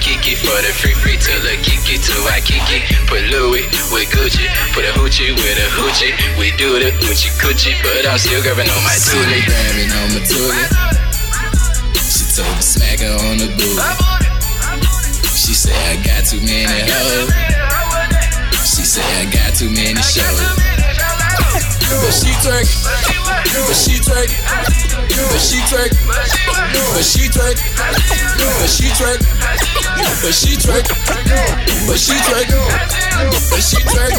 kick 0.00 0.26
it 0.30 0.38
for 0.38 0.54
the 0.62 0.70
free 0.70 0.94
free 0.94 1.18
till 1.18 1.40
the 1.42 1.58
kick 1.62 1.82
it 1.90 2.00
till 2.02 2.22
I 2.30 2.40
kick 2.40 2.62
it. 2.70 2.82
Put 3.06 3.22
Louis 3.30 3.66
with 3.90 4.08
Gucci, 4.10 4.46
put 4.72 4.84
a 4.84 4.92
hoochie 4.94 5.34
with 5.34 5.58
a 5.58 5.68
hoochie. 5.74 6.14
We 6.38 6.54
do 6.56 6.78
the 6.78 6.90
hoochie 7.02 7.30
coochie, 7.38 7.74
but 7.82 8.06
I'm 8.06 8.18
still 8.18 8.42
grabbing 8.42 8.70
on 8.70 8.82
my 8.86 8.96
toolie. 8.96 9.42
Grabbing 9.44 9.90
on 9.90 10.08
my 10.14 10.22
toolie. 10.22 10.66
She 11.98 12.24
told 12.34 12.54
me 12.54 12.62
smack 12.62 13.00
her 13.00 13.14
on 13.26 13.38
the 13.38 13.48
booty. 13.58 13.82
She 15.34 15.54
said 15.54 15.74
I 15.74 15.96
got 16.02 16.24
too 16.26 16.40
many 16.40 16.90
hoes. 16.90 17.30
She 18.64 18.84
said 18.86 19.04
I 19.04 19.30
got 19.30 19.54
too 19.54 19.70
many 19.70 20.00
shows. 20.02 20.77
But 21.88 22.12
she 22.12 22.32
trick. 22.44 22.68
But 23.64 23.74
she 23.74 23.96
twerk. 24.04 24.28
But 25.28 25.40
she 25.40 25.58
trick. 25.64 25.92
But 26.04 27.04
she 27.04 27.28
twerk. 27.32 27.56
But 28.36 28.68
she 28.68 28.88
trick. 28.92 29.20
But 30.20 30.34
she 30.34 30.52
twerk. 30.52 30.84
But 31.86 31.98
she 31.98 32.14
trick. 32.20 32.46
But 33.48 33.62
she 33.62 33.78
twerk. 33.88 34.12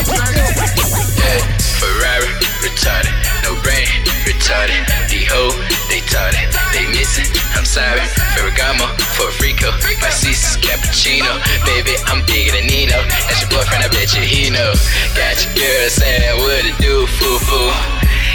Yeah, 1.15 1.57
Ferrari 1.77 2.58
retarded. 2.63 3.13
No 3.43 3.55
brain, 3.63 3.87
retarded. 4.27 4.83
The 5.07 5.25
hoe, 5.31 5.55
they 5.87 6.01
taught 6.07 6.35
it. 6.35 6.47
They 6.75 6.85
missing, 6.91 7.27
I'm 7.55 7.65
sorry. 7.65 8.03
Ferragamo, 8.35 8.87
for 9.15 9.31
a 9.31 9.35
Rico. 9.41 9.71
My 10.01 10.11
sister's 10.11 10.59
cappuccino. 10.61 11.39
Baby, 11.65 11.95
I'm 12.07 12.25
bigger 12.25 12.55
than 12.55 12.67
Nino. 12.67 12.99
That's 13.27 13.41
your 13.41 13.51
boyfriend, 13.51 13.83
I 13.83 13.89
bet 13.89 14.15
you 14.15 14.23
he 14.23 14.49
know. 14.49 14.73
Got 15.15 15.39
your 15.43 15.53
girl 15.55 15.87
saying 15.89 16.37
what 16.43 16.63
it 16.65 16.77
do, 16.79 17.07
foo 17.07 17.39
foo. 17.47 17.71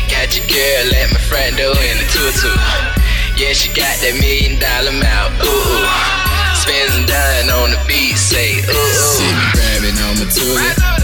Got 0.09 0.37
your 0.37 0.47
girl 0.49 0.83
let 0.93 1.13
my 1.13 1.21
friend 1.21 1.57
do 1.57 1.71
in 1.73 1.97
a 2.01 2.07
tutu. 2.09 2.53
Yeah, 3.37 3.53
she 3.53 3.69
got 3.75 3.99
that 4.01 4.17
million 4.21 4.61
dollar 4.61 4.95
mouth. 4.95 5.33
Ooh, 5.43 5.49
ooh. 5.49 5.87
Spins 6.55 6.95
and 6.97 7.07
dying 7.09 7.51
on 7.51 7.71
the 7.75 7.81
beat, 7.89 8.17
say 8.17 8.63
ooh. 8.63 8.73
ooh. 8.73 9.19
me 9.21 9.45
grabbing 9.53 9.99
on 10.07 10.15
my 10.23 10.27
tutu 10.31 11.04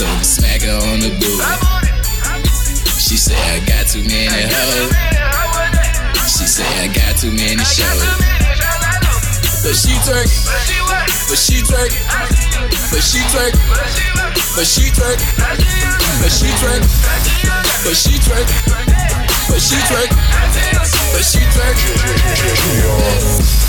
so 0.00 0.08
we 0.16 0.24
smack 0.24 0.64
her 0.64 0.80
on 0.88 1.04
the 1.04 1.12
booty. 1.20 1.44
She 2.96 3.20
said 3.20 3.36
I 3.36 3.60
got 3.68 3.84
too 3.84 4.00
many 4.00 4.48
hoes. 4.48 4.96
She 6.24 6.48
said 6.48 6.64
I 6.80 6.88
got 6.88 7.20
too 7.20 7.28
many 7.28 7.60
shows. 7.60 8.00
But 9.60 9.76
she 9.76 9.92
turkey, 10.08 10.32
but 11.28 11.36
she 11.36 11.60
turkey, 11.68 12.00
but 12.88 12.96
she 13.04 13.20
turkey, 13.28 13.60
but 14.56 14.64
she 14.64 14.64
turkey, 14.64 14.64
but 14.64 14.64
she 14.64 14.88
turkey, 14.96 15.28
but 16.24 16.32
she 16.32 16.48
turkey, 16.64 16.96
but 17.84 17.92
she 17.92 18.16
turkey, 18.24 18.56
but 19.52 19.60
she 19.60 19.60
drank. 19.60 19.60
But 19.60 19.60
she 19.60 19.76
drank. 19.84 20.16
But 21.12 21.28
she 21.28 21.44
turkey. 21.52 23.68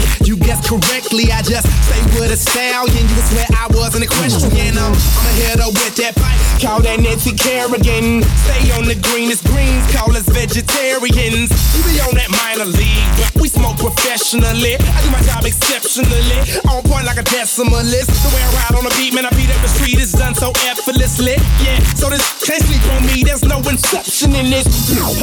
correctly. 0.79 1.27
I 1.27 1.43
just 1.43 1.67
stay 1.67 1.99
with 2.15 2.31
a 2.31 2.39
stallion. 2.39 3.03
You 3.03 3.21
swear 3.27 3.47
I 3.51 3.67
wasn't 3.75 4.07
equestrian. 4.07 4.79
I'm, 4.79 4.95
I'm 4.95 5.27
a 5.27 5.33
hitter 5.35 5.67
with 5.67 5.95
that 5.99 6.15
pipe. 6.15 6.39
Call 6.63 6.79
that 6.87 7.03
Nancy 7.03 7.35
Kerrigan. 7.35 8.23
Stay 8.47 8.71
on 8.79 8.87
the 8.87 8.95
greenest 9.11 9.43
greens. 9.51 9.83
Call 9.91 10.15
us 10.15 10.23
vegetarians. 10.31 11.51
We 11.75 11.79
be 11.91 11.99
on 11.99 12.15
that 12.15 12.31
minor 12.31 12.69
league, 12.71 13.11
but 13.19 13.35
we 13.41 13.51
smoke 13.51 13.75
professionally. 13.83 14.79
I 14.79 14.99
do 15.03 15.09
my 15.11 15.21
job 15.27 15.43
exceptionally. 15.43 16.39
On 16.71 16.79
point 16.87 17.03
like 17.03 17.19
a 17.19 17.27
decimalist. 17.27 18.07
The 18.23 18.31
way 18.31 18.39
I 18.39 18.49
ride 18.63 18.75
on 18.79 18.87
the 18.87 18.93
beat, 18.95 19.11
man, 19.11 19.27
I 19.27 19.31
beat 19.35 19.51
up 19.51 19.59
the 19.59 19.71
street 19.75 19.90
so 20.41 20.49
effortlessly. 20.65 21.37
Yeah, 21.61 21.77
so 21.93 22.09
this 22.09 22.25
can't 22.41 22.65
sleep 22.65 22.81
on 22.97 23.05
me. 23.05 23.21
There's 23.21 23.45
no 23.45 23.61
inception 23.61 24.33
in 24.33 24.49
this. 24.49 24.65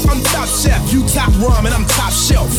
I'm 0.06 0.22
top 0.30 0.46
chef, 0.46 0.78
you 0.94 1.02
top 1.10 1.34
rum, 1.42 1.66
and 1.66 1.74
I'm 1.74 1.84
top 1.98 2.14
shelf. 2.14 2.54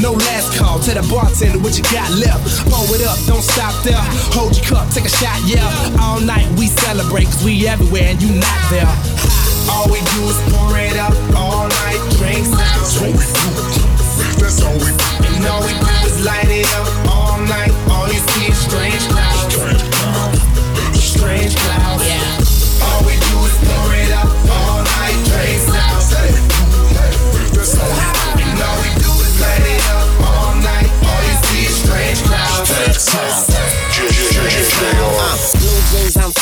No 0.00 0.16
last 0.16 0.56
call, 0.56 0.80
to 0.80 0.96
the 0.96 1.04
bartender 1.12 1.60
what 1.60 1.76
you 1.76 1.84
got 1.92 2.08
left. 2.16 2.40
Pour 2.72 2.88
it 2.96 3.04
up, 3.04 3.20
don't 3.28 3.44
stop 3.44 3.76
there. 3.84 4.00
Hold 4.32 4.56
your 4.56 4.64
cup, 4.64 4.88
take 4.96 5.04
a 5.04 5.12
shot, 5.12 5.36
yeah. 5.44 5.68
All 6.00 6.24
night 6.24 6.48
we 6.56 6.72
celebrate, 6.72 7.28
cause 7.28 7.44
we 7.44 7.68
everywhere 7.68 8.16
and 8.16 8.22
you 8.22 8.32
not 8.32 8.60
there. 8.72 8.88
All 9.68 9.84
we 9.92 10.00
do 10.16 10.20
is 10.32 10.40
pour 10.56 10.72
it 10.80 10.96
up 10.96 11.12
all 11.36 11.68
night, 11.68 12.00
drinks 12.16 12.48
out. 12.48 12.80
That's 14.40 14.56
all 14.64 14.72
we 14.72 14.88
do. 14.88 15.04
And 15.36 15.44
all 15.52 15.60
we 15.60 15.76
do 15.76 15.92
is 16.08 16.24
light 16.24 16.48
it 16.48 16.64
up 16.80 16.88
all 17.12 17.36
night. 17.44 17.76
All 17.92 18.08
you 18.08 18.24
see 18.32 18.48
is 18.48 18.56
strange 18.56 19.04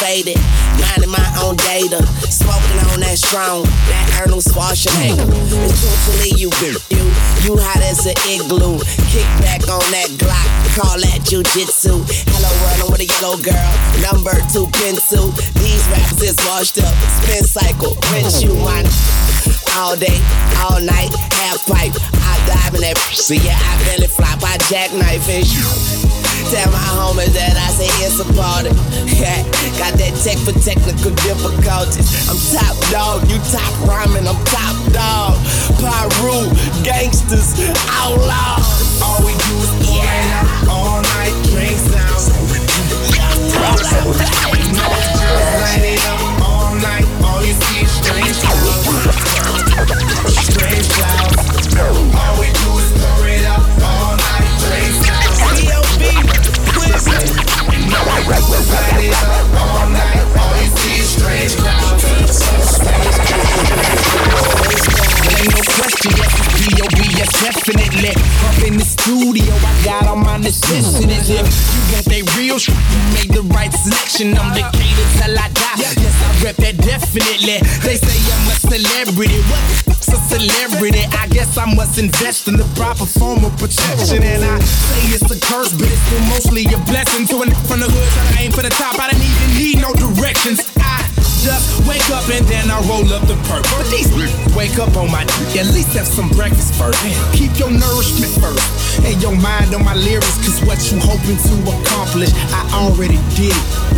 faded. 0.02 0.38
Minding 0.82 1.14
my 1.14 1.28
own 1.38 1.54
data. 1.62 2.02
Smoking 2.26 2.78
on 2.90 2.98
that 3.06 3.18
strong. 3.22 3.62
That 3.86 4.18
Arnold 4.18 4.42
Schwarzenegger. 4.42 5.22
It's 5.62 5.78
truthfully 5.78 6.34
you, 6.34 6.50
you. 6.90 7.06
You 7.46 7.52
hot 7.54 7.78
as 7.86 8.02
an 8.10 8.18
igloo. 8.26 8.82
Kick 9.14 9.26
back 9.38 9.62
on 9.70 9.86
that 9.94 10.10
Glock. 10.18 10.50
Call 10.74 10.98
that 11.06 11.22
jujitsu. 11.22 12.02
Hello, 12.34 12.50
world, 12.66 12.78
I'm 12.82 12.90
with 12.90 13.06
a 13.06 13.08
yellow 13.08 13.38
girl. 13.38 13.72
Number 14.02 14.34
two 14.50 14.66
pencil. 14.82 15.30
These 15.62 15.86
raps 15.94 16.18
is 16.18 16.36
washed 16.50 16.82
up. 16.82 16.94
Spin 17.22 17.46
cycle. 17.46 17.94
Rinse 18.10 18.42
you 18.42 18.54
one. 18.58 18.86
All 19.78 19.96
day, 19.96 20.18
all 20.66 20.82
night, 20.82 21.14
half 21.38 21.62
pipe. 21.70 21.94
I 22.26 22.34
dive 22.50 22.74
in 22.74 22.82
that. 22.82 22.98
So 23.14 23.34
yeah, 23.34 23.56
I 23.56 23.72
belly 23.86 24.10
flop. 24.10 24.42
I 24.42 24.58
jackknife 24.66 25.28
and 25.30 25.46
shoot. 25.46 26.11
Tell 26.50 26.70
my 26.72 26.78
homies 26.98 27.32
that 27.38 27.54
I 27.54 27.70
say 27.70 27.90
it's 28.02 28.18
a 28.18 28.26
party. 28.34 28.70
Got 29.78 29.94
that 29.98 30.14
tech 30.20 30.38
for 30.42 30.52
technical 30.58 31.14
difficulties. 31.22 32.10
I'm 32.28 32.36
top 32.50 32.76
dog, 32.90 33.30
you 33.30 33.38
top 33.54 33.72
rhyming, 33.86 34.26
I'm 34.26 34.38
top 34.50 34.76
dog. 34.90 35.38
Pyru, 35.78 36.50
gangsters, 36.82 37.54
outlaw. 37.94 38.58
All 39.02 39.22
we 39.22 39.32
do 39.32 39.54
is 39.62 39.72
pour 39.86 40.02
yeah. 40.02 40.42
out 40.42 40.68
all 40.68 41.00
night 41.02 41.34
drinks 41.50 41.88
out. 41.94 42.20
So 42.20 42.34
we 42.50 42.58
do 42.58 42.82
it 45.86 46.02
up 46.06 46.42
all 46.42 46.74
night. 46.76 47.06
All 47.24 47.40
you 47.44 47.54
see 47.54 47.82
is 47.86 47.90
strange 47.90 48.38
clouds. 48.42 48.86
Strange 50.42 50.88
clouds. 50.90 51.38
All 51.78 52.34
we 52.40 52.50
do 52.52 52.71
party 58.70 59.08
up 59.08 59.48
all 59.60 59.88
night. 59.90 60.22
All 60.38 60.62
you 60.62 60.70
see 60.76 61.00
is 61.00 61.08
strange 61.08 61.56
clouds. 61.56 61.81
question. 65.78 66.10
Yes, 66.16 66.32
it's 66.36 66.52
D.O.B. 66.60 67.00
Yes, 67.16 67.30
definitely. 67.40 68.12
Up 68.44 68.58
in 68.66 68.76
the 68.76 68.84
studio, 68.84 69.52
I 69.54 69.72
got 69.84 70.06
all 70.06 70.16
my 70.16 70.36
necessities. 70.36 71.30
If 71.30 71.46
you 71.46 71.82
want 71.92 72.06
that 72.06 72.24
real 72.36 72.58
shit, 72.58 72.76
you 72.76 73.00
made 73.16 73.30
the 73.32 73.44
right 73.54 73.72
selection. 73.72 74.36
I'm 74.36 74.52
the 74.52 74.64
cater 74.72 75.08
till 75.18 75.34
I 75.38 75.48
die. 75.52 75.78
Yes, 75.80 75.98
I 75.98 76.30
rep 76.44 76.56
that 76.56 76.76
definitely. 76.78 77.60
They 77.84 77.96
say 77.96 78.18
I'm 78.32 78.48
a 78.48 78.56
celebrity. 78.56 79.40
What 79.48 79.62
the 79.86 79.92
a 80.12 80.18
celebrity? 80.28 81.04
I 81.16 81.28
guess 81.28 81.56
I 81.56 81.66
must 81.74 81.98
invest 81.98 82.48
in 82.48 82.56
the 82.56 82.68
proper 82.76 83.06
form 83.06 83.44
of 83.44 83.52
protection. 83.56 84.22
Oh. 84.22 84.32
And 84.32 84.44
I 84.44 84.58
say 84.60 85.16
it's 85.16 85.30
a 85.30 85.38
curse, 85.40 85.72
but 85.72 85.88
it's 85.88 86.02
still 86.08 86.24
mostly 86.28 86.64
a 86.68 86.78
blessing. 86.84 87.26
So 87.26 87.42
in 87.42 87.50
from 87.68 87.80
the 87.80 87.88
hood, 87.88 88.10
I 88.36 88.44
aim 88.44 88.52
for 88.52 88.62
the 88.62 88.70
top. 88.70 88.98
I 88.98 89.10
don't 89.10 89.20
even 89.20 89.48
need 89.56 89.80
no 89.80 89.92
directions. 89.96 90.60
I 90.76 91.01
just 91.42 91.86
wake 91.88 92.08
up 92.14 92.22
and 92.30 92.46
then 92.46 92.70
I 92.70 92.78
roll 92.86 93.02
up 93.12 93.26
the 93.26 93.34
perk. 93.50 93.66
At 93.74 93.90
least 93.90 94.14
wake 94.54 94.78
up 94.78 94.96
on 94.96 95.10
my 95.10 95.24
dick. 95.24 95.58
At 95.58 95.74
least 95.74 95.92
have 95.98 96.06
some 96.06 96.28
breakfast 96.30 96.74
first. 96.78 97.02
Keep 97.34 97.58
your 97.58 97.70
nourishment 97.70 98.30
first. 98.38 98.62
And 99.04 99.20
your 99.20 99.34
mind 99.34 99.74
on 99.74 99.84
my 99.84 99.94
lyrics. 99.94 100.38
Cause 100.46 100.62
what 100.62 100.78
you 100.90 100.98
hoping 101.02 101.36
to 101.36 101.54
accomplish, 101.74 102.30
I 102.54 102.62
already 102.78 103.18
did. 103.34 103.91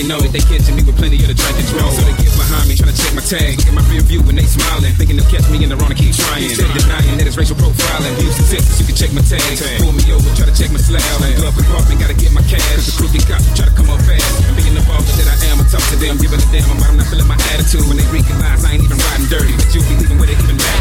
They 0.00 0.08
know 0.08 0.16
that 0.16 0.32
they 0.32 0.40
catching 0.40 0.72
me 0.72 0.80
with 0.80 0.96
plenty 0.96 1.20
of 1.20 1.28
the 1.28 1.36
drink 1.36 1.60
and 1.60 1.68
drone. 1.76 1.92
So 1.92 2.00
they 2.08 2.16
get 2.16 2.32
behind 2.32 2.64
me, 2.64 2.72
trying 2.72 2.88
to 2.88 2.96
check 2.96 3.12
my 3.12 3.20
tag. 3.20 3.60
Look 3.60 3.68
at 3.68 3.76
my 3.76 3.84
rear 3.92 4.00
view 4.00 4.24
they 4.24 4.48
smiling. 4.48 4.96
Thinking 4.96 5.20
they'll 5.20 5.28
catch 5.28 5.44
me 5.52 5.60
in 5.60 5.68
the 5.68 5.76
wrong 5.76 5.92
and 5.92 6.00
keep 6.00 6.16
trying. 6.16 6.40
Instead 6.40 6.72
denying 6.72 7.20
that 7.20 7.28
it's 7.28 7.36
racial 7.36 7.52
profiling. 7.60 8.16
Houston, 8.16 8.48
Texas, 8.48 8.80
you 8.80 8.88
can 8.88 8.96
check 8.96 9.12
my 9.12 9.20
tag. 9.20 9.44
Pull 9.76 9.92
me 9.92 10.00
over, 10.08 10.24
try 10.32 10.48
to 10.48 10.56
check 10.56 10.72
my 10.72 10.80
slab. 10.80 11.04
Glove 11.36 11.52
compartment, 11.52 12.00
gotta 12.00 12.16
get 12.16 12.32
my 12.32 12.40
cash. 12.48 12.64
Cause 12.80 12.88
the 12.88 12.96
crooked 12.96 13.28
cop 13.28 13.44
try 13.52 13.68
to 13.68 13.74
come 13.76 13.92
up 13.92 14.00
fast. 14.08 14.24
Thinking 14.56 14.72
the 14.72 14.80
ball 14.88 15.04
that 15.04 15.28
I 15.28 15.36
am, 15.52 15.60
I 15.60 15.68
talk 15.68 15.84
to 15.92 15.96
them. 16.00 16.16
Giving 16.16 16.40
a 16.40 16.48
damn 16.48 16.64
about 16.72 16.88
I'm 16.88 16.96
not 16.96 17.04
feeling 17.12 17.28
my 17.28 17.36
attitude. 17.52 17.84
When 17.84 18.00
they 18.00 18.08
recognize 18.08 18.64
I 18.64 18.80
ain't 18.80 18.88
even 18.88 18.96
riding 18.96 19.28
dirty. 19.28 19.52
But 19.52 19.68
you 19.76 19.84
be 19.84 20.00
leaving 20.00 20.16
where 20.16 20.32
they 20.32 20.38
even 20.40 20.56
mad. 20.56 20.80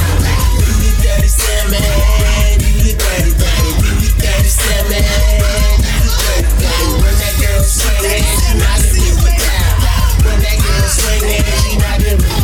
You 0.63 0.71
be 0.79 0.95
dirty, 1.03 1.27
Sam, 1.27 1.67
man. 1.75 1.83
Dirty, 2.55 2.95
dirty. 2.95 3.35
You 3.99 4.15
dirty, 4.15 4.47
Sam, 4.47 4.83
man. 4.88 5.03
You 6.07 6.47
dirty 6.63 6.88
swinging, 7.69 8.23
she 8.41 8.57
not 8.57 8.81
in 8.83 8.93
me 8.97 9.09
without. 9.21 10.25
When 10.25 10.39
that 10.41 10.57
girl 10.57 10.88
swinging, 10.89 11.45
she 11.61 11.77
not 11.77 12.01
in 12.03 12.17
me 12.17 12.38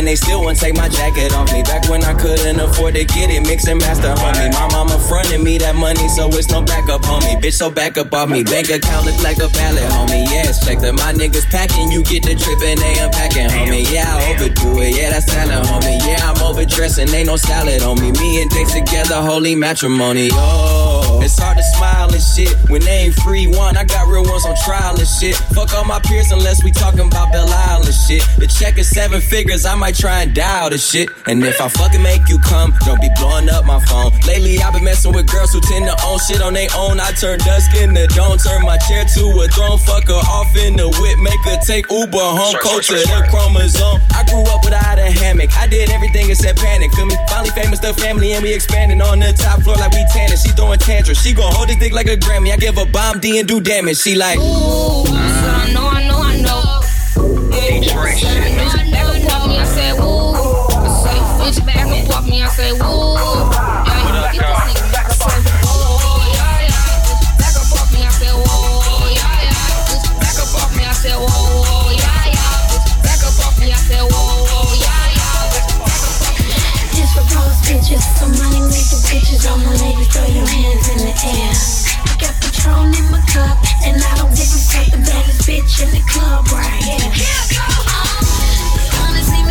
and 0.00 0.08
they 0.08 0.16
still 0.16 0.40
won't 0.40 0.58
take 0.58 0.74
my 0.74 0.88
jacket 0.88 1.32
off 1.34 1.52
me. 1.52 1.62
Back 1.62 1.86
when 1.90 2.02
I 2.02 2.14
couldn't 2.14 2.58
afford 2.58 2.94
to 2.94 3.04
get 3.04 3.28
it, 3.28 3.42
mix 3.46 3.68
and 3.68 3.78
master 3.78 4.08
homie. 4.16 4.50
My 4.52 4.66
mama 4.72 4.98
fronted 4.98 5.42
me 5.42 5.58
that 5.58 5.76
money, 5.76 6.08
so 6.08 6.26
it's 6.32 6.48
no 6.48 6.62
backup 6.62 7.02
homie. 7.02 7.36
Bitch, 7.36 7.60
so 7.60 7.70
back 7.70 7.98
up 7.98 8.12
off 8.14 8.30
me. 8.30 8.42
Bank 8.42 8.70
account 8.70 9.04
look 9.04 9.22
like 9.22 9.36
a 9.36 9.48
pallet, 9.52 9.84
homie. 9.92 10.24
Yes, 10.32 10.64
check 10.64 10.80
that 10.80 10.94
my 10.94 11.12
niggas 11.12 11.44
packing. 11.52 11.92
You 11.92 12.02
get 12.02 12.24
the 12.24 12.34
trip 12.34 12.58
and 12.64 12.80
they 12.80 12.98
unpacking, 12.98 13.52
homie. 13.52 13.84
Yeah, 13.92 14.08
I 14.08 14.32
overdo 14.32 14.80
it. 14.80 14.96
Yeah, 14.96 15.10
that's 15.10 15.30
salad, 15.30 15.68
homie. 15.68 16.00
Yeah, 16.08 16.24
I'm 16.24 16.40
overdressing. 16.48 17.12
Ain't 17.12 17.26
no 17.26 17.36
salad 17.36 17.82
on 17.82 18.00
me. 18.00 18.10
Me 18.12 18.40
and 18.40 18.50
Dix 18.50 18.72
together, 18.72 19.20
holy 19.20 19.54
matrimony. 19.54 20.30
Oh, 20.32 21.20
it's 21.22 21.38
hard 21.38 21.58
to 21.58 21.64
smile 21.76 22.08
and 22.08 22.22
shit 22.22 22.56
when 22.70 22.80
they 22.80 23.04
ain't 23.04 23.14
free 23.20 23.46
one. 23.46 23.76
I 23.76 23.84
got 23.84 24.08
real 24.08 24.24
ones 24.24 24.46
on 24.46 24.56
trial 24.64 24.98
and 24.98 25.06
shit. 25.06 25.36
Fuck 25.52 25.74
all 25.74 25.84
my 25.84 26.00
peers 26.00 26.32
unless 26.32 26.64
we 26.64 26.72
talking 26.72 27.06
about 27.06 27.32
Belle 27.32 27.52
Isle 27.52 27.84
and 27.84 27.94
shit. 27.94 28.24
The 28.38 28.46
check 28.46 28.78
is 28.78 28.88
seven 28.88 29.20
figures, 29.20 29.66
I 29.66 29.74
might 29.74 29.89
try 29.92 30.22
and 30.22 30.34
dial 30.34 30.70
the 30.70 30.78
shit. 30.78 31.08
And 31.26 31.42
if 31.44 31.60
I 31.60 31.68
fucking 31.68 32.02
make 32.02 32.28
you 32.28 32.38
come, 32.38 32.72
don't 32.84 33.00
be 33.00 33.08
blowing 33.16 33.48
up 33.48 33.64
my 33.64 33.80
phone. 33.86 34.12
Lately, 34.26 34.58
I've 34.60 34.74
been 34.74 34.84
messing 34.84 35.12
with 35.12 35.30
girls 35.30 35.52
who 35.52 35.60
tend 35.60 35.86
to 35.86 35.96
own 36.06 36.18
shit 36.18 36.42
on 36.42 36.54
their 36.54 36.68
own. 36.76 37.00
I 37.00 37.10
turn 37.12 37.38
dusk 37.40 37.74
into 37.76 38.06
dawn, 38.14 38.38
turn 38.38 38.62
my 38.62 38.78
chair 38.88 39.04
to 39.04 39.22
a 39.40 39.48
throne. 39.48 39.78
Fuck 39.78 40.08
her 40.08 40.14
off 40.14 40.54
in 40.56 40.76
the 40.76 40.88
whip, 40.88 41.18
make 41.18 41.40
her 41.44 41.58
take 41.64 41.90
Uber 41.90 42.18
home. 42.18 42.54
Culture, 42.60 42.98
the 42.98 43.26
chromosome. 43.30 44.00
I 44.12 44.24
grew 44.28 44.42
up 44.52 44.64
without 44.64 44.98
a 44.98 45.10
hammock. 45.10 45.50
I 45.56 45.66
did 45.66 45.90
everything 45.90 46.30
except 46.30 46.58
panic. 46.58 46.92
Feel 46.92 47.06
me? 47.06 47.16
Finally 47.28 47.50
famous, 47.50 47.78
the 47.80 47.94
family, 47.94 48.32
and 48.32 48.42
we 48.42 48.54
expanding 48.54 49.00
on 49.00 49.18
the 49.18 49.32
top 49.32 49.62
floor 49.62 49.76
like 49.76 49.92
we 49.92 50.04
tanning. 50.12 50.36
She 50.36 50.50
throwing 50.50 50.78
tantrums. 50.78 51.20
She 51.22 51.32
gon' 51.32 51.52
hold 51.54 51.68
this 51.68 51.76
dick 51.76 51.92
like 51.92 52.06
a 52.06 52.16
Grammy. 52.16 52.52
I 52.52 52.56
give 52.56 52.78
a 52.78 52.86
bomb 52.86 53.20
D 53.20 53.38
and 53.38 53.48
do 53.48 53.60
damage. 53.60 53.98
She 53.98 54.14
like. 54.14 54.38
Ooh, 54.38 55.04
I 55.08 55.70
know, 55.72 55.88
I 55.88 56.06
know, 56.08 56.20
I 56.22 56.36
know. 56.40 56.80
Detroit 57.50 58.89
said, 59.74 59.94
woo. 59.98 60.32
Back 61.66 61.90
up 61.90 62.10
off 62.10 62.26
me, 62.26 62.42
I 62.42 62.48
say, 62.48 62.72
woo. 62.72 63.14
Yeah, 64.34 64.50
back. 64.92 65.06
I 65.10 65.22
said, 65.22 65.54
whoa, 65.62 66.26
yeah, 66.34 66.66
yeah. 66.66 67.38
Back 67.38 67.56
up 67.56 67.70
off 67.78 67.90
me, 67.92 68.02
I 68.02 68.10
said, 68.10 68.34
whoa, 68.34 69.10
yeah, 69.14 69.46
yeah. 69.46 70.18
Back 70.18 70.38
up 70.38 70.54
off 70.58 70.70
me, 70.76 70.84
I 70.84 70.92
said, 70.92 71.18
yeah, 71.18 72.34
yeah. 72.34 73.02
Back 73.02 73.22
up 73.22 73.38
off 73.42 73.54
me, 73.58 73.70
I 73.70 73.78
said, 73.78 74.02
yeah, 74.06 75.14
yeah. 75.14 75.38
Up 75.60 76.18
off 76.22 76.30
me. 76.30 76.54
Just 76.94 77.14
for 77.14 77.26
bitches, 77.66 78.06
money 78.26 78.62
bitches. 79.06 79.46
Throw 80.10 80.26
your 80.26 80.46
hands 80.46 80.86
in 80.90 80.98
the 81.06 81.14
air. 81.26 81.54
I 82.06 82.14
got 82.18 82.34
Patron 82.42 82.90
in 82.94 83.06
my 83.10 83.22
cup, 83.30 83.58
and 83.86 83.96
I 84.02 84.14
don't 84.18 84.34
give 84.34 84.50
a 84.50 84.60
fuck. 84.70 84.86
The 84.90 84.98
baddest 84.98 85.46
bitch 85.46 85.82
in 85.82 85.90
the 85.90 86.02
club 86.10 86.46
right 86.52 86.82
here. 86.82 87.10
Me 87.10 87.26
drop 87.50 87.89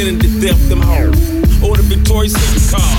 of 0.00 0.06
identity 0.06 0.28
theft, 0.40 0.68
them 0.68 0.80
hoes. 0.80 1.16
Or 1.62 1.76
the 1.76 1.82
Victoria's 1.82 2.32
Secret 2.34 2.78
car. 2.78 2.96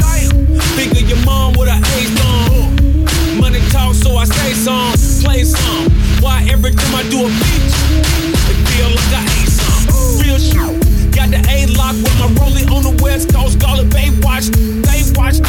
Figure 0.76 1.08
your 1.08 1.26
mom 1.26 1.54
with 1.54 1.70
an 1.70 1.84
ace 1.96 2.12
on. 2.26 3.40
Money 3.40 3.60
talk, 3.72 3.96
so 3.96 4.18
I 4.18 4.26
say 4.26 4.54
some, 4.54 4.92
play 5.24 5.44
some. 5.44 5.90
Why 6.20 6.46
every 6.52 6.72
time 6.72 6.96
I 6.96 7.04
do 7.10 7.24
a 7.24 7.30
beat, 7.30 7.64
it 8.52 8.60
feel 8.68 8.90
like 8.92 9.14
I 9.16 9.24
ate 9.40 9.52
some. 9.52 9.84
Real 10.20 10.40
shit. 10.40 11.16
Got 11.16 11.32
the 11.32 11.40
A 11.48 11.68
lock 11.78 11.96
with 11.96 12.16
my 12.20 12.28
rollie 12.40 12.68
on 12.72 12.84
the 12.84 13.02
west 13.04 13.34
coast. 13.34 13.60
Call 13.60 13.80
it 13.80 13.90
Bay 13.90 14.12
Watch. 14.22 14.48
They 14.48 15.04
watch. 15.16 15.40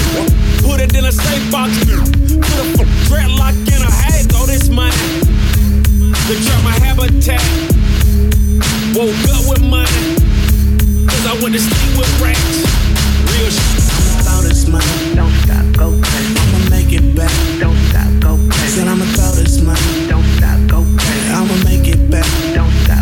Put 0.62 0.80
it 0.80 0.94
in 0.94 1.04
a 1.04 1.12
safe 1.12 1.50
box. 1.50 1.74
Put 1.84 2.58
a 2.58 2.86
dreadlock 3.10 3.56
in 3.66 3.82
a 3.82 3.90
hay. 3.90 4.26
Go 4.30 4.46
this 4.46 4.68
mine. 4.68 4.92
To 6.28 6.34
trap 6.46 6.62
my 6.62 6.76
habitat. 6.78 7.42
Woke 8.94 9.14
up 9.34 9.50
with 9.50 9.62
money. 9.62 10.29
Cause 11.20 11.44
I 11.44 11.50
to 11.52 11.58
sleep 11.58 11.98
with 11.98 12.20
rats. 12.22 12.64
Real 13.28 13.50
shit. 13.50 13.82
Throw 14.24 14.40
this 14.40 14.66
money, 14.66 15.14
don't 15.14 15.30
stop, 15.44 15.66
go 15.76 15.92
crazy. 16.00 16.32
I'ma 16.40 16.70
make 16.70 16.94
it 16.94 17.14
back, 17.14 17.30
don't 17.60 17.76
stop, 17.92 18.08
go 18.24 18.38
crazy. 18.48 18.80
Said 18.80 18.88
I'ma 18.88 19.04
throw 19.12 19.32
this 19.32 19.60
money, 19.60 20.08
don't 20.08 20.24
stop, 20.40 20.56
go 20.70 20.80
crazy. 20.96 21.28
I'ma 21.28 21.56
make 21.68 21.86
it 21.92 22.10
back, 22.10 22.24
don't 22.54 22.72
stop, 22.84 22.99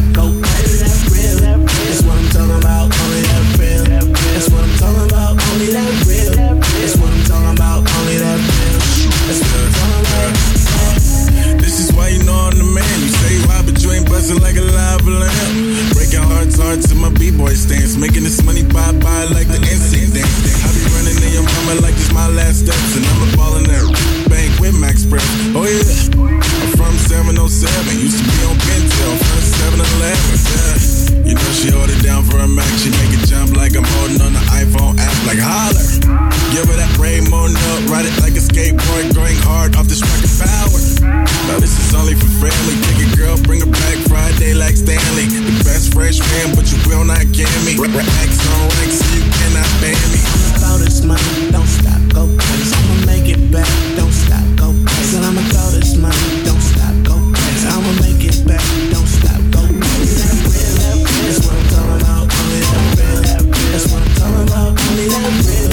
my 16.98 17.10
b-boy 17.14 17.54
stance. 17.54 17.96
Making 17.96 18.24
this 18.24 18.42
money 18.42 18.62
bye 18.62 18.92
bye 18.98 19.26
like 19.30 19.46
the 19.46 19.58
NC 19.58 20.10
dance. 20.10 20.38
I 20.66 20.68
be 20.74 20.82
running 20.94 21.18
in 21.22 21.30
your 21.32 21.46
mama 21.46 21.80
like 21.80 21.94
it's 21.94 22.12
my 22.12 22.26
last 22.28 22.66
steps. 22.66 22.96
And 22.98 23.06
I'm 23.06 23.22
a 23.22 23.28
ballin' 23.38 23.66
there. 23.70 23.86
Bank 24.26 24.50
with 24.58 24.74
Max 24.78 25.06
Prep. 25.06 25.22
Oh 25.54 25.64
yeah. 25.64 25.82
I'm 26.18 26.70
from 26.74 26.94
707. 27.06 27.46
Used 27.98 28.18
to 28.18 28.24
be 28.26 28.38
on 28.46 28.56
Pentel. 28.58 29.14
First 29.30 29.50
7 29.62 29.78
Eleven. 29.78 30.34
Yeah. 30.34 30.98
You 31.28 31.34
know 31.36 31.52
she 31.52 31.68
hold 31.70 31.90
it 31.90 32.02
down 32.02 32.24
for 32.24 32.38
a 32.38 32.48
Mac. 32.48 32.68
She 32.80 32.90
make 32.90 33.12
it 33.14 33.22
jump 33.28 33.54
like 33.54 33.76
I'm 33.76 33.84
holding 34.00 34.20
on 34.22 34.32
the 34.32 34.44
iPhone 34.56 34.98
app. 34.98 35.16
Like 35.28 35.38
holler. 35.38 35.84
Give 36.50 36.66
her 36.66 36.76
that 36.80 36.92
rainbow 36.98 37.46
note. 37.46 37.82
Ride 37.92 38.06
it 38.08 38.16
like 38.24 38.34
a 38.34 38.42
skateboard. 38.42 39.14
Going 39.14 39.36
hard 39.44 39.76
off 39.76 39.86
this 39.86 40.00
fucking 40.00 40.34
power. 40.40 40.87
Now 41.48 41.58
this 41.58 41.72
is 41.80 41.94
only 41.94 42.14
for 42.14 42.28
family. 42.38 42.76
Take 42.84 43.00
a 43.00 43.16
girl, 43.16 43.36
bring 43.42 43.60
her 43.60 43.72
back 43.72 43.96
Friday 44.08 44.52
like 44.54 44.76
Stanley. 44.76 45.26
The 45.26 45.56
best 45.64 45.92
freshman, 45.92 46.54
but 46.54 46.68
you 46.68 46.78
will 46.84 47.04
not 47.04 47.24
get 47.32 47.48
me. 47.64 47.74
X 47.80 48.32
on 48.52 48.68
X, 48.84 49.00
you 49.16 49.24
cannot 49.40 49.68
ban 49.80 49.96
me. 50.12 50.20
I'm 50.20 50.60
Throw 50.60 50.76
this 50.78 51.00
money, 51.04 51.50
don't 51.50 51.66
stop, 51.66 52.00
go 52.12 52.28
crazy. 52.36 52.76
I'ma 52.76 53.06
make 53.06 53.28
it 53.28 53.40
back, 53.50 53.68
don't 53.96 54.12
stop, 54.12 54.44
go 54.60 54.74
crazy. 54.84 55.16
Said 55.16 55.24
I'ma 55.24 55.40
throw 55.48 55.70
this 55.72 55.96
money, 55.96 56.44
don't 56.44 56.60
stop, 56.60 56.94
go 57.08 57.16
crazy. 57.32 57.66
I'ma 57.68 57.92
make 58.04 58.22
it 58.28 58.38
back, 58.44 58.64
don't 58.92 59.08
stop, 59.08 59.40
go 59.48 59.64
crazy. 59.64 60.28
That's 61.24 61.40
what 61.44 61.56
I'm 61.56 61.64
talking 61.72 61.96
about, 62.04 62.24
only 62.28 62.60
that 62.60 62.84
real. 62.96 63.20
That's 63.72 63.86
what 63.92 64.02
I'm 64.04 64.12
talking 64.20 64.42
about, 64.44 64.70
only 64.76 65.06
that 65.08 65.32
real. 65.48 65.67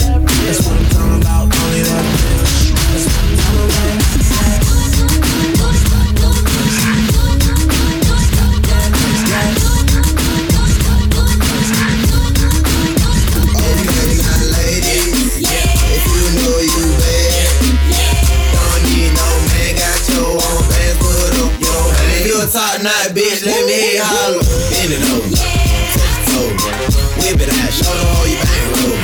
Top 22.56 22.80
notch 22.80 23.12
bitch, 23.12 23.44
let 23.44 23.68
me 23.68 24.00
holler. 24.00 24.40
Bend 24.72 24.96
it 24.96 25.04
over, 25.12 25.28
touch 25.28 26.32
over, 26.40 26.72
whip 27.20 27.36
it 27.44 27.52
out, 27.52 27.68
show 27.68 27.92
them 27.92 28.08
how 28.16 28.24
you 28.32 28.40
bang 28.40 28.68
roll. 28.80 28.96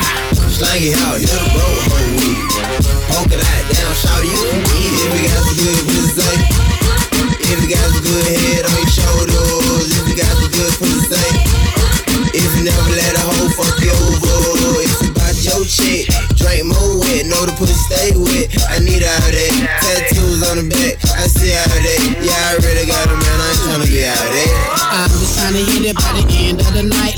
Slang 0.47 0.79
it 0.79 0.95
out, 1.03 1.19
hit 1.19 1.35
a 1.35 1.43
bro, 1.51 1.67
whole 1.91 2.11
week. 2.15 2.39
Poke 3.11 3.35
it 3.35 3.43
out, 3.43 3.63
down, 3.75 3.91
shout 3.91 4.23
you 4.23 4.39
can 4.39 4.63
eat. 4.71 4.95
If 5.03 5.11
you 5.11 5.27
got 5.27 5.43
some 5.43 5.59
good 5.59 5.83
pussy, 5.83 6.31
if 7.51 7.59
you 7.59 7.67
got 7.75 7.83
some 7.91 8.03
good 8.07 8.23
head 8.39 8.63
on 8.71 8.77
your 8.79 8.87
shoulders, 8.87 9.99
if 9.99 10.03
you 10.07 10.15
got 10.15 10.31
some 10.31 10.51
good 10.55 10.71
pussy, 10.79 11.19
if 12.31 12.49
you 12.55 12.63
never 12.63 12.87
let 12.95 13.19
a 13.19 13.23
hoe 13.35 13.51
fuck 13.51 13.75
you 13.83 13.91
over, 13.91 14.79
it's 14.79 15.11
about 15.11 15.35
your 15.43 15.67
chick. 15.67 16.07
Drink 16.39 16.71
more 16.71 17.03
wet, 17.03 17.27
know 17.27 17.43
the 17.43 17.51
pussy 17.59 17.75
stay 17.75 18.15
wet. 18.15 18.47
I 18.71 18.79
need 18.79 19.03
all 19.03 19.27
that. 19.27 19.51
Tattoos 19.83 20.39
on 20.47 20.63
the 20.63 20.65
back, 20.71 21.03
I 21.19 21.27
see 21.27 21.51
all 21.51 21.67
that. 21.67 21.99
Yeah, 22.23 22.55
I 22.55 22.60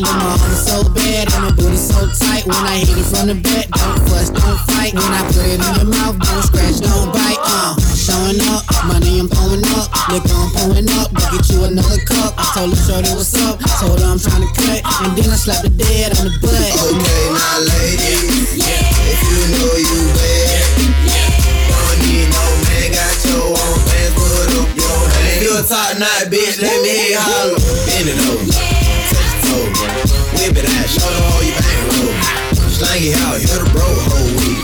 the 0.03 0.11
night. 0.11 0.19
Lil' 0.19 0.19
mama 0.19 0.55
so 0.55 0.83
bad 0.91 1.33
and 1.33 1.41
my 1.43 1.51
booty 1.55 1.77
so 1.77 2.07
tight. 2.19 2.45
When 2.45 2.55
I 2.55 2.83
hit 2.83 2.97
it 2.97 3.07
from 3.07 3.27
the 3.27 3.35
back, 3.35 3.69
don't 3.71 3.99
fuss, 4.09 4.29
don't 4.29 4.59
fight. 4.67 4.93
When 4.93 5.11
I 5.11 5.21
put 5.27 5.47
it 5.47 5.59
in 5.59 5.71
your 5.79 5.87
mouth, 5.87 6.19
don't 6.19 6.43
scratch, 6.43 6.79
don't 6.83 7.11
bite. 7.11 7.39
Uh, 7.43 7.75
showing 7.95 8.39
up, 8.51 8.63
money 8.87 9.19
I'm 9.19 9.29
pouring 9.29 9.63
up, 9.79 9.87
liquor 10.11 10.35
I'm 10.35 10.49
pouring 10.51 10.89
up. 10.99 11.07
Go 11.13 11.23
get 11.31 11.49
you 11.49 11.63
another 11.63 12.01
cup. 12.03 12.35
I 12.37 12.43
told 12.53 12.75
her 12.75 12.79
shorty 12.83 13.11
what's 13.15 13.35
up, 13.47 13.59
told 13.79 13.99
her 13.99 14.07
I'm 14.07 14.19
trying 14.19 14.43
to 14.43 14.51
cut, 14.51 14.79
and 15.07 15.15
then 15.15 15.29
I 15.31 15.37
slapped 15.39 15.63
the 15.63 15.71
dead 15.71 16.11
on 16.19 16.27
the 16.27 16.35
butt. 16.43 16.51
Okay, 16.51 17.23
now 17.31 17.63
ladies, 17.63 18.59
if 18.59 19.19
you 19.23 19.39
know 19.55 19.71
you 19.79 19.99
bad, 20.19 20.67
don't 21.71 21.97
need 22.03 22.27
no 22.27 22.43
man, 22.67 22.87
got 22.91 23.15
your 23.23 23.55
own 23.55 23.77
pants, 23.87 24.13
put 24.19 24.51
up 24.51 24.69
your 24.75 24.99
hand. 25.15 25.39
You 25.41 25.51
a 25.57 25.63
top 25.63 25.95
notch 25.95 26.27
bitch, 26.27 26.59
let 26.59 26.75
me 26.83 27.15
holler. 27.15 27.62
Show 30.93 31.09
them 31.09 31.25
how 31.25 31.41
you 31.41 31.53
bang 31.57 31.81
roll. 31.89 32.13
Slang 32.69 33.01
it 33.01 33.17
out, 33.25 33.41
hit 33.41 33.49
a 33.49 33.65
bro 33.73 33.81
whole 33.81 34.29
week. 34.37 34.61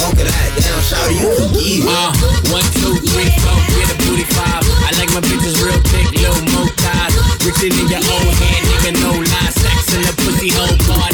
Poke 0.00 0.16
it 0.16 0.28
out, 0.28 0.50
down, 0.56 0.80
shout 0.80 1.08
can 1.12 1.52
get 1.52 1.84
it. 1.84 1.84
Uh, 1.84 2.10
one, 2.48 2.64
two, 2.80 2.96
three, 3.12 3.28
four, 3.44 3.60
get 3.76 3.92
a 3.92 3.96
booty 4.00 4.24
five. 4.32 4.64
I 4.88 4.96
like 4.96 5.12
my 5.12 5.20
bitches 5.20 5.60
real 5.60 5.76
thick, 5.92 6.08
little 6.16 6.44
mo 6.56 6.64
thighs. 6.80 7.12
Richer 7.44 7.68
than 7.68 7.92
your 7.92 8.00
old 8.00 8.32
head, 8.40 8.60
nigga, 8.72 8.90
no 9.04 9.12
lies. 9.12 9.52
Sex 9.60 9.92
in 9.92 10.00
the 10.08 10.14
pussy 10.24 10.48
hole, 10.48 10.76
part 10.88 11.12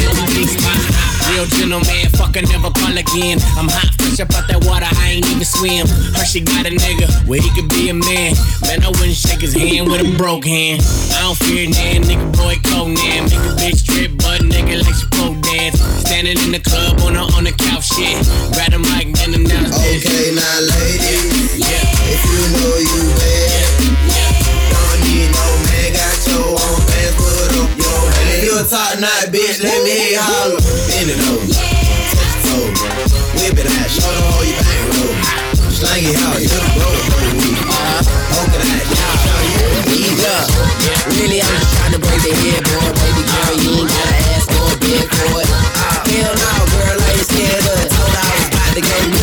Real 1.36 1.44
gentleman, 1.52 2.08
fuck 2.16 2.32
I 2.32 2.48
never 2.48 2.72
call 2.72 2.96
again. 2.96 3.36
I'm 3.60 3.68
hot, 3.68 3.92
fresh 4.00 4.24
up 4.24 4.32
out 4.32 4.48
that 4.48 4.64
water, 4.64 4.88
I 4.88 5.20
ain't 5.20 5.28
even 5.28 5.44
swim. 5.44 5.84
Hershey 6.16 6.40
got 6.40 6.64
a 6.64 6.72
nigga 6.72 7.12
where 7.28 7.36
he 7.36 7.52
could 7.52 7.68
be 7.68 7.92
a 7.92 7.94
man. 7.94 8.32
Man, 8.64 8.80
I 8.80 8.88
wouldn't 8.88 9.20
shake 9.20 9.44
his 9.44 9.52
hand 9.52 9.84
with 9.84 10.00
a 10.00 10.08
broke 10.16 10.48
hand. 10.48 10.80
I 11.12 11.28
don't 11.28 11.36
fear 11.36 11.68
nan, 11.68 12.08
nigga 12.08 12.24
boy 12.40 12.56
Conan. 12.64 13.28
Make 13.28 13.36
a 13.36 13.52
bitch 13.52 13.84
trip, 13.84 14.16
but 14.16 14.48
nigga 14.48 14.80
like 14.80 14.96
she 14.96 15.04
pole 15.12 15.36
dance. 15.44 15.76
Standing 16.08 16.40
in 16.40 16.56
the 16.56 16.62
club 16.64 17.04
on 17.04 17.12
the 17.12 17.20
on 17.36 17.44
the 17.44 17.52
couch, 17.52 17.84
shit. 17.84 18.16
Grab 18.56 18.72
the 18.72 18.80
mic, 18.80 19.12
bend 19.12 19.36
him 19.36 19.44
down. 19.44 19.68
Okay, 19.68 20.32
now 20.32 20.56
ladies, 20.72 21.60
if 21.60 22.16
you 22.32 22.40
know 22.56 22.80
you 22.80 22.96
bad, 23.12 23.45
a 28.56 28.64
top 28.64 28.96
notch 29.00 29.28
bitch, 29.28 29.60
let 29.60 29.84
me 29.84 30.16
holler. 30.16 30.56
Bend 30.88 31.12
it 31.12 31.20
over, 31.28 31.44
touch 31.44 32.72
whip 33.36 33.52
it 33.60 33.68
out, 33.68 33.88
show 33.92 34.08
them 34.08 34.24
how 34.32 34.40
you 34.48 34.56
bang 34.56 34.88
roll. 34.96 35.12
Slang 35.68 36.08
it 36.08 36.16
out, 36.24 36.40
hit 36.40 36.56
a 36.56 36.60
bro. 36.72 36.88
Poke 38.32 38.56
it 38.56 38.64
out, 38.64 38.84
get 38.88 38.96
it. 38.96 40.48
Really, 41.20 41.40
I'm 41.44 41.52
just 41.52 41.76
trying 41.76 41.92
to 41.92 42.00
break 42.00 42.20
the 42.24 42.32
headboard. 42.32 42.96
Baby 42.96 43.22
girl, 43.28 43.52
you 43.60 43.72
ain't 43.76 43.92
gotta 43.92 44.16
ask 44.32 44.48
for 44.48 44.72
a 44.72 44.76
bed 44.80 45.04
for 45.04 45.36
it. 45.44 45.48
Hell 46.08 46.32
no, 46.32 46.52
girl, 46.72 46.96
I 46.96 47.12
ain't 47.12 47.28
scared 47.28 47.60
of 47.60 47.76
it. 47.76 47.92
Told 47.92 48.08
her 48.08 48.24
I 48.24 48.32
was 48.40 48.48
about 48.48 48.72
to 48.72 48.80
go 48.80 49.15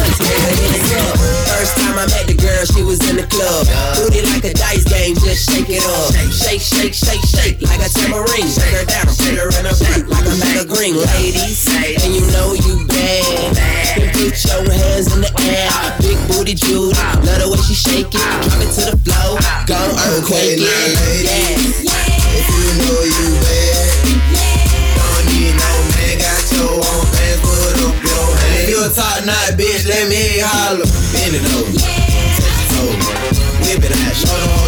I 2.03 2.05
met 2.11 2.27
the 2.27 2.35
girl, 2.35 2.67
she 2.67 2.83
was 2.83 2.99
in 3.07 3.15
the 3.15 3.23
club. 3.23 3.63
Booty 3.95 4.27
like 4.27 4.43
a 4.43 4.51
dice 4.51 4.83
game, 4.83 5.15
just 5.23 5.47
shake 5.47 5.71
it 5.71 5.79
up. 5.87 6.11
Shake, 6.35 6.59
shake, 6.59 6.91
shake, 6.91 7.23
shake, 7.23 7.63
like 7.63 7.79
a 7.79 7.87
tambourine. 7.87 8.43
Shake 8.43 8.75
her 8.75 8.83
down, 8.83 9.07
put 9.07 9.39
her 9.39 9.47
in 9.47 9.63
a 9.63 9.71
front 9.71 10.11
like 10.11 10.27
a 10.27 10.35
bag 10.35 10.57
of 10.59 10.67
green. 10.67 10.99
Ladies, 10.99 11.63
and 11.71 12.11
you 12.11 12.27
know 12.35 12.59
you 12.59 12.83
bad. 12.91 13.55
Then 13.55 14.11
put 14.19 14.35
your 14.35 14.67
hands 14.67 15.15
in 15.15 15.23
the 15.23 15.31
air. 15.47 15.71
Big 16.03 16.19
booty 16.27 16.59
Judy, 16.59 16.91
love 16.91 17.39
the 17.39 17.47
way 17.47 17.63
she 17.63 17.71
shake 17.71 18.11
it. 18.11 18.19
Drop 18.19 18.59
it 18.59 18.71
to 18.75 18.83
the 18.91 18.99
floor, 19.07 19.39
go 19.63 19.79
earthquake 20.11 20.59
it. 20.59 20.67
ladies, 21.07 21.87
if 21.87 22.47
you 22.51 22.67
know 22.83 22.99
you 22.99 23.31
bad, 23.47 23.72
top 28.93 29.25
notch 29.25 29.57
bitch, 29.57 29.87
let 29.89 30.07
me 30.07 30.39
holler. 30.39 30.85
Bend 31.13 31.33
it 31.33 31.45
over, 31.57 31.73
touch 32.37 32.67
toe, 32.69 32.93
whip 33.65 33.83
it 33.83 33.91
out, 33.91 34.15
show 34.15 34.62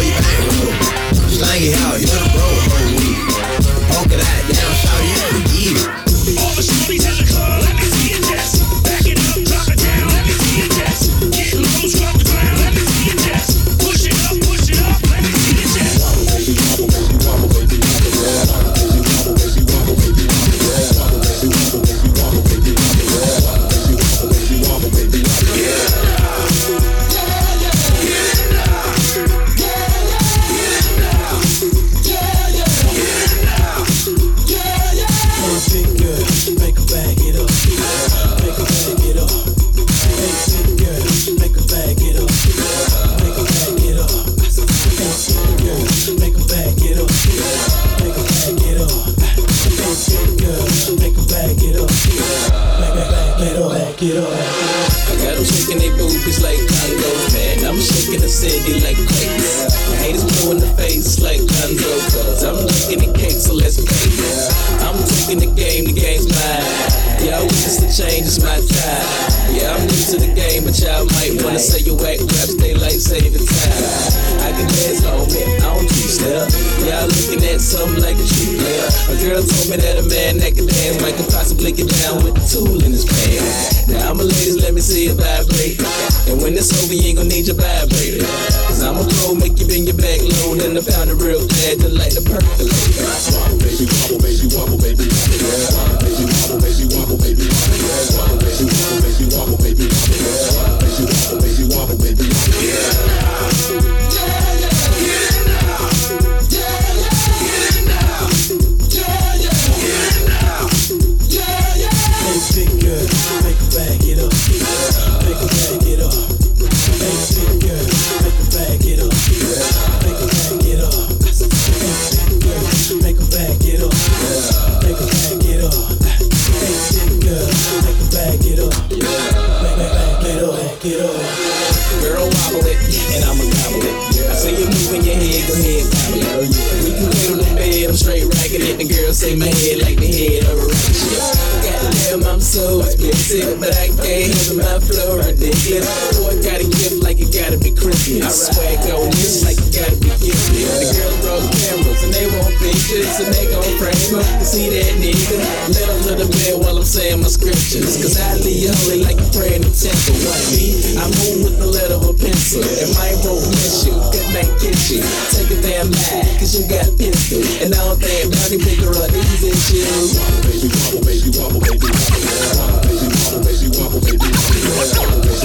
see 154.56 154.72
that 154.72 154.96
nigga. 154.96 155.36
Let 155.68 155.84
to 156.08 156.12
the 156.16 156.24
bed 156.32 156.56
while 156.64 156.80
I'm 156.80 156.88
saying 156.88 157.20
my 157.20 157.28
scriptures. 157.28 158.00
Cause 158.00 158.16
I 158.16 158.40
leave 158.40 158.72
holy 158.80 159.04
like 159.04 159.20
a 159.20 159.28
prayer 159.36 159.60
in 159.60 159.62
the 159.62 159.68
temple. 159.68 160.16
What 160.24 160.40
me? 160.56 160.96
I 160.96 161.04
move 161.12 161.44
with 161.44 161.56
the 161.60 161.68
letter 161.68 162.00
of 162.00 162.08
a 162.08 162.16
pencil. 162.16 162.64
And 162.64 162.88
my 162.96 163.12
won't 163.20 163.44
miss 163.52 163.84
you, 163.84 163.92
good 163.92 164.28
night 164.32 164.48
kiss 164.56 164.88
you. 164.88 165.04
Take 165.36 165.52
a 165.52 165.60
damn 165.60 165.92
lie, 165.92 166.24
cause 166.40 166.56
you 166.56 166.64
got 166.64 166.88
pistol. 166.96 167.44
And 167.60 167.76
I 167.76 167.80
don't 167.84 168.00
think 168.00 168.32
her 168.80 168.96
up 168.96 169.12
these 169.12 169.44
issues. 169.44 170.16
Baby, 170.40 170.72
wobble, 170.72 171.04
baby, 171.04 171.28
wobble, 171.36 171.60
baby, 171.60 171.84
wobble, 171.84 173.44
baby, 173.44 173.68
wobble, 173.76 174.00
baby, 174.00 174.16
wobble, 174.16 174.80
baby, 174.80 175.36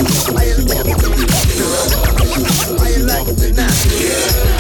All 3.52 4.51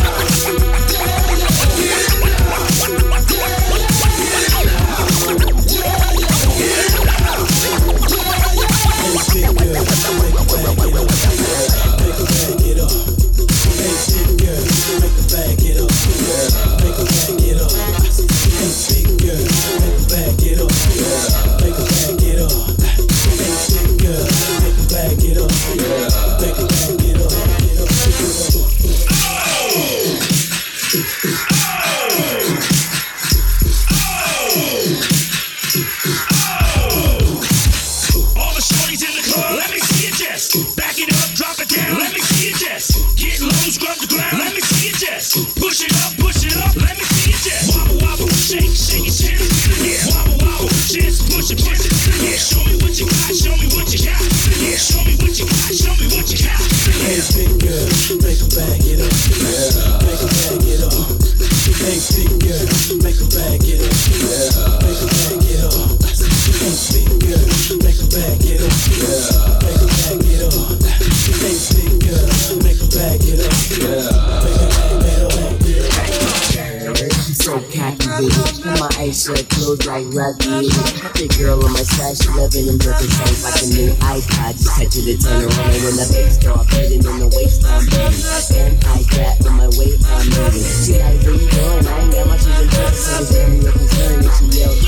like 80.11 80.35
rugby. 80.39 80.67
The 81.15 81.27
girl 81.37 81.63
on 81.63 81.73
my 81.73 81.83
side, 81.83 82.17
she 82.17 82.29
loving 82.35 82.65
them 82.65 82.77
broken 82.77 83.07
sounds 83.07 83.43
like 83.43 83.61
a 83.61 83.67
new 83.75 83.91
iPod. 84.01 84.53
Just 84.57 84.75
touch 84.75 84.95
it 84.97 85.05
to 85.05 85.15
turn 85.17 85.41
her 85.41 85.51
on 85.51 85.71
when 85.83 85.95
the 85.95 86.07
bass 86.11 86.37
drop, 86.37 86.67
hitting 86.71 87.03
in 87.03 87.17
the 87.19 87.29
waist 87.31 87.63
I'm 87.65 87.85
beating. 87.85 88.15
And 88.57 88.75
I 88.85 88.99
got 89.11 89.37
with 89.39 89.55
my 89.55 89.69
weight 89.77 89.99
I'm 90.07 90.25
moving. 90.31 90.65
She 90.65 90.99
like, 90.99 91.21
where 91.23 91.35
you 91.35 91.47
going? 91.51 91.87
I 91.87 91.99
ain't 92.01 92.13
got 92.13 92.27
much 92.27 92.45
of 92.45 92.59
a 92.59 92.65
dress, 92.67 92.97
so 92.99 93.23
this 93.23 93.31
girl 93.31 93.49
me 93.49 93.59
a 93.67 93.71
concern 93.71 94.23
and 94.23 94.33
she 94.35 94.45
yelled. 94.59 94.79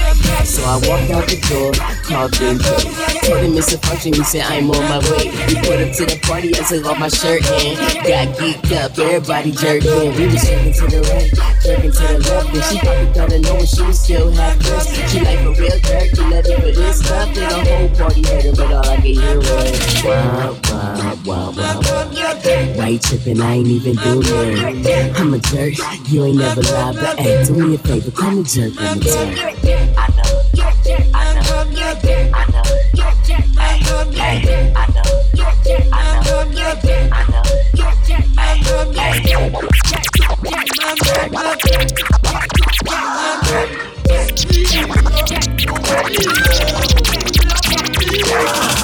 So 0.43 0.61
I 0.63 0.75
walked 0.87 1.09
out 1.11 1.25
the 1.29 1.39
door, 1.47 1.71
called 2.03 2.31
Ben 2.39 2.59
J. 2.59 2.67
Told 3.23 3.39
him 3.43 3.57
it's 3.57 3.73
a 3.73 3.77
function, 3.77 4.13
he 4.13 4.23
said 4.23 4.43
I'm 4.43 4.69
on 4.71 4.83
my 4.89 4.99
way. 5.11 5.31
We 5.47 5.55
put 5.63 5.79
up 5.79 5.91
to 5.95 6.03
the 6.05 6.19
party, 6.23 6.51
I 6.55 6.61
took 6.67 6.85
off 6.85 6.99
my 6.99 7.07
shirt 7.07 7.45
and 7.47 7.77
got 8.03 8.35
geeked 8.35 8.71
up. 8.75 8.97
Everybody 8.97 9.51
jerked 9.51 9.85
in. 9.85 10.15
We 10.15 10.27
was 10.27 10.43
jerking 10.43 10.73
to 10.73 10.85
the 10.87 11.01
right, 11.13 11.31
jerking 11.63 11.91
to 11.91 11.97
the 11.97 12.19
left, 12.19 12.53
and 12.53 12.63
she 12.65 12.77
probably 12.79 13.35
I 13.35 13.39
know 13.39 13.55
when 13.55 13.65
she 13.65 13.81
was 13.81 13.99
still 13.99 14.31
half 14.31 14.59
dressed. 14.59 15.11
She 15.11 15.19
like 15.21 15.39
a 15.39 15.51
real 15.51 15.79
jerk, 15.79 16.11
you 16.17 16.29
love 16.29 16.45
it 16.45 16.59
for 16.59 16.71
this 16.71 16.99
stuff. 16.99 17.33
Then 17.33 17.49
the 17.49 17.55
whole 17.71 17.89
party 17.95 18.21
heard 18.27 18.57
but 18.57 18.71
all 18.73 18.85
I 18.85 18.95
could 18.95 19.05
hear 19.05 19.37
was 19.37 20.03
wow, 20.03 20.59
wow, 20.69 21.17
wow, 21.25 21.51
wow. 21.51 21.79
You 22.93 22.99
tripping? 22.99 23.41
I 23.41 23.53
ain't 23.55 23.67
even 23.67 23.95
do 23.95 24.21
it. 24.21 25.19
I'm 25.19 25.33
a 25.33 25.39
jerk, 25.39 25.73
you 26.09 26.25
ain't 26.25 26.37
never 26.37 26.61
lied, 26.61 26.95
but 26.95 27.19
hey, 27.19 27.43
do 27.45 27.53
me 27.55 27.75
a 27.75 27.77
favor, 27.79 28.11
call 28.11 28.31
me 28.31 28.43
jerk 28.43 28.75
one 28.75 28.85
more 28.85 29.03
time. 29.03 29.33
I 29.33 29.57
know, 29.63 29.93
I 29.95 30.07
know, 30.13 30.33
I 31.13 31.27
know, 31.33 31.63
hey, 34.13 34.39
hey, 34.39 34.73
I 34.73 34.85
know, 34.91 35.03
I 35.91 36.11
know, 36.23 36.43
I 39.13 39.51
know, 39.51 40.02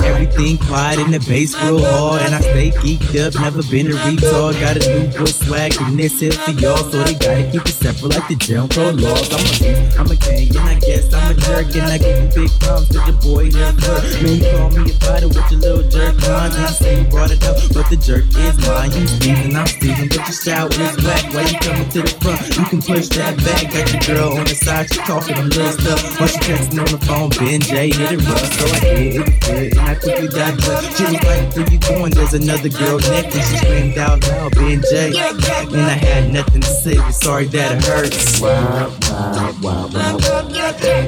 hey, 0.02 0.19
Everything 0.30 0.58
quiet 0.58 1.00
in 1.00 1.12
the 1.12 1.20
bass 1.20 1.56
real 1.64 1.84
hard, 1.84 2.22
and 2.22 2.36
I 2.36 2.42
stay 2.42 2.72
geeked 2.72 3.18
up. 3.20 3.34
Never 3.42 3.64
been 3.64 3.88
a 3.88 3.96
retard. 4.06 4.60
Got 4.60 4.78
a 4.78 4.86
new 4.88 5.08
boy 5.18 5.26
swag, 5.26 5.74
and 5.82 5.98
this 5.98 6.20
here 6.20 6.32
for 6.32 6.52
y'all, 6.52 6.78
so 6.78 7.04
they 7.04 7.14
gotta 7.16 7.50
keep 7.52 7.66
it 7.66 7.74
separate 7.74 8.14
like 8.14 8.28
the 8.28 8.36
Jim 8.36 8.70
Crow 8.70 8.92
laws. 8.92 9.28
I'm 9.34 9.42
a, 9.42 9.98
I'm 9.98 10.12
a 10.12 10.16
king, 10.16 10.50
and 10.56 10.70
I 10.70 10.80
guess 10.80 11.12
I'm 11.14 11.32
a 11.32 11.34
jerk, 11.34 11.76
and 11.76 11.90
I 11.90 11.98
give 11.98 12.18
you 12.24 12.46
big 12.46 12.52
problems 12.60 12.90
to 12.90 13.00
the 13.10 13.14
boy 13.20 13.50
first. 13.50 14.22
Man, 14.22 14.38
you 14.38 14.52
call 14.54 14.70
me 14.70 14.92
a 14.92 14.94
fighter 15.02 15.28
with 15.28 15.52
your 15.52 15.60
little 15.60 15.86
jerk 15.90 16.16
lines, 16.28 16.56
and 16.56 16.66
I 16.66 16.72
say 16.72 17.02
you 17.02 17.08
brought 17.10 17.32
it 17.32 17.44
up, 17.44 17.58
but 17.74 17.90
the 17.90 17.98
jerk 17.98 18.26
is 18.30 18.56
mine. 18.68 18.92
You 18.94 19.08
Steven, 19.08 19.56
I'm 19.56 19.68
Steven, 19.68 20.08
but 20.10 20.24
your 20.30 20.38
shower 20.38 20.70
is 20.70 20.96
whack. 21.04 21.26
Why 21.34 21.42
you 21.50 21.58
coming 21.60 21.90
to 21.90 22.02
the 22.06 22.14
front? 22.22 22.42
You 22.54 22.66
can 22.70 22.82
push 22.82 23.08
that 23.18 23.34
back. 23.42 23.74
Got 23.74 23.92
your 23.92 24.04
girl 24.06 24.38
on 24.38 24.46
the 24.46 24.56
side, 24.56 24.94
she 24.94 25.02
talking 25.02 25.38
a 25.38 25.44
little 25.44 25.74
stuff. 25.74 26.20
While 26.20 26.30
she 26.30 26.40
texting 26.46 26.80
on 26.80 26.90
the 26.94 27.02
phone, 27.06 27.30
Ben 27.42 27.60
J 27.60 27.90
hit 27.90 28.14
it 28.14 28.22
rough, 28.30 28.46
so 28.54 28.66
I 28.70 28.80
did 28.80 29.16
it 29.26 29.42
good, 29.42 29.74
and 29.74 29.90
I 29.90 29.96
quickly 30.20 30.40
dived 30.40 30.66
but 30.66 30.82
She 30.96 31.04
was 31.04 31.14
like, 31.14 31.56
where 31.56 31.70
you 31.72 31.80
going? 31.80 32.12
There's 32.12 32.34
another 32.34 32.70
girl 32.70 33.00
next, 33.00 33.36
and 33.36 33.44
she 33.46 33.58
screamed 33.58 33.98
out 33.98 34.28
loud, 34.28 34.56
Ben 34.56 34.82
J. 34.90 35.08
And 35.08 35.82
I 35.82 35.94
had 35.94 36.34
nothing 36.34 36.62
to 36.62 36.68
say, 36.68 36.96
but 36.96 37.12
sorry 37.12 37.46
that 37.48 37.78
it 37.78 37.84
hurts. 37.86 38.42
Wow, 38.42 38.92
wow, 39.10 39.54
wow, 39.62 39.88
wow. 39.94 40.18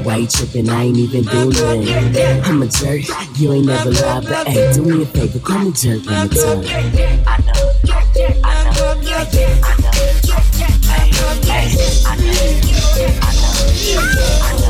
Why 0.03 0.16
you 0.18 0.28
tripping? 0.28 0.70
I 0.70 0.84
ain't 0.84 0.97
even 0.97 1.24
do 1.24 1.51
it. 1.53 2.45
I'm 2.45 2.62
a 2.62 2.68
jerk, 2.68 3.01
you 3.38 3.53
ain't 3.53 3.66
never 3.66 3.91
lied, 3.91 4.24
but 4.28 4.47
hey, 4.47 4.74
do 4.74 4.84
me 4.84 5.03
a 5.03 5.05
favor, 5.05 5.39
call 5.39 5.59
me 5.59 5.72
jerk 5.72 6.05
one 6.05 6.16
more 6.16 6.28
time. 6.28 6.64
I 6.64 6.74
know, 7.01 7.26
I 7.26 7.38
know, 7.41 7.72
I 8.43 8.55
know, 8.64 8.95
hey, 9.01 9.26
hey, 12.95 13.20
I 13.24 13.36
know, 13.36 14.61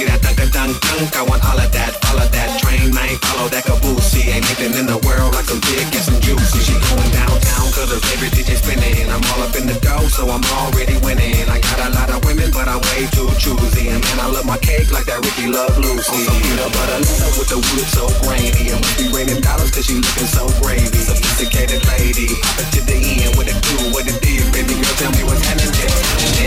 see 0.00 0.06
that 0.08 0.20
dunk 0.22 0.36
dunk 0.36 0.52
dunk. 0.80 1.16
I 1.16 1.22
want 1.28 1.44
all 1.44 1.58
of 1.60 1.70
that, 1.72 1.92
all 2.08 2.18
of 2.18 2.30
that. 2.32 2.48
Train, 2.60 2.96
I 2.96 3.12
ain't 3.12 3.20
follow 3.20 3.48
that 3.52 3.64
caboose. 3.64 4.08
She 4.12 4.30
ain't 4.32 4.44
nothing 4.48 4.72
in 4.80 4.86
the 4.88 4.98
world 5.04 5.34
like 5.36 5.44
some 5.44 5.60
big 5.60 5.84
and 5.92 6.04
some 6.04 6.20
juicy. 6.20 6.60
She 6.64 6.74
going 6.88 7.10
downtown 7.12 7.68
cause 7.76 7.92
her 7.92 8.00
favorite 8.00 8.32
DJ 8.32 8.56
spinning. 8.56 9.08
I'm 9.12 9.20
all 9.36 9.44
up 9.44 9.54
in 9.56 9.66
the 9.68 9.76
dough, 9.84 10.08
so 10.08 10.24
I'm 10.30 10.44
already 10.64 10.96
winning. 11.04 11.44
I 11.48 11.60
got 11.60 11.78
a 11.84 11.88
lot 11.92 12.08
of 12.16 12.24
but 12.60 12.68
I'm 12.68 12.80
way 12.92 13.08
too 13.16 13.24
choosy. 13.40 13.88
And 13.88 14.04
man, 14.04 14.20
I 14.20 14.28
love 14.28 14.44
my 14.44 14.60
cake 14.60 14.92
like 14.92 15.08
that 15.08 15.24
Ricky 15.24 15.48
Love 15.48 15.72
Lucy. 15.80 16.12
On 16.12 16.20
some 16.28 16.40
peanut 16.44 16.68
butter 16.76 17.00
love 17.00 17.34
with 17.40 17.48
the 17.48 17.56
whip 17.56 17.88
so 17.88 18.04
grainy. 18.20 18.68
And 18.68 18.84
must 18.84 19.00
be 19.00 19.08
raining 19.08 19.40
dollars 19.40 19.72
cause 19.72 19.88
she 19.88 19.96
looking 19.96 20.28
so 20.28 20.44
gravy. 20.60 21.00
Sophisticated 21.00 21.80
lady, 21.88 22.28
hop 22.44 22.60
to 22.76 22.84
the 22.84 22.96
end 23.00 23.32
with 23.40 23.48
a 23.48 23.56
do 23.56 23.96
what 23.96 24.04
it 24.04 24.20
did. 24.20 24.44
Baby 24.52 24.76
girl, 24.76 24.92
tell 25.00 25.12
me 25.16 25.24
what's 25.24 25.40
happening 25.40 25.72
next. 25.72 25.96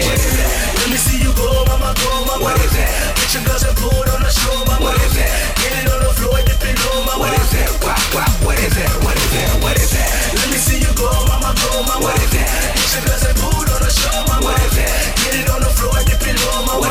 What 0.06 0.22
is 0.22 0.38
that? 0.38 0.50
Let 0.86 0.88
me 0.94 0.98
see 1.02 1.18
you 1.18 1.34
go, 1.34 1.50
mama, 1.66 1.98
go, 1.98 2.10
mama. 2.30 2.46
What 2.46 2.62
is 2.62 2.74
that? 2.78 3.18
Get 3.18 3.34
your 3.34 3.44
girls 3.50 3.66
and 3.66 3.74
pull 3.74 4.06
on 4.14 4.22
the 4.22 4.30
show, 4.30 4.54
mama. 4.70 4.86
What 4.86 5.02
is 5.02 5.18
that? 5.18 5.34
Get 5.66 5.74
it 5.82 5.90
on 5.90 5.98
the 5.98 6.14
floor, 6.14 6.38
dip 6.46 6.62
it 6.62 6.78
low, 6.78 7.10
mama. 7.10 7.26
What 7.26 7.34
is 7.42 7.50
that? 7.58 7.70
Wah, 7.82 7.98
wah, 8.14 8.30
what 8.46 8.62
is 8.62 8.74
that? 8.78 8.94
What 9.02 9.18
is 9.18 9.32
that? 9.34 9.50
What 9.66 9.76
is 9.82 9.90
that? 9.98 10.10
Let 10.38 10.48
me 10.54 10.62
see 10.62 10.78
you 10.78 10.94
go, 10.94 11.10
mama, 11.10 11.33
mama, 11.44 11.84
my 11.88 11.98
what 12.00 12.16
if 12.24 12.32
it? 12.32 12.48
She 12.88 13.00
doesn't 13.04 13.36
boot 13.44 13.68
on 13.68 13.82
the 13.84 13.92
show, 13.92 14.16
mama, 14.32 14.48
what 14.48 14.62
if 14.64 14.80
it? 14.80 14.88
Get 15.20 15.36
it 15.44 15.50
on 15.52 15.60
the 15.60 15.72
floor, 15.76 15.92
I 16.00 16.04
dip 16.08 16.24
it 16.24 16.38
low, 16.48 16.83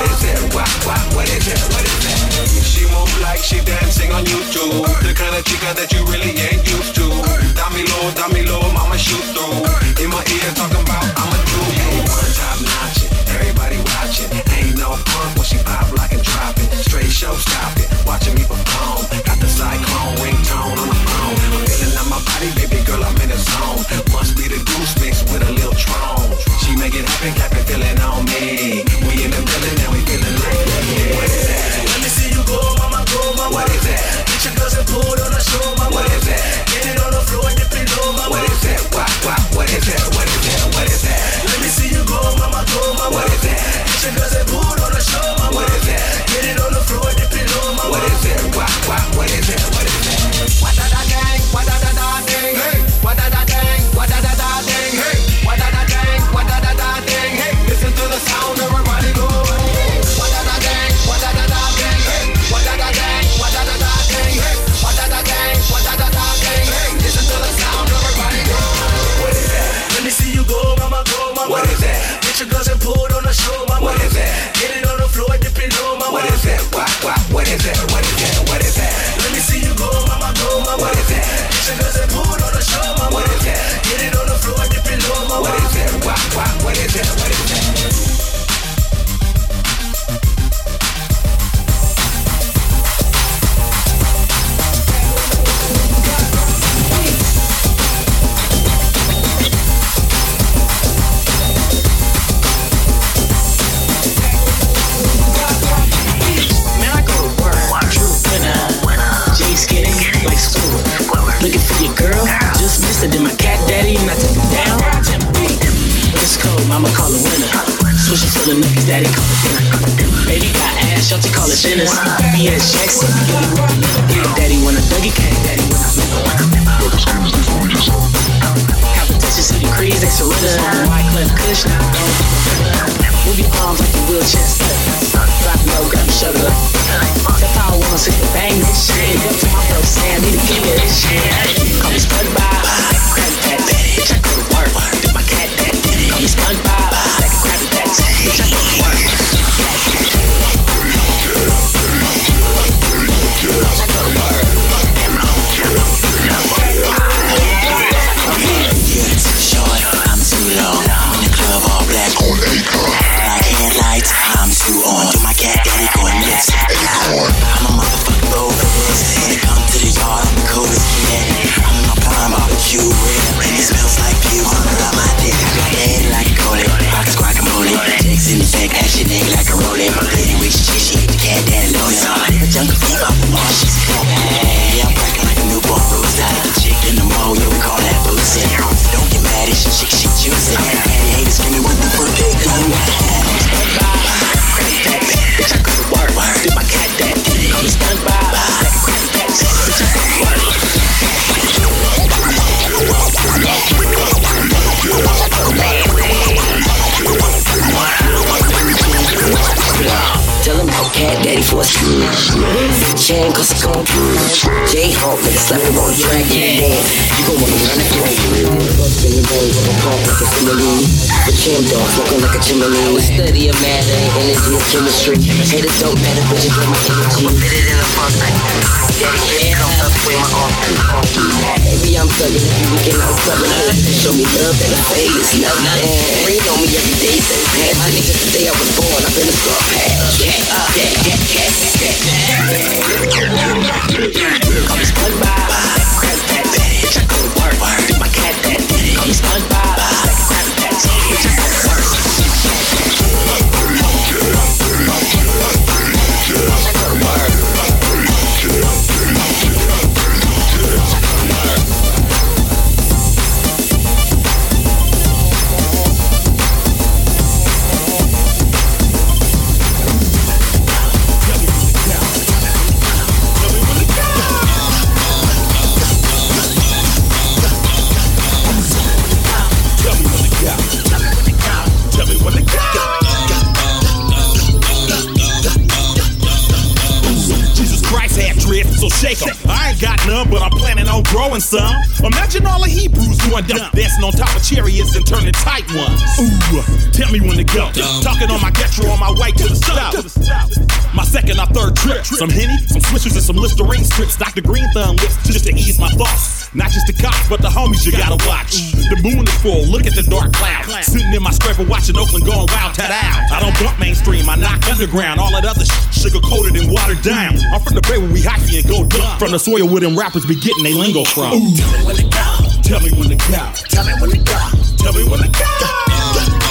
Ooh, 296.68 296.90
tell 296.92 297.10
me 297.12 297.20
when 297.20 297.36
to 297.38 297.44
go. 297.44 297.70
Talking 298.02 298.30
on 298.30 298.40
my 298.40 298.50
getro 298.52 298.90
on 298.92 299.00
my 299.00 299.10
way 299.20 299.32
to 299.32 299.44
the 299.48 299.56
south. 299.56 300.94
My 300.94 301.04
second 301.04 301.40
or 301.40 301.46
third 301.46 301.74
trip. 301.76 302.04
Some 302.04 302.28
Henny, 302.28 302.56
some 302.68 302.82
switches, 302.82 303.16
and 303.16 303.24
some 303.24 303.36
Listerine 303.36 303.84
strips. 303.84 304.16
Dr. 304.16 304.42
Green 304.42 304.68
Thumb 304.74 304.96
lips 304.96 305.16
just 305.24 305.44
to 305.46 305.52
ease 305.54 305.78
my 305.80 305.88
thoughts. 305.96 306.52
Not 306.54 306.68
just 306.70 306.86
the 306.86 306.92
cops, 306.92 307.28
but 307.32 307.40
the 307.40 307.48
homies 307.48 307.86
you 307.86 307.92
gotta 307.92 308.20
watch. 308.28 308.52
The 308.92 309.00
moon 309.00 309.24
is 309.24 309.32
full, 309.40 309.64
look 309.72 309.86
at 309.88 309.94
the 309.96 310.04
dark 310.04 310.32
cloud. 310.36 310.68
Sitting 310.84 311.08
in 311.12 311.22
my 311.22 311.30
scraper 311.32 311.64
watching 311.64 311.96
Oakland 311.96 312.26
going 312.26 312.44
wild, 312.52 312.74
tat 312.76 312.92
out. 312.92 313.32
I 313.32 313.40
don't 313.40 313.56
bump 313.56 313.80
mainstream, 313.80 314.28
I 314.28 314.36
knock 314.36 314.60
underground. 314.68 315.18
All 315.18 315.32
that 315.32 315.46
other 315.48 315.64
sh- 315.64 316.04
sugar 316.04 316.20
coated 316.20 316.60
and 316.60 316.68
watered 316.70 317.00
down. 317.00 317.40
I'm 317.56 317.60
from 317.64 317.72
the 317.74 317.80
bay 317.88 317.96
where 317.96 318.12
we 318.12 318.20
hyphy 318.20 318.60
and 318.60 318.68
go 318.68 318.84
dump. 318.84 319.18
From 319.18 319.32
the 319.32 319.38
soil 319.40 319.64
where 319.66 319.80
them 319.80 319.96
rappers 319.96 320.26
be 320.26 320.36
getting 320.36 320.62
they 320.62 320.74
lingo 320.76 321.04
from. 321.08 321.40
Tell 321.56 321.72
me 321.72 321.88
when 321.88 321.96
to 321.96 322.04
go. 322.12 322.28
Tell 322.60 322.80
me 322.84 322.90
when 322.92 323.08
to 323.08 323.16
go. 323.16 323.40
Tell 323.72 323.84
me 323.88 323.92
when 323.96 324.10
to 324.12 324.20
go. 324.20 324.40
Tell 324.76 324.92
me 324.92 325.08
when 325.08 325.20
to 325.24 325.30
go. 325.32 326.41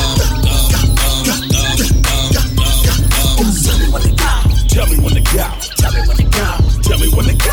Tell 4.82 4.89
me 4.89 4.97
when 4.97 5.13
to 5.13 5.21
go. 5.21 5.45
Tell 5.77 5.93
me 5.93 6.01
when 6.07 6.17
to 6.17 6.23
go. 6.23 6.57
Tell 6.82 6.97
me 6.97 7.07
when 7.13 7.25
to 7.27 7.36
go. 7.38 7.51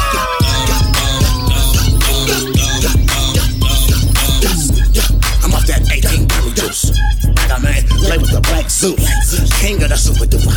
I'm 5.45 5.53
off 5.53 5.67
that 5.67 5.85
18 5.93 6.27
berry 6.27 6.53
juice. 6.57 6.89
Like 7.37 7.53
a 7.53 7.61
man, 7.61 7.85
play 8.01 8.17
with 8.17 8.33
the 8.33 8.41
black 8.41 8.71
Zeus. 8.71 8.97
King 9.61 9.83
of 9.83 9.91
the 9.91 9.97
super 9.99 10.25
duper. 10.25 10.57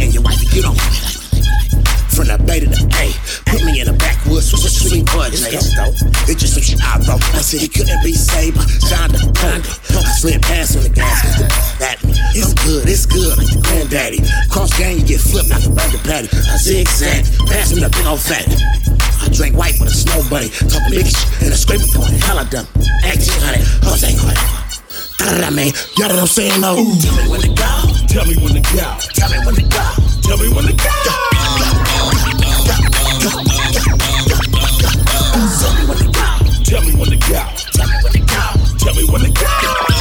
And 0.00 0.14
your 0.14 0.22
wife, 0.22 0.38
you 0.54 0.62
don't 0.62 0.78
want 0.78 0.94
like 1.42 1.74
from 2.14 2.28
the 2.28 2.38
bay 2.46 2.60
to 2.60 2.66
the 2.66 2.86
A, 3.02 3.10
backwoods 4.84 5.00
with 5.00 5.00
some 5.00 5.00
sweet 5.00 5.06
buds. 5.06 5.42
It's 5.46 5.74
dope. 5.74 5.94
It's 6.28 6.40
just 6.40 6.54
some 6.54 6.62
shit 6.62 6.80
I 6.82 6.98
wrote. 7.04 7.22
I 7.34 7.40
said 7.40 7.60
he 7.60 7.68
couldn't 7.68 8.02
be 8.02 8.12
saved, 8.12 8.56
John 8.88 9.10
the 9.10 9.20
Punk. 9.34 9.64
Slid 10.18 10.42
past 10.42 10.76
on 10.76 10.82
the 10.84 10.88
gas. 10.90 11.22
That 11.78 11.98
it's 12.34 12.54
good, 12.54 12.88
it's 12.88 13.06
good, 13.06 13.36
like 13.38 13.62
granddaddy. 13.62 14.20
Cross 14.50 14.78
gang, 14.78 14.98
you 14.98 15.04
get 15.04 15.20
flipped 15.20 15.50
like 15.50 15.64
a 15.64 15.70
burger 15.70 16.02
patty. 16.04 16.28
I 16.32 16.56
zigzag, 16.56 17.24
pass 17.48 17.72
him 17.72 17.80
the 17.80 17.90
big 17.90 18.06
old 18.06 18.20
fat. 18.20 18.46
I 19.20 19.28
drink 19.32 19.56
white 19.56 19.78
with 19.80 19.88
a 19.88 19.96
snow 19.96 20.20
bunny, 20.28 20.48
talking 20.48 20.90
big 20.90 21.06
shit 21.06 21.42
and 21.42 21.52
a 21.52 21.56
scraper 21.56 21.86
going. 21.94 22.14
Hell, 22.20 22.38
I 22.38 22.44
done. 22.44 22.66
Acting 23.04 23.40
on 23.44 23.54
it, 23.56 23.64
Jose 23.84 24.10
Coy. 24.16 24.36
I 25.24 25.50
mean, 25.50 25.72
y'all 25.96 26.08
know 26.08 26.20
what 26.20 26.20
I'm 26.20 26.26
saying? 26.26 26.60
No. 26.60 26.76
Tell 27.00 27.16
me 27.16 27.30
when 27.30 27.40
to 27.40 27.48
go. 27.48 27.72
Tell 28.08 28.26
me 28.26 28.36
when 28.36 28.54
to 28.54 28.60
go. 28.60 28.86
Tell 29.16 29.30
me 29.30 29.38
when 29.46 29.54
to 29.56 29.62
go. 29.62 29.86
Tell 30.22 30.38
me 30.38 30.48
when 30.52 30.64
to 30.66 30.76
go. 30.76 31.73
Tell 36.74 36.82
me 36.82 36.92
when 36.96 37.08
to 37.08 37.16
go. 37.16 37.40
Tell 37.72 37.86
me 37.86 37.94
when 38.02 38.12
to 38.14 38.18
go. 38.18 38.76
Tell 38.78 38.94
me 38.94 39.04
when 39.04 39.20
to 39.20 39.30
go. 39.30 39.93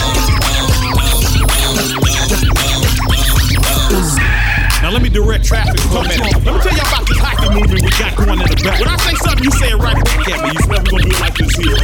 Direct 5.14 5.45
traffic 5.45 5.78
minute. 5.93 6.41
Let 6.41 6.41
me 6.41 6.59
tell 6.59 6.74
y'all 6.74 6.89
about 6.89 7.05
this 7.05 7.22
hyphy 7.22 7.53
movement 7.53 7.86
we 7.86 7.91
got 8.01 8.18
going 8.18 8.41
in 8.41 8.49
the 8.49 8.57
back. 8.66 8.80
When 8.82 8.89
I 8.89 8.97
say 8.97 9.14
something, 9.22 9.45
you 9.45 9.51
say 9.51 9.70
it 9.70 9.78
right 9.78 9.93
back 9.93 10.26
at 10.26 10.41
me. 10.41 10.49
You 10.57 10.61
swear 10.66 10.82
we 10.82 10.89
gonna 10.89 11.05
do 11.05 11.14
it 11.14 11.22
like 11.22 11.38
this 11.38 11.53
here. 11.53 11.78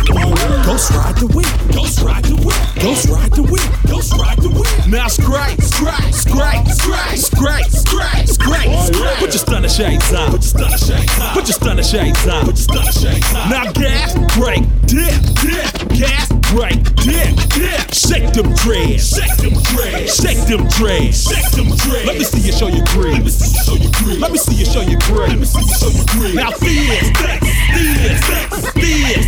Ghost 0.66 0.90
ride 0.98 1.16
the 1.22 1.30
wind. 1.30 1.54
Ghost 1.70 2.02
ride 2.02 2.26
the 2.26 2.36
wind. 2.42 2.66
Ghost 2.82 3.06
ride 3.06 3.30
the 3.30 3.46
wind. 3.46 3.70
Ghost 3.86 4.18
ride 4.18 4.40
the 4.42 4.50
wind. 4.50 4.90
Now 4.90 5.06
scrape, 5.08 5.62
scrape, 5.62 6.10
scrape, 6.10 6.66
scrape, 6.74 7.22
scrape, 7.22 7.70
scrape, 7.70 8.74
oh, 8.74 8.90
scrape. 8.90 9.18
Put 9.22 9.30
your 9.30 9.46
stunner 9.46 9.70
shades 9.70 10.10
on. 10.10 10.34
Put 10.34 10.42
your 10.42 10.50
stunner 10.50 10.82
shades 10.82 11.14
on. 11.22 11.30
Put 11.38 11.46
your 11.46 11.54
stunner 11.54 11.86
shades 11.86 12.26
on. 12.26 12.42
Put 12.50 12.58
your 12.58 12.66
stunner 12.66 12.98
shades 12.98 13.30
on. 13.38 13.50
Now 13.54 13.70
gas, 13.78 14.18
brake, 14.34 14.66
dip, 14.90 15.22
dip. 15.38 15.70
Gas, 15.94 16.34
brake, 16.50 16.82
dip, 17.06 17.38
dip. 17.54 17.94
Shake 17.94 18.34
them 18.34 18.50
dreads. 18.58 19.14
Shake 19.14 19.38
them 19.38 19.54
dreads. 19.70 20.18
Shake 20.18 20.42
them 20.50 20.66
dreads. 20.74 21.30
Shake 21.30 21.52
them 21.54 21.70
dreads. 21.78 22.10
Let 22.10 22.18
me 22.18 22.26
see 22.26 22.42
you 22.42 22.54
show 22.58 22.68
your 22.74 22.86
grid. 22.98 23.19
Let 23.20 23.26
me 23.26 23.32
see 23.32 23.52
you 23.52 23.60
show 23.68 23.76
your 23.76 23.92
grid. 23.92 24.20
Let 24.22 24.32
me 24.32 24.38
see 24.38 24.56
you 24.56 24.66
show 24.66 24.80
your 24.80 25.00
grid. 25.02 25.28
Let 25.28 25.40
me 25.40 25.46
see 25.46 25.60
you 25.60 25.76
show 25.76 25.92
your 25.92 26.06
grid. 26.08 26.36
Now 26.36 26.52
fierce, 26.52 27.12
fierce, 27.20 27.44
fierce, 27.76 29.28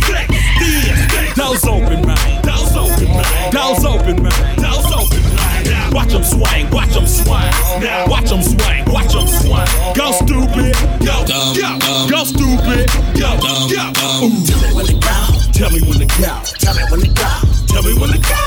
fierce. 0.56 1.36
Doors 1.36 1.64
open, 1.68 2.00
man. 2.08 2.16
Doors 2.40 2.72
open, 2.72 3.12
man. 3.12 3.52
Doors 3.52 3.84
open, 3.84 4.22
man. 4.22 4.56
Doors 4.56 4.88
open, 4.96 5.20
man. 5.36 5.92
Watch 5.92 6.08
them 6.08 6.24
swing. 6.24 6.70
Watch 6.70 6.94
them 6.94 7.06
swing. 7.06 7.52
Now 7.84 8.08
watch 8.08 8.30
them 8.30 8.40
swing. 8.40 8.84
Watch 8.88 9.12
them 9.12 9.28
swing. 9.28 9.68
Go 9.92 10.12
stupid. 10.16 10.72
Go. 11.04 11.28
Go. 11.28 12.08
Go 12.08 12.24
stupid. 12.24 12.88
Go. 13.12 13.28
Go. 13.44 13.68
Tell 13.68 13.92
me 13.92 14.72
when 14.72 14.86
to 14.88 14.96
go. 14.96 15.16
Tell 15.52 15.68
me 15.70 15.80
when 15.84 16.00
to 16.00 16.08
go. 16.16 16.40
Tell 16.56 16.72
me 16.72 16.82
when 16.88 17.00
to 17.00 17.08
go. 17.12 17.28
Tell 17.68 17.82
me 17.82 17.92
when 18.00 18.08
to 18.08 18.18
go. 18.18 18.41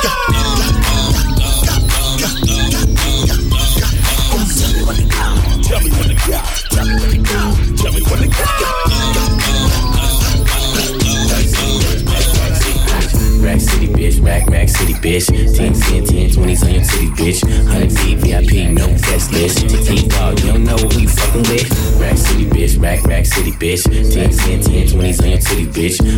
Bitch. 23.66 24.13
10, 24.13 24.32
10, 24.32 24.61
10, 24.61 24.88
20s 24.88 25.22
on 25.22 25.30
your 25.30 25.39
titty, 25.39 25.66
bitch. 25.66 26.14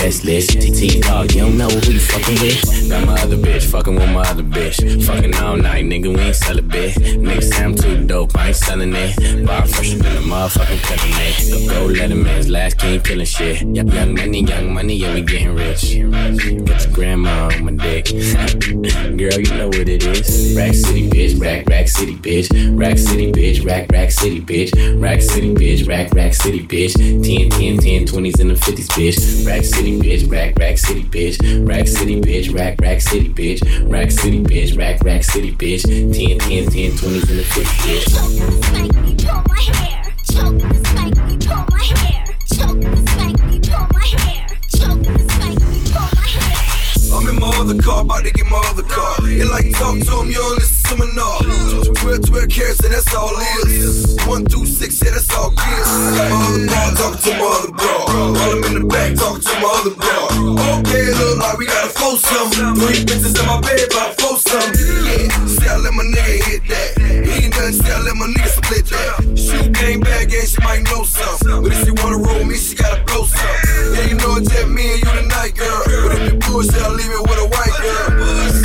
100 0.00 0.14
feet, 0.14 0.20
VIP, 0.20 0.24
no 0.24 0.32
list. 0.32 0.50
TT 0.50 1.02
dog, 1.02 1.32
you 1.32 1.40
don't 1.42 1.58
know 1.58 1.68
who 1.68 1.92
you 1.92 2.00
fucking 2.00 2.40
with. 2.40 2.88
Got 2.88 3.06
my 3.06 3.20
other 3.20 3.36
bitch, 3.36 3.64
fucking 3.70 3.94
with 3.94 4.10
my 4.10 4.22
other 4.22 4.42
bitch. 4.42 5.04
Fucking 5.06 5.34
all 5.36 5.56
night, 5.56 5.84
nigga, 5.84 6.14
we 6.14 6.20
ain't 6.20 6.36
sell 6.36 6.58
a 6.58 6.62
bit. 6.62 6.94
Niggas 6.96 7.52
say 7.52 7.64
I'm 7.64 7.74
too 7.74 8.06
dope, 8.06 8.36
I 8.36 8.48
ain't 8.48 8.56
selling 8.56 8.92
it. 8.94 9.46
Bar 9.46 9.66
fresher 9.66 9.98
than 9.98 10.16
a 10.16 10.20
motherfucking 10.20 10.82
peppermint. 10.82 11.68
Go, 11.68 11.86
go, 11.88 11.92
let 11.92 12.12
a 12.12 12.14
man's 12.14 12.48
last 12.48 12.78
king 12.78 13.00
killing 13.00 13.26
shit. 13.26 13.62
Young 13.62 14.14
money, 14.14 14.42
young 14.42 14.72
money, 14.72 14.94
yeah, 14.94 15.14
we 15.14 15.22
getting 15.22 15.54
rich. 15.54 15.82
Got 16.66 16.84
your 16.84 16.92
grandma 16.92 17.50
on 17.54 17.64
my 17.64 17.72
dick. 17.72 18.06
Girl, 18.06 19.38
you 19.38 19.54
know 19.54 19.68
what 19.68 19.88
it 19.88 20.04
is. 20.04 20.54
Rack 20.56 20.74
City, 20.74 21.08
bitch. 21.08 21.40
Rack, 21.40 21.66
Rack 21.68 21.88
City, 21.88 22.16
bitch. 22.16 22.78
Rack 22.78 22.98
City, 22.98 23.32
bitch. 23.32 23.64
Rack, 23.64 23.90
Rack 23.92 24.10
City, 24.10 24.40
bitch. 24.40 25.00
Rack 25.00 25.20
City, 25.20 25.54
bitch. 25.54 25.86
Rack, 25.86 26.12
Rack 26.12 26.34
City, 26.34 26.66
bitch. 26.66 26.94
10, 26.94 27.50
10, 27.50 27.78
10, 27.78 28.06
20s 28.06 28.40
and 28.40 28.50
the 28.50 28.54
50s, 28.54 28.88
bitch. 28.88 29.46
Rack 29.46 29.64
City, 29.64 29.89
bitch. 29.98 30.30
Rack, 30.30 30.58
Rack 30.58 30.78
City, 30.78 31.02
bitch. 31.02 31.66
Rack 31.66 31.88
City, 31.88 32.20
bitch. 32.20 32.54
Rack, 32.54 32.80
Rack 32.80 33.00
City, 33.00 33.28
bitch. 33.28 33.90
Rack 33.90 34.10
City, 34.10 34.42
bitch. 34.42 34.76
Rack, 34.76 35.02
Rack 35.02 35.24
City, 35.24 35.52
bitch. 35.52 35.82
10, 35.82 36.12
10, 36.12 36.38
10, 36.38 36.90
20s 36.92 37.30
and 37.30 37.38
the 37.38 37.44
50s, 37.44 37.64
bitch. 37.84 38.06
I'm 47.12 47.28
in 47.28 47.40
my 47.40 47.48
other 47.56 47.82
car, 47.82 48.02
about 48.02 48.24
to 48.24 48.30
get 48.30 48.46
my 48.46 48.62
other 48.66 48.82
car. 48.82 49.28
You 49.28 49.50
like 49.50 49.72
talk 49.72 49.98
to 49.98 50.20
him, 50.20 50.28
you 50.28 50.34
don't 50.34 50.58
listen 50.58 50.79
to 50.98 51.14
no. 51.14 51.30
12, 52.00 52.26
12 52.26 52.48
carats, 52.48 52.80
and 52.80 52.92
that's 52.92 53.14
all 53.14 53.30
it 53.30 53.68
is. 53.68 54.16
One 54.26 54.44
through 54.46 54.66
six, 54.66 55.00
yeah, 55.04 55.10
that's 55.10 55.30
all 55.36 55.50
kids. 55.50 55.90
I 56.16 56.16
got 56.16 56.30
my 56.30 56.94
talking 56.96 57.22
to 57.22 57.32
my 57.38 57.46
other 57.46 57.72
bra. 57.72 57.94
While 58.08 58.50
I'm 58.56 58.64
in 58.64 58.74
the 58.80 58.86
back, 58.88 59.14
talking 59.14 59.44
to 59.44 59.54
my 59.60 59.70
other 59.78 59.94
bra. 59.94 60.80
Okay, 60.80 61.04
look 61.14 61.38
like 61.38 61.58
we 61.58 61.66
gotta 61.66 61.90
flow 61.92 62.16
some. 62.16 62.50
Three 62.74 63.04
bitches 63.04 63.38
in 63.38 63.46
my 63.46 63.60
bed, 63.60 63.86
about 63.92 64.16
to 64.16 64.22
flow 64.22 64.36
some. 64.40 64.70
Yeah, 64.74 65.28
see, 65.46 65.68
I 65.68 65.76
let 65.76 65.94
my 65.94 66.04
nigga 66.08 66.34
hit 66.42 66.62
that. 66.72 66.90
He 66.98 67.44
ain't 67.46 67.54
done, 67.54 67.72
see, 67.72 67.90
I 67.90 68.00
let 68.00 68.16
my 68.16 68.26
nigga 68.26 68.50
split 68.50 68.86
that. 68.90 69.38
Shoot 69.38 69.72
game 69.76 70.00
bad 70.00 70.30
game, 70.30 70.46
she 70.46 70.58
might 70.64 70.82
know 70.90 71.04
some. 71.04 71.62
But 71.62 71.72
if 71.72 71.84
she 71.84 71.92
wanna 72.02 72.18
roll 72.18 72.44
me, 72.44 72.56
she 72.56 72.74
gotta 72.74 73.04
blow 73.04 73.24
some. 73.24 73.44
Yeah, 73.94 74.08
you 74.08 74.16
know 74.16 74.40
it's 74.40 74.50
just 74.50 74.68
me 74.68 74.96
and 74.96 75.00
you 75.04 75.10
tonight, 75.20 75.54
girl. 75.54 75.82
But 75.86 76.16
if 76.16 76.32
you 76.32 76.38
bullshit, 76.48 76.82
I'll 76.82 76.96
leave 76.96 77.12
it 77.12 77.22
with 77.28 77.38
a 77.38 77.48
white 77.52 77.76
girl. 77.78 78.08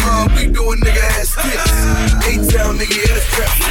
Uh, 0.08 0.28
we 0.36 0.48
doing 0.48 0.80
nigga 0.80 1.04
ass 1.20 1.36
sticks. 1.36 2.15
A-town 2.26 2.78
nigga, 2.78 2.98
yeah, 2.98 3.14
that's 3.14 3.26
trap. 3.36 3.66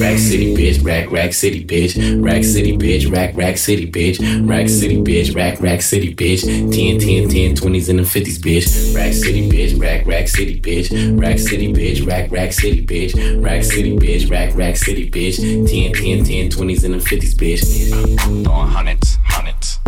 Rack 0.00 0.18
City, 0.18 0.54
bitch. 0.56 0.84
Rack, 0.84 1.10
Rack 1.10 1.32
City, 1.32 1.64
bitch. 1.64 2.22
Rack 2.24 2.44
City, 2.44 2.76
bitch. 2.76 3.10
Rack, 3.12 3.36
Rack 3.36 3.58
City, 3.58 3.90
bitch. 3.90 4.48
Rack 4.48 4.68
City, 4.68 4.96
bitch. 5.02 5.34
Rack, 5.34 5.60
Rack 5.60 5.82
City, 5.82 6.14
bitch. 6.14 6.42
10, 6.42 6.98
10, 6.98 7.28
10, 7.28 7.54
20s 7.54 7.88
and 7.88 7.98
the 7.98 8.04
50s, 8.04 8.38
bitch. 8.38 8.94
Rack 8.94 9.12
City, 9.12 9.48
bitch. 9.50 9.80
Rack, 9.80 10.06
Rack 10.06 10.28
City, 10.28 10.60
bitch. 10.60 11.20
Rack 11.20 11.38
City, 11.38 11.72
bitch. 11.72 12.06
Rack, 12.06 12.30
Rack 12.30 12.52
City, 12.52 12.86
bitch. 12.86 13.44
Rack 13.44 13.62
City, 13.64 13.96
bitch. 13.96 14.30
Rack, 14.30 14.54
Rack 14.56 14.76
City, 14.76 15.10
bitch. 15.10 15.36
10, 15.36 15.92
10, 15.92 16.24
10, 16.24 16.50
20s 16.50 16.84
and 16.84 16.94
the 16.94 16.98
50s, 16.98 17.34
bitch. 17.34 18.44
Throwing 18.44 18.68
hundreds, 18.68 19.18
hundreds, 19.24 19.78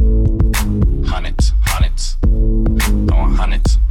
hundreds, 1.08 1.52
hundreds. 1.64 2.16
Throwing 2.20 3.34
hundreds, 3.34 3.38
hundreds. 3.38 3.89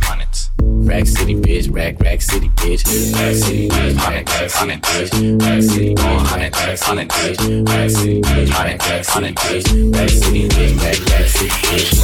Rack 0.88 1.08
City, 1.08 1.36
bitch. 1.36 1.74
Rack, 1.74 2.00
Rack 2.00 2.22
City, 2.22 2.50
bitch. 2.50 2.86
Rack 3.16 3.36
City, 3.36 3.68
bitch. 3.70 3.96
Rack, 3.98 4.28
Rack 4.28 4.50
City, 4.50 4.76
bitch. 4.78 5.42
Rack 5.42 5.62
City, 5.62 5.96
bitch. 5.96 6.36
Rack, 6.36 6.56
Rack 6.56 6.78
City, 6.78 7.06
bitch. 7.06 7.70
Rack 7.70 7.90
City, 7.90 8.22
bitch. 8.22 8.54
Rack, 8.54 8.80
Rack 8.88 9.04
City, 9.04 9.34
bitch. 9.34 9.96
Rack 9.96 10.10
City, 10.10 10.48
bitch. 10.48 10.82
Rack, 10.82 11.00
Rack 11.10 11.28
City, 11.28 11.50
bitch. 11.50 12.00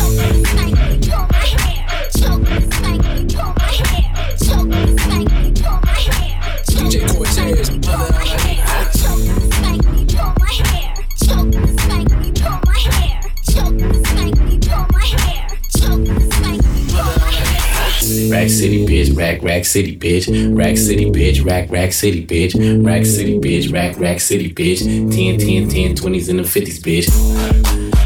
Rack, 19.45 19.63
City, 19.63 19.95
bitch. 19.95 20.57
Rack 20.57 20.75
City, 20.75 21.05
bitch. 21.11 21.45
Rack, 21.45 21.69
Rack 21.69 21.93
City, 21.93 22.25
bitch. 22.25 22.55
Rack 22.83 23.05
City, 23.05 23.39
bitch. 23.39 23.71
Rack, 23.71 23.99
Rack 23.99 24.19
City, 24.19 24.51
bitch. 24.51 24.79
10, 24.79 25.37
10, 25.37 25.69
10, 25.69 25.95
20s 25.95 26.29
and 26.29 26.39
the 26.39 26.43
50s, 26.43 26.81
bitch. 26.81 27.07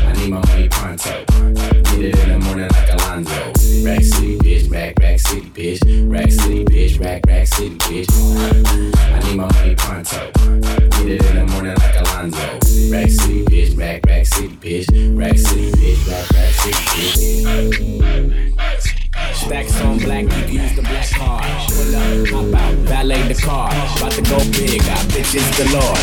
I 0.06 0.12
need 0.20 0.32
my 0.32 0.46
money 0.46 0.68
pronto. 0.68 1.24
Get 1.96 2.02
it 2.02 2.20
in 2.20 2.30
the 2.30 2.40
morning 2.40 2.68
like 2.68 2.92
Alonzo. 2.92 3.54
Rack 3.86 4.04
City, 4.04 4.38
bitch. 4.40 4.70
Rack, 4.70 5.00
Rack 5.00 5.20
City, 5.20 5.50
bitch. 5.50 6.12
Rack 6.12 6.30
City, 6.30 6.66
bitch. 6.66 7.00
Rack, 7.00 7.26
Rack 7.26 7.48
City, 7.48 7.78
bitch. 7.78 8.10
I 8.98 9.20
need 9.24 9.38
my 9.38 9.50
money 9.50 9.76
pronto. 9.76 10.32
Get 10.34 11.08
it 11.08 11.26
in 11.26 11.36
the 11.38 11.46
morning 11.54 11.76
like 11.76 11.96
Alonzo. 12.02 12.60
Rack 12.92 13.10
City, 13.10 13.46
bitch. 13.46 13.78
Rack, 13.78 14.06
Rack 14.06 14.26
City, 14.26 14.50
bitch. 14.58 15.18
Rack 15.18 15.38
City, 15.38 15.72
bitch. 15.72 16.06
Rack, 16.06 16.30
Rack 16.32 16.54
City, 16.54 17.44
bitch. 17.46 18.99
Stacks 19.40 19.80
on 19.82 19.98
black, 20.00 20.24
you 20.24 20.30
can 20.30 20.52
use 20.52 20.76
the 20.76 20.82
black 20.82 21.10
card. 21.10 21.48
Pull 21.72 21.96
up, 21.96 22.28
hop 22.28 22.60
out, 22.60 22.76
valet 22.86 23.24
the 23.24 23.40
car. 23.40 23.72
About 23.72 24.12
to 24.12 24.22
go 24.28 24.38
big, 24.52 24.84
got 24.84 25.00
bitches 25.10 25.48
galore. 25.56 25.96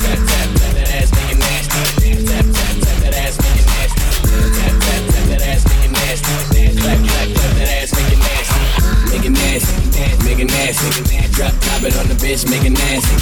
Tap, 0.00 0.18
tap, 0.24 0.48
tap 0.56 0.72
that 0.72 0.88
ass, 0.96 1.12
make 1.12 1.30
it 1.30 1.38
nasty. 1.38 2.16
Tap, 2.24 2.48
tap, 2.48 2.74
tap 2.80 2.96
that 3.04 3.14
ass, 3.14 3.36
make 3.44 3.60
it 3.60 3.68
nasty. 3.68 4.00
Tap, 4.56 4.72
tap, 4.80 5.02
tap 5.04 5.24
that 5.28 5.42
ass, 5.44 5.62
make 5.68 5.84
it 5.84 5.92
nasty. 5.92 6.32
Clap, 6.80 6.98
clap, 7.04 7.28
clap 7.36 7.52
that 7.60 7.70
ass, 7.76 7.92
make 7.92 8.08
it 8.08 8.20
nasty. 8.24 8.62
Make 9.12 9.24
it 9.28 9.34
nasty, 9.36 9.74
make 10.24 10.40
it 10.40 10.48
nasty. 10.48 10.88
Drop, 11.36 11.52
drop 11.60 11.82
it 11.84 11.92
on 12.00 12.08
the 12.08 12.16
bitch, 12.16 12.48
make 12.48 12.64
it 12.64 12.72
nasty. 12.72 13.16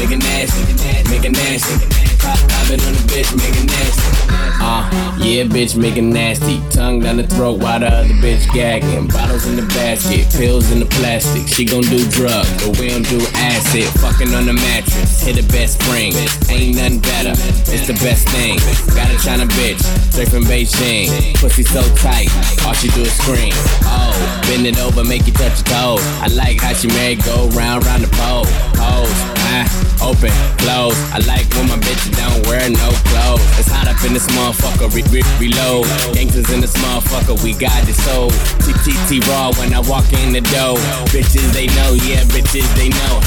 Make 0.00 0.16
it 0.16 0.24
nasty, 0.24 0.64
make 1.12 1.24
it 1.28 1.32
nasty. 1.36 2.09
Pop 2.36 2.70
it 2.70 2.80
on 2.86 2.92
the 2.92 3.04
bitch, 3.10 3.30
make 3.36 3.56
it 3.56 3.66
nasty. 3.66 4.20
Uh, 4.62 5.16
yeah, 5.18 5.44
bitch, 5.44 5.76
make 5.76 5.96
it 5.96 6.02
nasty. 6.02 6.60
Tongue 6.70 7.00
down 7.00 7.16
the 7.16 7.26
throat 7.26 7.60
while 7.60 7.80
the 7.80 7.88
other 7.88 8.14
bitch 8.20 8.44
gagging. 8.52 9.08
Bottles 9.08 9.46
in 9.46 9.56
the 9.56 9.66
basket, 9.74 10.28
pills 10.36 10.70
in 10.70 10.80
the 10.80 10.86
plastic. 10.86 11.48
She 11.48 11.64
gon' 11.64 11.82
do 11.82 11.98
drugs, 12.10 12.50
but 12.64 12.78
we 12.78 12.88
don't 12.88 13.08
do 13.08 13.20
acid. 13.34 13.88
Fucking 14.00 14.34
on 14.34 14.46
the 14.46 14.52
mattress, 14.52 15.22
hit 15.22 15.36
the 15.36 15.46
best 15.52 15.80
spring. 15.80 16.12
Ain't 16.48 16.76
nothing 16.76 17.00
better, 17.00 17.32
it's 17.72 17.86
the 17.86 17.96
best 18.04 18.28
thing. 18.28 18.58
Got 18.94 19.08
a 19.08 19.18
China 19.18 19.46
bitch, 19.56 19.80
straight 20.12 20.28
from 20.28 20.44
Beijing. 20.44 21.08
Pussy 21.40 21.64
so 21.64 21.82
tight, 21.96 22.28
all 22.66 22.74
she 22.74 22.88
do 22.92 23.02
is 23.02 23.12
scream. 23.16 23.52
Oh, 23.88 24.12
bend 24.46 24.66
it 24.66 24.78
over, 24.78 25.04
make 25.04 25.26
you 25.26 25.32
touch 25.32 25.64
your 25.64 25.68
toes. 25.72 26.04
I 26.20 26.28
like 26.36 26.60
how 26.60 26.74
she 26.74 26.88
made 26.88 27.24
go 27.24 27.48
round, 27.56 27.84
round 27.86 28.04
the 28.04 28.12
pole. 28.16 28.44
Pose, 28.76 29.39
ah, 29.50 29.66
open, 30.02 30.30
close. 30.62 30.96
I 31.10 31.18
like 31.26 31.46
when 31.54 31.66
my 31.68 31.78
bitches 31.82 32.14
don't 32.14 32.46
wear 32.46 32.62
no 32.70 32.90
clothes. 33.10 33.42
It's 33.58 33.68
hot 33.68 33.88
up 33.88 33.98
in 34.06 34.14
this 34.14 34.26
motherfucker, 34.32 34.88
re- 34.94 35.06
re- 35.10 35.26
reload. 35.42 35.86
Gangsters 36.14 36.50
in 36.50 36.60
this 36.60 36.74
motherfucker, 36.78 37.42
we 37.42 37.52
got 37.54 37.82
this 37.84 37.98
soul. 38.04 38.30
TTT 38.62 39.26
raw 39.28 39.50
when 39.58 39.74
I 39.74 39.80
walk 39.80 40.06
in 40.22 40.32
the 40.32 40.40
door. 40.54 40.78
Bitches 41.10 41.50
they 41.52 41.66
know, 41.78 41.94
yeah, 42.06 42.22
bitches 42.30 42.68
they 42.78 42.88
know. 42.88 43.20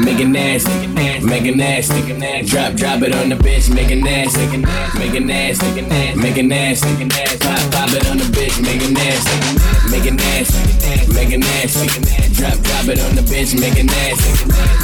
Make 0.00 0.20
it 0.20 0.28
nasty, 0.28 0.86
make 0.88 1.44
it 1.44 1.56
nasty. 1.56 2.00
Drop, 2.46 2.74
drop 2.74 3.02
it 3.02 3.14
on 3.14 3.28
the 3.28 3.36
bitch, 3.36 3.72
make 3.72 3.90
it 3.90 4.02
nasty, 4.02 4.46
make 4.98 5.14
it 5.14 5.24
nasty, 5.24 5.82
make 6.16 6.36
it 6.36 6.46
nasty. 6.46 6.88
Pop, 7.38 7.60
pop 7.72 7.90
it 7.92 8.08
on 8.08 8.18
the 8.18 8.24
bitch, 8.32 8.56
make 8.62 8.80
it 8.82 8.92
nasty, 8.92 9.38
make 9.90 10.06
it 10.06 10.14
nasty, 10.14 11.12
make 11.12 11.30
it 11.30 11.38
nasty. 11.38 11.86
Drop, 12.34 12.54
drop 12.62 12.86
it 12.88 13.00
on 13.02 13.14
the 13.16 13.22
bitch, 13.22 13.58
make 13.58 13.76
it 13.76 13.86
nasty, 13.86 14.32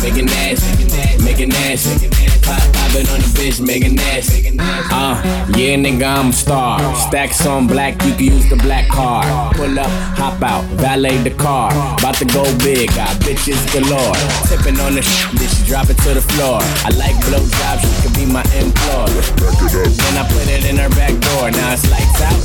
make 0.02 0.16
it 0.18 0.26
nasty, 0.26 0.73
make 1.22 1.40
it 1.40 1.48
nasty. 1.48 2.08
Pop, 2.42 2.60
pop 2.72 2.94
it 2.94 3.08
on 3.10 3.20
the 3.20 3.30
bitch, 3.38 3.60
make 3.60 3.84
it 3.84 3.92
nasty. 3.92 4.44
Uh, 4.58 5.16
yeah, 5.56 5.76
nigga, 5.76 6.04
I'm 6.04 6.30
a 6.30 6.32
star. 6.32 6.78
Stacks 6.94 7.46
on 7.46 7.66
black, 7.66 7.94
you 8.04 8.12
can 8.14 8.24
use 8.36 8.48
the 8.50 8.56
black 8.56 8.88
card. 8.88 9.56
Pull 9.56 9.78
up, 9.78 9.90
hop 10.16 10.42
out, 10.42 10.64
valet 10.76 11.18
the 11.18 11.30
car. 11.30 11.70
About 11.98 12.16
to 12.16 12.24
go 12.26 12.44
big, 12.58 12.88
got 12.94 13.10
bitches 13.22 13.60
galore. 13.72 14.14
Tipping 14.48 14.78
on 14.80 14.94
the 14.94 15.02
sh- 15.02 15.26
she 15.34 15.66
drop 15.66 15.88
it 15.90 15.98
to 16.04 16.14
the 16.14 16.20
floor. 16.20 16.60
I 16.84 16.90
like 16.96 17.16
blow 17.26 17.42
jobs, 17.42 17.82
she 17.82 17.94
could 18.02 18.14
be 18.14 18.26
my 18.26 18.44
employer. 18.54 19.24
Then 19.72 20.14
I 20.18 20.24
put 20.28 20.46
it 20.48 20.64
in 20.68 20.76
her 20.76 20.90
back 20.90 21.14
door. 21.32 21.50
Now 21.50 21.72
it's 21.72 21.88
lights 21.90 22.20
out, 22.20 22.38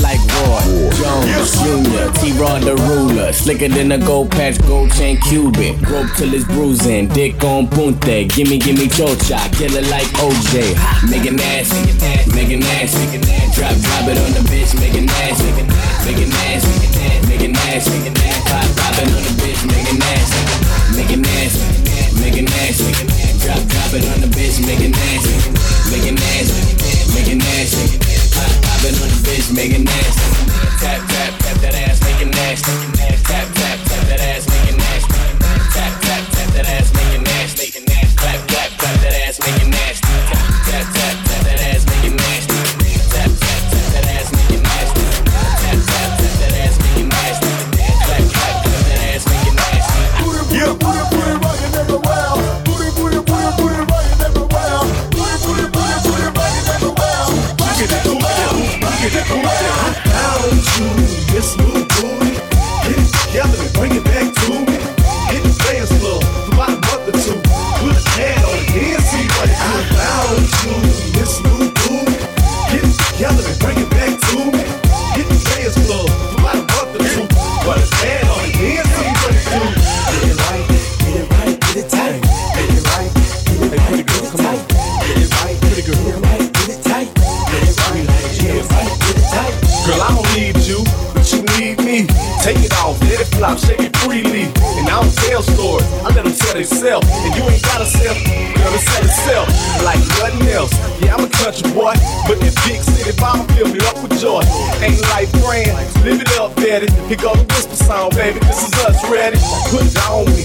like, 0.00 0.18
like 0.18 0.22
Roy 0.34 0.90
Jones 0.96 1.52
Jr. 1.60 2.10
T-Rod 2.20 2.62
the 2.62 2.74
ruler, 3.24 3.32
slicker 3.32 3.68
than 3.68 3.92
a 3.92 3.98
gold 3.98 4.30
patch, 4.30 4.58
gold 4.66 4.92
chain 4.92 5.18
Cuban. 5.22 5.80
Rope 5.82 6.10
till 6.16 6.32
it's 6.34 6.44
bruising, 6.44 7.08
dick 7.08 7.42
on 7.44 7.66
punte. 7.68 8.28
Gimme, 8.28 8.58
gimme 8.58 8.86
chocha, 8.88 9.38
kill 9.56 9.74
it 9.74 9.88
like 9.90 10.06
OJ. 10.20 10.74
Make 11.08 11.26
it 11.26 11.34
nasty, 11.34 11.80
make 12.34 12.50
it 12.50 12.60
nasty. 12.60 13.18
Drop, 13.54 13.74
drop 13.80 14.08
it 14.08 14.18
on 14.18 14.32
the 14.32 14.42
bitch, 14.50 14.74
make 14.80 14.94
it 14.94 15.06
nasty, 15.06 15.50
make 16.04 16.18
it 16.18 16.28
nasty, 16.28 16.74
make 17.28 17.40
it 17.40 17.52
nasty. 17.52 17.96
Pop, 18.48 18.66
pop 18.76 18.98
it 18.98 19.08
on 19.08 19.22
the 19.22 19.32
bitch, 19.40 19.60
make 19.66 19.88
it 19.88 19.98
nasty, 19.98 20.40
make 20.96 21.10
it 21.10 21.20
nasty, 21.20 21.64
make 22.20 22.36
it 22.36 22.44
nasty. 22.44 22.92
Drop, 23.40 23.60
drop 23.68 23.92
it 23.94 24.04
on 24.04 24.20
the 24.20 24.28
bitch, 24.28 24.60
make 24.66 24.80
it 24.80 24.92
nasty, 24.92 25.34
make 25.90 26.06
it 26.06 26.14
nasty, 26.14 26.60
make 27.14 27.28
it 27.28 27.38
nasty. 27.38 27.98
Pop, 28.34 28.52
pop 28.62 28.84
it 28.84 28.94
on 29.00 29.08
the 29.08 29.20
bitch, 29.24 29.54
make 29.54 29.72
it 29.72 29.84
nasty. 29.84 30.28
Tap, 30.80 31.00
tap, 31.08 31.32
tap 31.40 31.56
that 31.62 31.74
ass, 31.74 32.00
make 32.02 32.20
it 32.20 32.30
nasty. 32.34 32.93
Here 107.14 107.22
go 107.22 107.36
the 107.36 107.44
whisper 107.54 107.76
sound, 107.76 108.16
baby. 108.16 108.40
This 108.40 108.66
is 108.66 108.72
us 108.84 108.98
ready. 109.08 109.38
Put 109.70 109.86
it 109.86 109.96
on 110.10 110.26
me, 110.34 110.42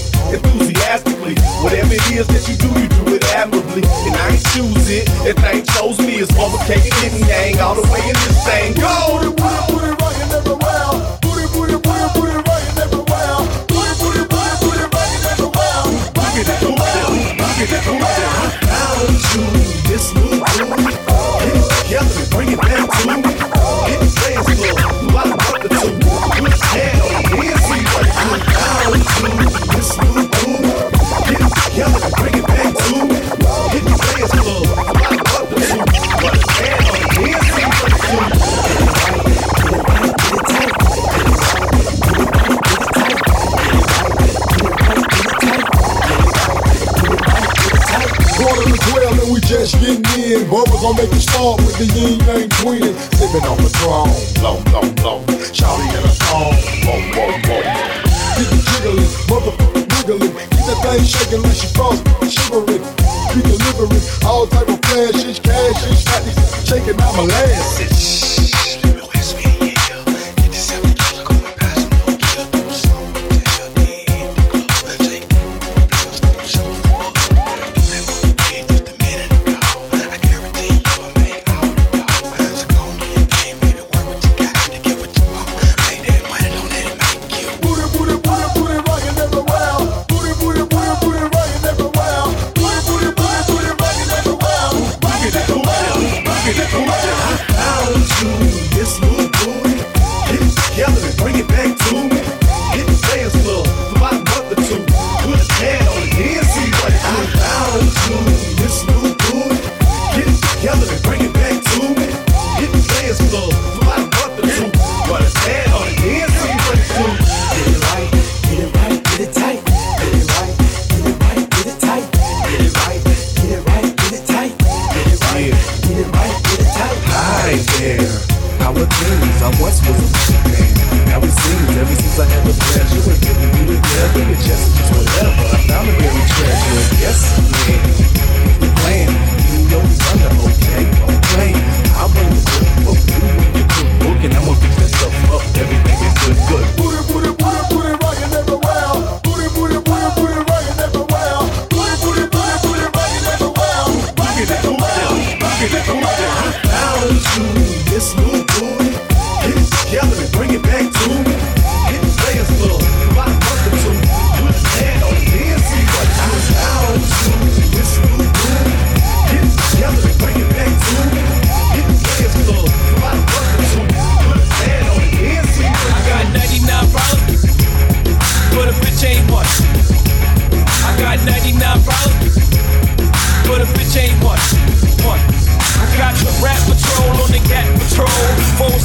make 50.94 51.12
you 51.12 51.20
start 51.20 51.60
with 51.60 51.76
the 51.78 51.86
yin 51.86 52.19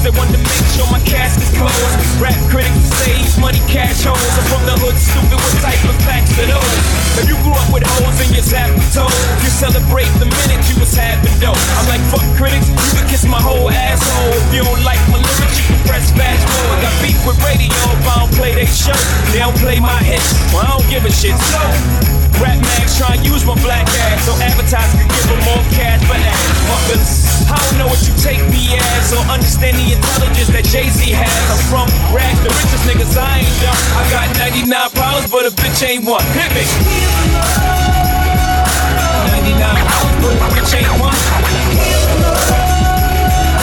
That 0.05 0.13
want 0.21 0.29
to 0.29 0.37
make 0.37 0.65
sure 0.77 0.85
my 0.93 1.01
casket's 1.01 1.49
closed. 1.57 1.97
Rap 2.21 2.37
critics 2.53 2.93
save 3.01 3.25
money, 3.41 3.57
cash 3.65 4.05
holes. 4.05 4.21
I'm 4.37 4.45
from 4.53 4.61
the 4.69 4.77
hood, 4.77 4.93
stupid. 5.01 5.33
What 5.33 5.57
type 5.65 5.81
of 5.81 5.97
facts 6.05 6.29
are 6.37 6.45
those? 6.45 6.77
If 7.17 7.25
you 7.25 7.33
grew 7.41 7.57
up 7.57 7.65
with 7.73 7.81
hoes 7.81 8.13
in 8.21 8.29
your 8.29 8.45
zap 8.45 8.69
toe, 8.93 9.09
you 9.41 9.49
celebrate 9.49 10.05
the 10.21 10.29
minute 10.29 10.61
you 10.69 10.77
was 10.77 10.93
having 10.93 11.33
dough. 11.41 11.57
I'm 11.57 11.89
like, 11.89 12.05
fuck 12.13 12.21
critics, 12.37 12.69
you 12.69 13.01
can 13.01 13.09
kiss 13.09 13.25
my 13.25 13.41
whole 13.41 13.65
asshole. 13.73 14.29
If 14.45 14.53
you 14.53 14.61
don't 14.61 14.85
like 14.85 15.01
my 15.09 15.17
lyrics, 15.17 15.57
you 15.57 15.73
can 15.73 15.81
press 15.89 16.13
fast 16.13 16.45
forward. 16.53 16.85
Got 16.85 16.93
beef 17.01 17.17
with 17.25 17.41
radio 17.41 17.73
if 17.73 18.05
I 18.05 18.13
don't 18.21 18.33
play 18.37 18.53
they 18.53 18.69
show. 18.69 18.93
They 19.33 19.41
don't 19.41 19.57
play 19.57 19.81
my 19.81 20.05
hits, 20.05 20.37
well, 20.53 20.69
I 20.69 20.77
don't 20.77 20.85
give 20.85 21.01
a 21.01 21.09
shit. 21.09 21.33
So, 21.33 22.24
rap 22.41 22.57
mags 22.59 22.97
try 22.97 23.15
and 23.15 23.23
use 23.25 23.45
my 23.45 23.55
black 23.63 23.87
ass 24.09 24.25
so 24.25 24.33
advertisers 24.41 24.95
can 24.99 25.07
give 25.07 25.27
them 25.27 25.41
more 25.47 25.63
cash 25.75 26.01
for 26.07 26.17
that. 26.17 26.37
Fuckers, 26.67 27.25
I 27.47 27.55
don't 27.55 27.77
know 27.79 27.87
what 27.87 28.01
you 28.07 28.13
take 28.19 28.41
me 28.51 28.75
as 28.75 29.13
or 29.13 29.23
understand 29.31 29.77
the 29.77 29.93
intelligence 29.95 30.49
that 30.51 30.65
Jay 30.65 30.89
Z 30.89 31.11
has. 31.13 31.43
I'm 31.51 31.61
from 31.69 31.87
rags, 32.11 32.39
the 32.41 32.51
richest 32.51 32.83
niggas, 32.89 33.15
I 33.15 33.43
ain't 33.43 33.55
dumb. 33.61 33.77
I 33.95 34.03
got 34.11 34.27
99 34.37 34.71
problems, 34.95 35.27
but 35.31 35.43
a 35.45 35.51
bitch 35.53 35.79
ain't 35.85 36.03
one. 36.03 36.23
Hit 36.33 36.49
me. 36.55 36.65
99 39.45 39.59
problems, 39.61 40.17
but 40.23 40.33
a 40.35 40.47
bitch 40.55 40.73
ain't 40.75 40.95
one. 40.99 41.15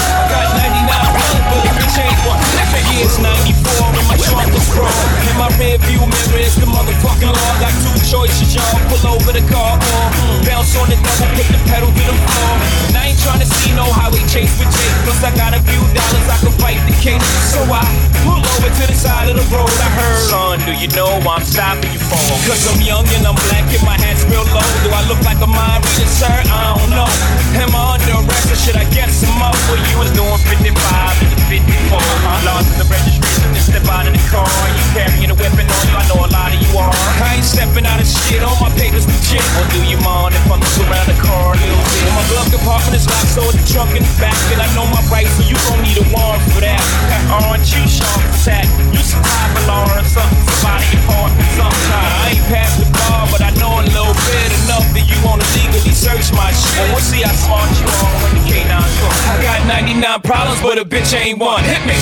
I 0.03 0.25
got 0.31 0.47
99 0.55 0.87
problems, 0.87 1.45
but 1.51 1.63
a 1.67 1.73
bitch 1.77 1.97
ain't 2.01 2.12
over. 2.29 2.63
Year's 2.93 3.17
94 3.19 3.89
when 3.97 4.05
my 4.05 4.19
trunk 4.21 4.53
was 4.53 4.69
broke. 4.77 4.93
In 5.27 5.35
my 5.41 5.49
rear 5.57 5.81
view 5.89 6.05
mirror 6.05 6.45
is 6.45 6.55
the 6.61 6.69
motherfucking 6.69 7.33
law. 7.33 7.53
Got 7.57 7.73
two 7.81 7.97
choices, 8.05 8.53
y'all. 8.53 8.79
Pull 8.93 9.17
over 9.17 9.33
the 9.33 9.41
car 9.49 9.81
or 9.81 10.07
hmm, 10.13 10.45
bounce 10.45 10.77
on 10.77 10.93
the 10.93 10.99
double, 11.01 11.27
put 11.33 11.49
the 11.49 11.61
pedal 11.73 11.89
to 11.89 12.05
the 12.05 12.17
floor. 12.29 12.55
And 12.93 12.95
I 13.01 13.11
ain't 13.11 13.21
trying 13.25 13.41
to 13.41 13.49
see 13.49 13.73
no 13.73 13.89
highway 13.89 14.21
chase 14.29 14.53
with 14.61 14.69
Jake. 14.69 14.97
Plus 15.09 15.25
I 15.25 15.33
got 15.35 15.57
a 15.57 15.61
few 15.65 15.83
dollars, 15.97 16.27
I 16.29 16.37
can 16.45 16.53
fight 16.61 16.79
the 16.85 16.93
case. 17.01 17.25
So 17.49 17.65
I 17.65 17.81
pull 18.29 18.45
over 18.45 18.69
to 18.69 18.85
the 18.85 18.95
side 18.95 19.33
of 19.33 19.41
the 19.41 19.47
road. 19.49 19.73
I 19.73 19.89
heard, 19.97 20.21
son, 20.29 20.57
do 20.69 20.77
you 20.77 20.93
know 20.93 21.09
I'm 21.25 21.41
stopping 21.43 21.97
you 21.97 22.03
for? 22.07 22.21
Cause 22.45 22.61
I'm 22.69 22.85
young 22.85 23.09
and 23.17 23.25
I'm 23.25 23.39
black 23.49 23.67
and 23.73 23.85
my 23.89 23.97
hat's 23.97 24.23
real 24.29 24.45
low. 24.53 24.69
Do 24.85 24.93
I 24.93 25.01
look 25.09 25.21
like 25.25 25.41
a 25.41 25.49
mind 25.49 25.81
reader, 25.89 26.13
sir? 26.13 26.29
I 26.29 26.77
don't 26.77 26.93
know. 26.93 27.09
Am 27.57 27.73
I 27.73 27.97
under 27.97 28.21
arrest 28.21 28.53
or 28.53 28.59
should 28.61 28.77
I 28.77 28.85
get 28.93 29.09
some 29.09 29.33
more? 29.41 29.57
Well, 29.73 29.81
you 29.81 29.97
was 29.97 30.13
doing 30.13 30.37
55 30.45 30.71
and 30.71 31.33
54. 31.49 32.12
Lost 32.43 32.75
in 32.75 32.79
the 32.83 32.89
registration 32.91 33.55
just 33.55 33.71
step 33.71 33.87
out 33.87 34.07
of 34.07 34.13
the 34.13 34.25
car. 34.27 34.49
You 34.75 34.85
carrying 34.99 35.31
a 35.31 35.37
weapon 35.39 35.63
on 35.63 35.83
you, 35.87 35.95
I 35.95 36.03
know 36.11 36.19
a 36.27 36.31
lot 36.35 36.51
of 36.51 36.59
you 36.59 36.71
are. 36.75 36.91
I 37.23 37.39
ain't 37.39 37.47
stepping 37.47 37.87
out 37.87 38.03
of 38.03 38.09
shit, 38.09 38.43
all 38.43 38.59
my 38.59 38.73
papers 38.75 39.07
legit. 39.07 39.45
Or 39.63 39.65
do 39.71 39.79
you 39.87 39.99
mind 40.03 40.35
if 40.35 40.43
I'm 40.51 40.59
around 40.59 41.07
the 41.07 41.19
car 41.23 41.55
a 41.55 41.59
little 41.59 41.85
bit? 41.95 42.03
My 42.11 42.25
glove 42.35 42.51
compartment 42.51 42.99
is 42.99 43.07
locked, 43.07 43.31
so 43.31 43.47
the 43.55 43.63
trunk 43.71 43.95
in 43.95 44.03
the 44.03 44.15
back. 44.19 44.35
And 44.51 44.59
I 44.59 44.67
know 44.75 44.91
my 44.91 44.99
rights, 45.07 45.39
so 45.39 45.47
you 45.47 45.55
gon' 45.71 45.87
need 45.87 46.03
a 46.03 46.07
warrant 46.11 46.43
for 46.51 46.67
that. 46.67 46.83
Aren't 47.31 47.71
you 47.71 47.87
sharp 47.87 48.19
attack? 48.35 48.67
You 48.91 49.01
survive 49.01 49.53
alarm, 49.63 50.03
something 50.03 50.43
somebody 50.51 50.89
apartment 50.99 51.51
sometime. 51.55 52.11
I 52.27 52.35
ain't 52.35 52.47
past 52.51 52.83
the 52.83 52.89
bar, 52.91 53.31
but 53.31 53.41
I 53.41 53.55
know 53.63 53.79
a 53.79 53.87
little 53.87 54.17
bit 54.27 54.51
enough 54.67 54.87
that 54.99 55.07
you 55.07 55.19
wanna 55.23 55.47
legally 55.55 55.95
search 55.95 56.35
my 56.35 56.51
shit. 56.51 56.75
And 56.83 56.91
we'll 56.91 57.07
see 57.07 57.23
how 57.23 57.35
smart 57.39 57.71
you 57.79 57.87
are 57.87 58.15
when 58.27 58.33
the 58.35 58.43
K9 58.51 58.67
comes. 58.99 59.21
I 59.31 59.39
got 59.47 59.63
99 59.71 60.27
problems, 60.27 60.59
but 60.59 60.79
a 60.79 60.85
bitch 60.85 61.15
ain't 61.15 61.39
one. 61.39 61.63
Hit 61.63 61.87
me. 61.87 62.02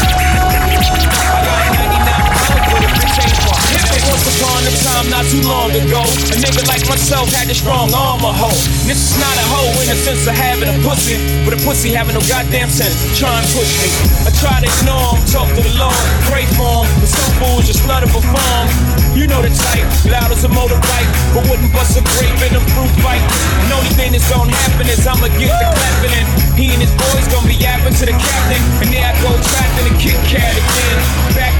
upon 4.41 4.65
a 4.65 4.73
time, 4.81 5.05
not 5.13 5.25
too 5.29 5.41
long 5.45 5.69
ago, 5.69 6.01
a 6.01 6.35
nigga 6.41 6.65
like 6.65 6.81
myself 6.89 7.29
had 7.29 7.45
a 7.45 7.53
strong 7.53 7.93
arm 7.93 8.25
a 8.25 8.33
hoe. 8.33 8.57
This 8.89 8.97
is 8.97 9.15
not 9.21 9.35
a 9.37 9.45
hoe 9.53 9.69
in 9.85 9.87
the 9.93 9.97
sense 10.01 10.25
of 10.25 10.33
having 10.33 10.65
a 10.65 10.75
pussy, 10.81 11.21
but 11.45 11.53
a 11.53 11.59
pussy 11.61 11.93
having 11.93 12.17
no 12.17 12.23
goddamn 12.25 12.69
sense. 12.69 12.97
Try 13.13 13.29
and 13.29 13.47
push 13.53 13.69
me. 13.77 13.89
I 14.25 14.33
try 14.41 14.57
to 14.57 14.65
ignore 14.65 15.13
him, 15.13 15.21
talk 15.29 15.47
to 15.53 15.61
the 15.61 15.73
Lord, 15.77 16.01
pray 16.25 16.49
for 16.57 16.81
him, 16.81 16.89
but 16.97 17.09
some 17.09 17.31
fools 17.37 17.69
just 17.69 17.85
love 17.85 18.01
perform. 18.09 18.65
You 19.13 19.27
know 19.27 19.43
the 19.43 19.53
type, 19.53 19.85
loud 20.09 20.31
as 20.33 20.41
a 20.47 20.49
motorbike, 20.49 21.11
but 21.35 21.45
wouldn't 21.45 21.69
bust 21.75 21.99
a 21.99 22.03
grape 22.17 22.41
in 22.41 22.57
a 22.57 22.63
fruit 22.73 22.93
fight. 23.05 23.21
And 23.61 23.69
only 23.77 23.93
thing 23.93 24.15
that's 24.15 24.25
gonna 24.31 24.55
happen 24.55 24.87
is 24.89 25.05
I'ma 25.05 25.29
get 25.37 25.53
the 25.53 25.67
clapping 25.69 26.15
and 26.17 26.27
he 26.57 26.71
and 26.73 26.81
his 26.81 26.93
boys 26.95 27.27
gonna 27.29 27.45
be 27.45 27.59
yapping 27.59 27.93
to 27.93 28.05
the 28.07 28.15
captain. 28.15 28.61
And 28.81 28.89
there 28.89 29.05
I 29.05 29.13
go 29.21 29.29
trapped 29.35 29.75
in 29.83 29.91
a 29.91 29.93
Kit 29.99 30.17
Kat 30.31 30.55
again. 30.55 30.97
Back 31.35 31.50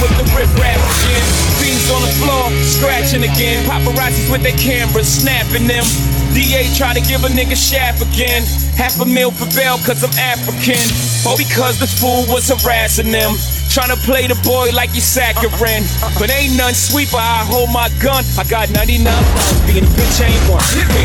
with 0.00 0.16
the 0.16 0.24
rip 0.36 0.48
rap 0.56 0.80
again. 0.80 1.24
On 1.84 2.00
the 2.00 2.08
floor, 2.16 2.48
scratching 2.64 3.28
again. 3.28 3.60
Paparazzis 3.68 4.32
with 4.32 4.40
their 4.40 4.56
cameras, 4.56 5.04
snapping 5.04 5.68
them. 5.68 5.84
DA 6.32 6.64
try 6.72 6.94
to 6.94 7.00
give 7.04 7.24
a 7.24 7.28
nigga 7.28 7.52
shaft 7.52 8.00
again. 8.00 8.40
Half 8.72 9.00
a 9.00 9.04
mil 9.04 9.30
for 9.30 9.44
bail 9.52 9.76
cause 9.84 10.00
I'm 10.00 10.08
African. 10.16 10.80
Or 11.28 11.36
because 11.36 11.76
the 11.78 11.86
fool 11.86 12.24
was 12.32 12.48
harassing 12.48 13.12
them. 13.12 13.36
Tryna 13.68 14.00
play 14.00 14.26
the 14.26 14.34
boy 14.40 14.72
like 14.72 14.96
he's 14.96 15.04
saccharine. 15.04 15.84
But 16.16 16.32
ain't 16.32 16.56
none 16.56 16.72
sweeper, 16.72 17.20
I 17.20 17.44
hold 17.44 17.68
my 17.68 17.92
gun. 18.00 18.24
I 18.40 18.48
got 18.48 18.72
99 18.72 19.04
rounds, 19.04 19.60
being 19.68 19.84
a 19.84 19.92
bitch 19.92 20.24
ain't 20.24 20.40
one. 20.48 20.64
Hit 20.72 20.88
99 20.88 21.04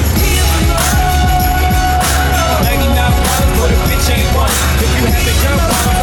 rounds, 2.95 3.19
but 3.59 3.67
a 3.67 3.75
bitch 3.83 4.15
ain't 4.15 4.31
one. 4.31 4.47
If 4.79 4.87
you 4.95 5.11
had 5.11 5.27
the 5.27 5.35
girl 5.43 5.98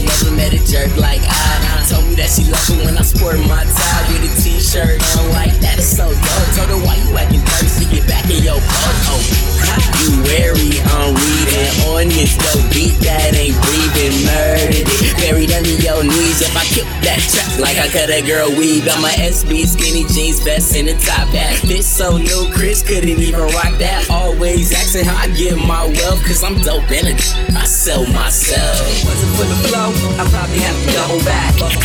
Never 0.05 0.31
met 0.35 0.53
a 0.53 0.59
jerk 0.65 0.95
like 0.97 1.21
I 1.21 1.84
Told 1.95 2.11
me 2.11 2.15
that 2.19 2.27
she 2.27 2.43
loved 2.51 2.75
it 2.75 2.83
when 2.83 2.97
I 2.99 3.07
sport 3.07 3.39
my 3.47 3.63
tie 3.63 4.03
with 4.11 4.27
a 4.27 4.31
t-shirt 4.43 4.99
on 5.15 5.31
like 5.31 5.55
that 5.63 5.79
is 5.79 5.87
so 5.87 6.11
dope. 6.11 6.49
Told 6.59 6.67
her 6.75 6.81
why 6.83 6.99
you 6.99 7.15
acting 7.15 7.39
thirsty, 7.55 7.87
get 7.87 8.03
back 8.03 8.27
in 8.27 8.43
your 8.43 8.59
boat. 8.59 8.95
Oh, 9.07 9.23
you 10.03 10.11
wary 10.27 10.75
on 10.91 11.15
weed 11.15 11.49
and 11.55 11.71
on 11.87 12.05
this 12.11 12.35
dope 12.35 12.67
beat 12.75 12.99
that 13.07 13.31
ain't 13.31 13.55
breathing, 13.63 14.11
murdered 14.27 14.75
it. 14.75 15.15
Buried 15.23 15.55
under 15.55 15.75
your 15.79 16.03
knees 16.03 16.43
if 16.43 16.51
I 16.51 16.67
kick 16.67 16.83
that 17.07 17.23
trap 17.31 17.47
like 17.63 17.79
I 17.79 17.87
cut 17.87 18.11
a 18.11 18.19
girl 18.19 18.51
weave. 18.51 18.83
Got 18.83 18.99
my 18.99 19.15
SB 19.15 19.63
skinny 19.63 20.03
jeans 20.11 20.43
vest 20.43 20.75
and 20.75 20.91
a 20.91 20.99
top 20.99 21.31
hat. 21.31 21.63
This 21.63 21.87
so 21.87 22.19
new, 22.19 22.51
Chris 22.51 22.83
couldn't 22.83 23.07
even 23.07 23.39
rock 23.55 23.71
that. 23.79 24.03
Always 24.11 24.75
asking 24.75 25.07
how 25.07 25.15
I 25.15 25.31
get 25.31 25.55
my 25.55 25.87
wealth, 26.03 26.19
cause 26.27 26.43
I'm 26.43 26.59
dope 26.59 26.91
it. 26.91 27.07
I 27.55 27.63
sell 27.63 28.03
myself. 28.11 28.83
Wasn't 29.07 29.31
for 29.39 29.47
the 29.47 29.57
flow, 29.71 29.95
I 30.19 30.27
probably 30.27 30.59
have 30.59 30.75
to 30.75 30.91
double 30.91 31.23
back. 31.23 31.84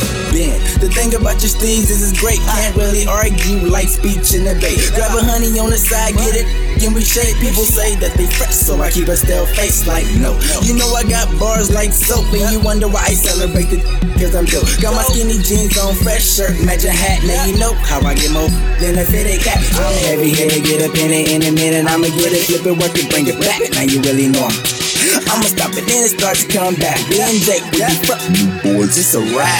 The 0.31 0.87
thing 0.87 1.11
about 1.13 1.43
your 1.43 1.51
steeds 1.51 1.91
is 1.91 1.99
it's 2.07 2.15
great. 2.15 2.39
Can't 2.39 2.75
really 2.79 3.03
argue 3.03 3.67
like 3.67 3.91
speech 3.91 4.31
in 4.31 4.47
and 4.47 4.55
debate. 4.63 4.79
Grab 4.95 5.11
a 5.11 5.19
honey 5.19 5.51
on 5.59 5.69
the 5.69 5.77
side, 5.77 6.15
get 6.15 6.39
it 6.39 6.47
in 6.79 6.95
reshape. 6.95 7.35
People 7.43 7.67
say 7.67 7.99
that 7.99 8.15
they 8.15 8.31
fresh, 8.31 8.55
so 8.55 8.79
I 8.79 8.89
keep 8.91 9.11
a 9.11 9.17
stale 9.19 9.45
face 9.45 9.83
like 9.87 10.07
no. 10.23 10.39
You 10.63 10.79
know 10.79 10.87
I 10.95 11.03
got 11.03 11.27
bars 11.35 11.67
like 11.67 11.91
soap, 11.91 12.31
and 12.31 12.47
you 12.47 12.63
wonder 12.63 12.87
why 12.87 13.11
I 13.11 13.13
celebrate 13.13 13.75
the 13.75 13.83
cause 14.15 14.31
I'm 14.31 14.47
dope. 14.47 14.71
Got 14.79 14.95
my 14.95 15.03
skinny 15.03 15.35
jeans 15.43 15.75
on, 15.75 15.99
fresh 15.99 16.23
shirt, 16.23 16.55
match 16.63 16.87
a 16.87 16.95
hat. 16.95 17.27
Now 17.27 17.43
you 17.43 17.59
know 17.59 17.75
how 17.83 17.99
I 17.99 18.15
get 18.15 18.31
more 18.31 18.47
than 18.79 18.95
a 18.97 19.03
fitted 19.03 19.43
cap. 19.43 19.59
I'm 19.59 19.95
heavy 20.07 20.31
headed, 20.31 20.63
get 20.63 20.79
up 20.79 20.95
in 20.95 21.11
it 21.11 21.27
in 21.27 21.43
a 21.43 21.51
minute. 21.51 21.91
I'ma 21.91 22.07
get 22.07 22.31
it, 22.31 22.47
flip 22.47 22.63
it, 22.63 22.75
work 22.79 22.95
it, 22.95 23.11
bring 23.11 23.27
it 23.27 23.35
back. 23.35 23.59
Now 23.75 23.83
you 23.83 23.99
really 23.99 24.31
know 24.31 24.47
I'm 24.47 24.80
I'ma 25.11 25.43
stop 25.43 25.75
it, 25.75 25.87
then 25.87 26.07
it 26.07 26.15
starts 26.15 26.43
to 26.43 26.47
come 26.47 26.75
back. 26.75 26.99
Ben 27.11 27.35
Jake, 27.43 27.63
with 27.71 27.83
you 27.83 27.99
fuck 28.07 28.21
you 28.31 28.47
boys, 28.63 28.95
it's 28.95 29.13
a 29.15 29.21
rap. 29.35 29.51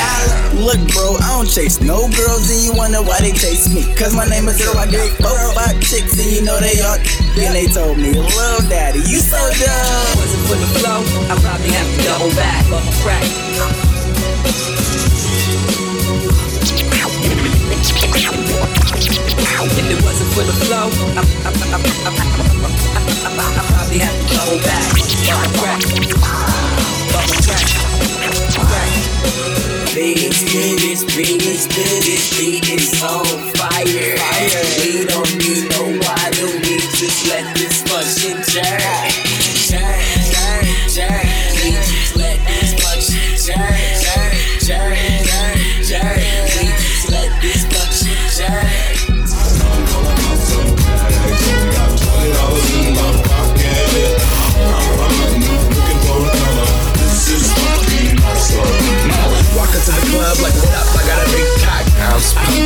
Look, 0.55 0.79
bro, 0.95 1.19
I 1.19 1.35
don't 1.35 1.49
chase 1.49 1.81
no 1.81 2.07
girls, 2.11 2.47
and 2.51 2.61
you 2.63 2.71
wonder 2.73 3.01
why 3.03 3.19
they 3.19 3.31
chase 3.31 3.67
me. 3.73 3.83
Cause 3.95 4.15
my 4.15 4.25
name 4.27 4.47
is 4.47 4.57
Zero, 4.57 4.77
I 4.77 4.87
date 4.87 5.15
four, 5.19 5.35
five 5.55 5.79
chicks, 5.81 6.15
and 6.19 6.31
you 6.31 6.43
know 6.43 6.59
they 6.59 6.79
all. 6.81 6.99
Then 7.35 7.53
they 7.53 7.67
told 7.67 7.97
me, 7.97 8.13
Lil 8.15 8.61
Daddy, 8.71 8.99
you 9.03 9.19
so 9.19 9.39
dumb. 9.39 10.19
Wasn't 10.19 10.43
for 10.47 10.57
the 10.59 10.69
flow, 10.79 11.03
I 11.27 11.35
probably 11.39 11.71
have 11.75 11.87
to 11.87 12.03
double 12.03 12.31
back. 12.35 12.63
Crack. 13.03 13.23
If 19.63 19.89
it 19.89 20.03
wasn't 20.03 20.33
for 20.33 20.43
the 20.43 20.53
flow, 20.65 20.89
I, 21.15 21.21
I, 21.21 21.51
I, 21.51 21.77
I, 21.77 22.09
I, 22.09 23.07
I, 23.07 23.10
I, 23.23 23.29
probably 23.29 23.99
have 23.99 24.17
to 24.17 24.33
double 24.33 24.57
back. 24.65 24.81
Fuck 25.29 25.53
crack. 25.61 25.81
Fuck 27.13 27.29
crack. 27.45 27.69
Crack. 28.65 29.93
Biggest, 29.93 30.45
biggest, 30.47 31.07
biggest, 31.15 31.69
biggest, 31.69 32.39
biggest 32.39 33.03
on 33.03 33.25
fire. 33.53 34.17
We 34.81 35.05
don't 35.05 35.37
need 35.37 35.69
no 35.69 35.99
water, 36.01 36.47
we 36.65 36.79
just 36.97 37.27
let 37.29 37.55
this 37.55 37.83
function. 37.83 38.41
Turn, 38.41 39.20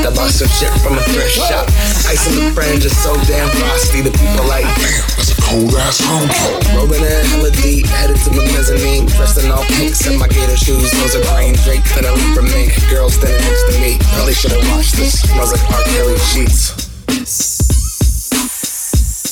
I 0.05 0.11
bought 0.13 0.31
some 0.31 0.51
shit 0.51 0.69
from 0.83 0.97
a 0.99 1.03
thrift 1.09 1.33
shop. 1.33 1.65
Ice 2.05 2.27
on 2.27 2.35
the 2.37 2.51
fringe 2.51 2.85
is 2.85 2.95
so 2.95 3.15
damn 3.25 3.49
frosty. 3.57 4.01
The 4.01 4.11
people 4.11 4.45
like, 4.45 4.67
damn, 4.77 5.01
that's 5.15 5.31
a 5.31 5.37
cold 5.41 5.73
ass 5.79 5.99
home. 6.03 6.29
Rolling 6.75 7.01
in 7.01 7.25
hella 7.31 7.51
deep, 7.51 7.87
headed 7.87 8.17
to 8.27 8.29
the 8.29 8.43
mezzanine. 8.53 9.07
Dressed 9.15 9.43
in 9.43 9.51
all 9.51 9.63
pink, 9.79 9.95
set 9.95 10.19
my 10.19 10.27
gator 10.27 10.57
shoes. 10.57 10.91
Those 10.91 11.15
are 11.15 11.25
green. 11.33 11.55
Drake 11.63 11.83
put 11.95 12.05
a 12.05 12.11
leap 12.11 12.35
from 12.35 12.45
mink. 12.51 12.75
Girl 12.89 13.09
standing 13.09 13.41
next 13.41 13.63
to 13.71 13.79
me. 13.81 13.97
Probably 14.13 14.33
should've 14.33 14.61
watched 14.75 14.95
this. 14.95 15.21
Smells 15.23 15.51
like 15.51 15.63
R. 15.71 15.83
Kelly 15.83 16.19
sheets. 16.19 16.84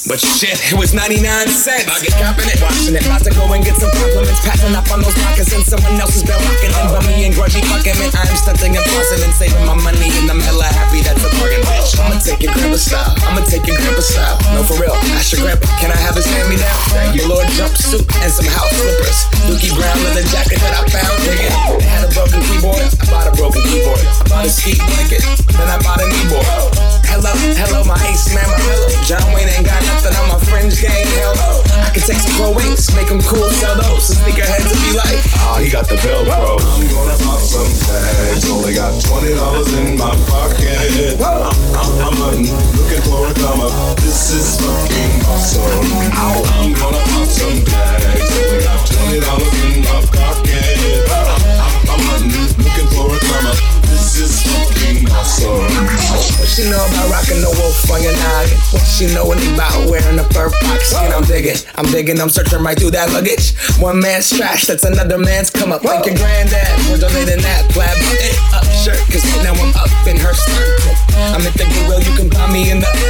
But 0.04 0.20
shit, 0.20 0.60
it 0.68 0.76
was 0.76 0.92
99 0.92 1.24
cents. 1.48 1.88
I 1.88 1.96
get 2.04 2.12
copping 2.20 2.52
it, 2.52 2.60
watching 2.60 2.92
it. 2.92 3.08
About 3.08 3.24
to 3.24 3.32
go 3.32 3.48
and 3.56 3.64
get 3.64 3.80
some 3.80 3.88
compliments. 3.96 4.44
Passing 4.44 4.76
up 4.76 4.84
on 4.92 5.00
those 5.00 5.16
pockets 5.16 5.56
and 5.56 5.64
Someone 5.64 5.96
else 5.96 6.20
has 6.20 6.28
been 6.28 6.36
rocking 6.44 6.76
them. 6.76 6.92
Bummy 6.92 7.24
and 7.24 7.32
grudgy 7.32 7.64
fucking 7.72 7.96
man. 7.96 8.12
I'm 8.12 8.36
stunting 8.36 8.76
and 8.76 8.84
flossing 8.84 9.24
and 9.24 9.32
saving 9.32 9.64
my 9.64 9.80
money. 9.80 10.12
And 10.20 10.28
I'm 10.28 10.44
hella 10.44 10.68
happy 10.68 11.00
that's 11.08 11.24
a 11.24 11.32
bargain, 11.40 11.64
bitch. 11.64 11.96
I'ma 12.04 12.20
take 12.20 12.44
your 12.44 12.52
grandpa 12.52 12.76
style. 12.76 13.16
I'ma 13.32 13.48
take 13.48 13.64
your 13.64 13.80
grandpa 13.80 14.04
style. 14.04 14.36
No, 14.52 14.68
for 14.68 14.76
real. 14.76 14.92
Ask 15.16 15.32
your 15.32 15.48
grandpa, 15.48 15.72
can 15.80 15.96
I 15.96 16.00
have 16.04 16.20
his 16.20 16.28
hand 16.28 16.52
me 16.52 16.60
down? 16.60 17.16
Your 17.16 17.32
Lord 17.32 17.48
jumpsuit 17.56 18.04
and 18.04 18.28
some 18.28 18.50
house 18.52 18.76
slippers. 18.76 19.18
Dookie 19.48 19.72
Brown 19.72 19.96
leather 20.04 20.28
jacket 20.28 20.60
that 20.68 20.76
I 20.76 20.84
found. 20.92 21.16
Digging. 21.24 21.56
They 21.80 21.88
had 21.88 22.04
a 22.04 22.12
broken 22.12 22.44
keyboard. 22.44 22.84
I 23.00 23.08
bought 23.08 23.32
a 23.32 23.34
broken 23.40 23.64
keyboard. 23.72 24.04
I 24.04 24.24
bought 24.28 24.44
a 24.44 24.52
ski 24.52 24.76
blanket. 24.84 25.24
Then 25.56 25.72
I 25.72 25.80
bought 25.80 26.04
a 26.04 26.08
kneeboard. 26.12 26.92
Hello, 27.08 27.30
hello, 27.56 27.86
my 27.86 27.94
ace 28.10 28.34
man, 28.34 28.44
my 28.50 28.58
hello. 28.58 28.90
John 29.06 29.22
Wayne 29.38 29.48
ain't 29.48 29.66
got 29.70 29.93
my 30.02 30.40
fringe 30.50 30.82
game. 30.82 31.06
Hell 31.22 31.36
no. 31.36 31.62
I 31.78 31.90
can 31.94 32.02
take 32.02 32.18
some 32.18 32.34
pro 32.38 32.52
wings, 32.52 32.90
make 32.96 33.08
them 33.08 33.22
cool, 33.22 33.50
sell 33.62 33.76
those. 33.78 34.08
So 34.08 34.14
sneakerheads 34.18 34.66
to 34.66 34.78
be 34.82 34.98
like, 34.98 35.20
ah, 35.46 35.60
he 35.62 35.70
got 35.70 35.88
the 35.88 35.98
bill, 36.02 36.26
bro. 36.26 36.58
I'm 36.58 36.88
gonna 36.90 37.18
pop 37.22 37.40
some 37.40 37.70
tags. 37.86 38.50
Only 38.50 38.74
got 38.74 38.94
twenty 39.04 39.34
dollars 39.36 39.72
in 39.74 39.98
my 39.98 40.14
pocket. 40.26 41.22
I'm, 41.22 41.54
I'm, 41.78 41.92
I'm 42.02 42.16
hunting, 42.18 42.50
looking 42.78 43.04
for 43.06 43.28
a 43.30 43.34
come 43.38 43.62
up. 43.62 43.98
This 44.02 44.34
is 44.34 44.58
fucking 44.58 45.14
awesome. 45.30 45.62
I'm 46.18 46.74
gonna 46.74 47.04
pop 47.14 47.28
some 47.28 47.62
tags. 47.66 48.30
Only 48.34 48.64
got 48.64 48.82
twenty 48.88 49.20
dollars 49.20 49.54
in 49.70 49.82
my 49.82 50.02
pocket. 50.10 50.73
I'm, 51.94 52.26
looking 52.58 52.90
for 52.90 53.06
a 53.14 53.20
come. 53.22 53.54
This 53.86 54.18
is 54.18 54.42
fucking 54.42 55.06
awesome. 55.14 55.62
What 56.42 56.50
she 56.50 56.66
know 56.70 56.82
about 56.82 57.10
rocking 57.14 57.42
the 57.42 57.54
wolf 57.54 57.90
on 57.92 58.02
your 58.02 58.14
noggin? 58.18 58.58
What 58.74 58.86
she 58.86 59.06
know 59.14 59.30
about 59.30 59.90
wearing 59.90 60.18
a 60.18 60.26
fur 60.34 60.50
fox 60.50 60.90
skin? 60.90 61.14
I'm 61.14 61.24
digging, 61.24 61.58
I'm 61.76 61.86
digging, 61.86 62.20
I'm 62.20 62.30
searching 62.30 62.64
right 62.64 62.78
through 62.78 62.92
that 62.98 63.12
luggage. 63.12 63.54
One 63.78 64.00
man's 64.00 64.30
trash, 64.30 64.66
that's 64.66 64.84
another 64.84 65.18
man's 65.18 65.50
come 65.50 65.72
up. 65.72 65.82
Thank 65.82 66.06
your 66.06 66.16
granddad 66.16 66.74
for 66.90 66.98
donating 66.98 67.42
that 67.42 67.70
plaid 67.70 67.94
button 68.02 68.34
up 68.54 68.66
shirt, 68.82 69.00
cause 69.10 69.24
now 69.46 69.54
I'm 69.54 69.74
up 69.78 69.92
in 70.08 70.18
her 70.18 70.34
skirt. 70.34 70.74
I'm 71.34 71.46
at 71.46 71.54
the 71.54 71.66
Goodwill, 71.66 72.02
you 72.02 72.14
can 72.18 72.30
find 72.30 72.54
me 72.54 72.72
in 72.72 72.80
the. 72.80 73.03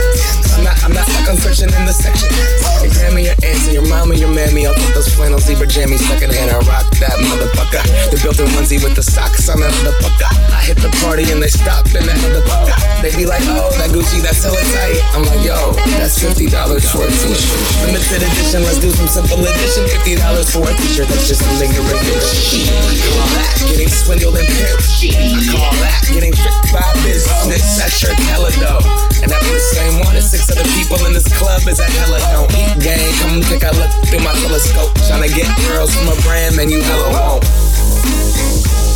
I'm 1.62 1.70
not, 1.70 1.78
I'm 1.78 1.86
not 1.86 1.94
stuck 1.94 2.18
on 2.18 2.34
searching 2.34 2.50
in 2.50 2.50
the 2.50 2.50
section. 2.50 2.82
Your 2.82 2.92
grandma, 2.98 3.22
your 3.22 3.38
auntie, 3.46 3.74
your 3.78 3.86
mama, 3.86 4.18
your 4.18 4.34
mammy, 4.34 4.66
I'll 4.66 4.74
get 4.74 4.90
those 4.98 5.08
flannel 5.14 5.38
zebra 5.38 5.70
jammies, 5.70 6.02
secondhand. 6.02 6.50
I 6.50 6.58
rock 6.66 6.90
that 6.98 7.14
motherfucker. 7.22 7.84
The 8.10 8.18
built-in 8.26 8.50
onesie 8.58 8.82
with 8.82 8.98
the 8.98 9.06
socks 9.06 9.48
on 9.50 9.62
that 9.62 9.72
motherfucker. 9.86 10.30
I 10.50 10.66
hit 10.66 10.82
the 10.82 10.90
party 11.06 11.30
and 11.30 11.38
they 11.38 11.54
stop 11.54 11.86
in 11.94 12.10
that 12.10 12.18
motherfucker. 12.26 12.74
They 13.06 13.14
be 13.14 13.30
like, 13.30 13.46
oh, 13.54 13.70
that 13.78 13.94
Gucci, 13.94 14.26
that's 14.26 14.42
hella 14.42 14.58
tight. 14.74 14.98
I'm 15.14 15.24
like, 15.30 15.46
yo, 15.46 15.78
that's 16.02 16.18
fifty 16.18 16.50
dollars 16.50 16.90
for 16.90 17.06
a 17.06 17.12
t-shirt. 17.12 17.38
Limited 17.86 18.26
edition, 18.26 18.66
let's 18.66 18.82
do 18.82 18.90
some 18.90 19.08
simple 19.08 19.46
edition. 19.46 19.86
Fifty 19.94 20.18
dollars 20.18 20.50
for 20.50 20.66
a 20.66 20.74
t-shirt, 20.74 21.06
that's 21.06 21.30
just 21.30 21.46
a 21.46 21.52
lingering 21.62 22.02
bitch. 22.02 22.66
I 22.66 22.98
call 22.98 23.30
that 23.38 23.54
getting 23.70 23.92
swindled 23.94 24.42
and 24.42 24.48
pimped. 24.50 24.90
I 25.06 25.38
call 25.54 25.74
that 25.86 26.02
getting 26.10 26.34
tricked 26.34 26.74
by 26.74 26.82
business. 27.06 27.78
That 27.78 27.92
shirt 27.94 28.18
hella 28.32 28.50
dope. 28.58 28.88
And 29.24 29.32
having 29.32 29.56
the 29.56 29.68
same 29.72 30.04
one 30.04 30.16
as 30.16 30.32
six 30.32 30.52
other 30.52 30.68
people 30.76 31.00
in 31.08 31.14
this 31.14 31.28
club 31.32 31.43
is 31.68 31.80
a 31.80 31.84
hella 31.84 32.20
don't 32.32 32.52
eat 32.54 32.84
game. 32.84 33.14
Come 33.20 33.42
take 33.42 33.64
a 33.64 33.72
look 33.76 33.92
through 34.08 34.20
my 34.20 34.34
telescope. 34.34 34.92
Tryna 35.08 35.34
get 35.34 35.48
girls 35.68 35.94
from 35.96 36.10
a 36.10 36.16
brand, 36.22 36.56
man, 36.56 36.70
you 36.70 36.82
hella 36.82 37.10
won't. 37.12 37.44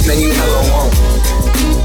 Man, 0.07 0.19
you 0.19 0.31
hella 0.31 0.61
won't. 0.69 1.76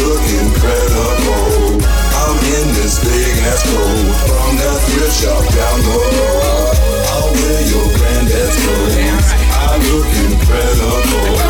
Look 0.00 0.24
incredible. 0.44 1.80
I'm 1.80 2.38
in 2.40 2.66
this 2.76 3.00
big 3.00 3.34
ass 3.48 3.62
coat 3.64 4.12
from 4.28 4.52
that 4.60 4.78
thrift 4.90 5.16
shop 5.16 5.44
down 5.54 5.78
the 5.84 5.96
road. 5.96 6.76
I'll 7.12 7.32
wear 7.32 7.60
your 7.70 7.88
granddad's 7.96 8.56
clothes. 8.60 8.96
I 8.96 9.80
look 9.88 10.10
incredible. 10.26 11.40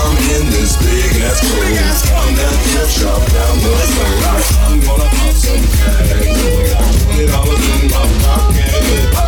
I'm 0.00 0.16
in 0.36 0.44
this 0.52 0.76
big 0.80 1.12
ass 1.24 1.40
coat 1.40 1.76
from 2.08 2.28
that 2.36 2.56
thrift 2.68 2.92
shop 2.92 3.22
down 3.32 3.56
the 3.62 3.72
road. 3.72 4.38
I'm 4.64 4.76
gonna 4.80 5.08
pop 5.16 5.34
some 5.34 5.64
tags. 5.78 6.36
Twenty 7.04 7.26
dollars 7.26 7.62
in 7.62 7.88
my 7.88 8.04
pocket. 8.22 9.27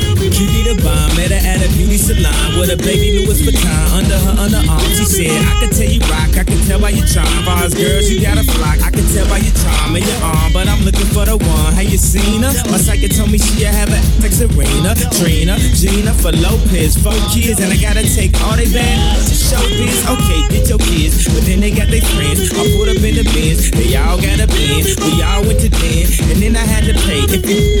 Cutie 0.41 0.65
the 0.65 0.75
bomb, 0.81 1.13
met 1.13 1.29
her 1.29 1.37
at 1.37 1.61
a 1.61 1.69
beauty 1.77 2.01
salon 2.01 2.57
with 2.57 2.73
a 2.73 2.77
baby 2.81 3.13
Louis 3.13 3.45
Vuitton 3.45 3.85
under 3.93 4.17
her 4.17 4.33
underarm. 4.41 4.81
She 4.97 5.05
said, 5.05 5.37
I 5.37 5.53
can 5.61 5.69
tell 5.69 5.85
you 5.85 6.01
rock, 6.09 6.33
I 6.33 6.41
can 6.41 6.57
tell 6.65 6.81
by 6.81 6.89
your 6.89 7.05
charm. 7.05 7.29
Bars 7.45 7.77
girls, 7.77 8.09
you 8.09 8.25
got 8.25 8.41
a 8.41 8.45
flock, 8.57 8.81
I 8.81 8.89
can 8.89 9.05
tell 9.13 9.29
by 9.29 9.37
your 9.37 9.53
charm 9.53 9.93
and 9.93 10.01
your 10.01 10.17
arm, 10.25 10.49
but 10.49 10.65
I'm 10.65 10.81
looking 10.81 11.05
for 11.13 11.29
the 11.29 11.37
one. 11.37 11.73
Have 11.77 11.85
you 11.85 12.01
seen 12.01 12.41
her? 12.41 12.49
My 12.73 12.81
psychic 12.81 13.13
told 13.13 13.29
me 13.29 13.37
she 13.37 13.69
have 13.69 13.93
a 13.93 14.01
like 14.17 14.33
Serena, 14.33 14.97
Trina, 15.13 15.61
Jennifer 15.77 16.33
Lopez, 16.33 16.97
four 16.97 17.13
kids, 17.29 17.61
and 17.61 17.69
I 17.69 17.77
gotta 17.77 18.01
take 18.01 18.33
all 18.41 18.57
they 18.57 18.65
bad 18.73 19.21
to 19.21 19.35
show 19.37 19.61
this. 19.77 20.01
Okay, 20.09 20.41
get 20.49 20.65
your 20.65 20.81
kids, 20.81 21.21
but 21.29 21.45
then 21.45 21.61
they 21.61 21.69
got 21.69 21.93
their 21.93 22.01
friends. 22.17 22.49
I 22.49 22.65
put 22.81 22.89
up 22.89 22.97
in 22.97 23.13
the 23.13 23.29
bins, 23.29 23.69
they 23.69 23.93
all 23.93 24.17
got 24.17 24.41
a 24.41 24.49
bin. 24.49 24.89
We 25.05 25.21
all 25.21 25.45
went 25.45 25.61
to 25.61 25.69
den, 25.69 26.09
and 26.33 26.41
then 26.41 26.57
I 26.57 26.65
had 26.65 26.89
to 26.89 26.97
pay. 27.05 27.29
If 27.29 27.45
you 27.45 27.80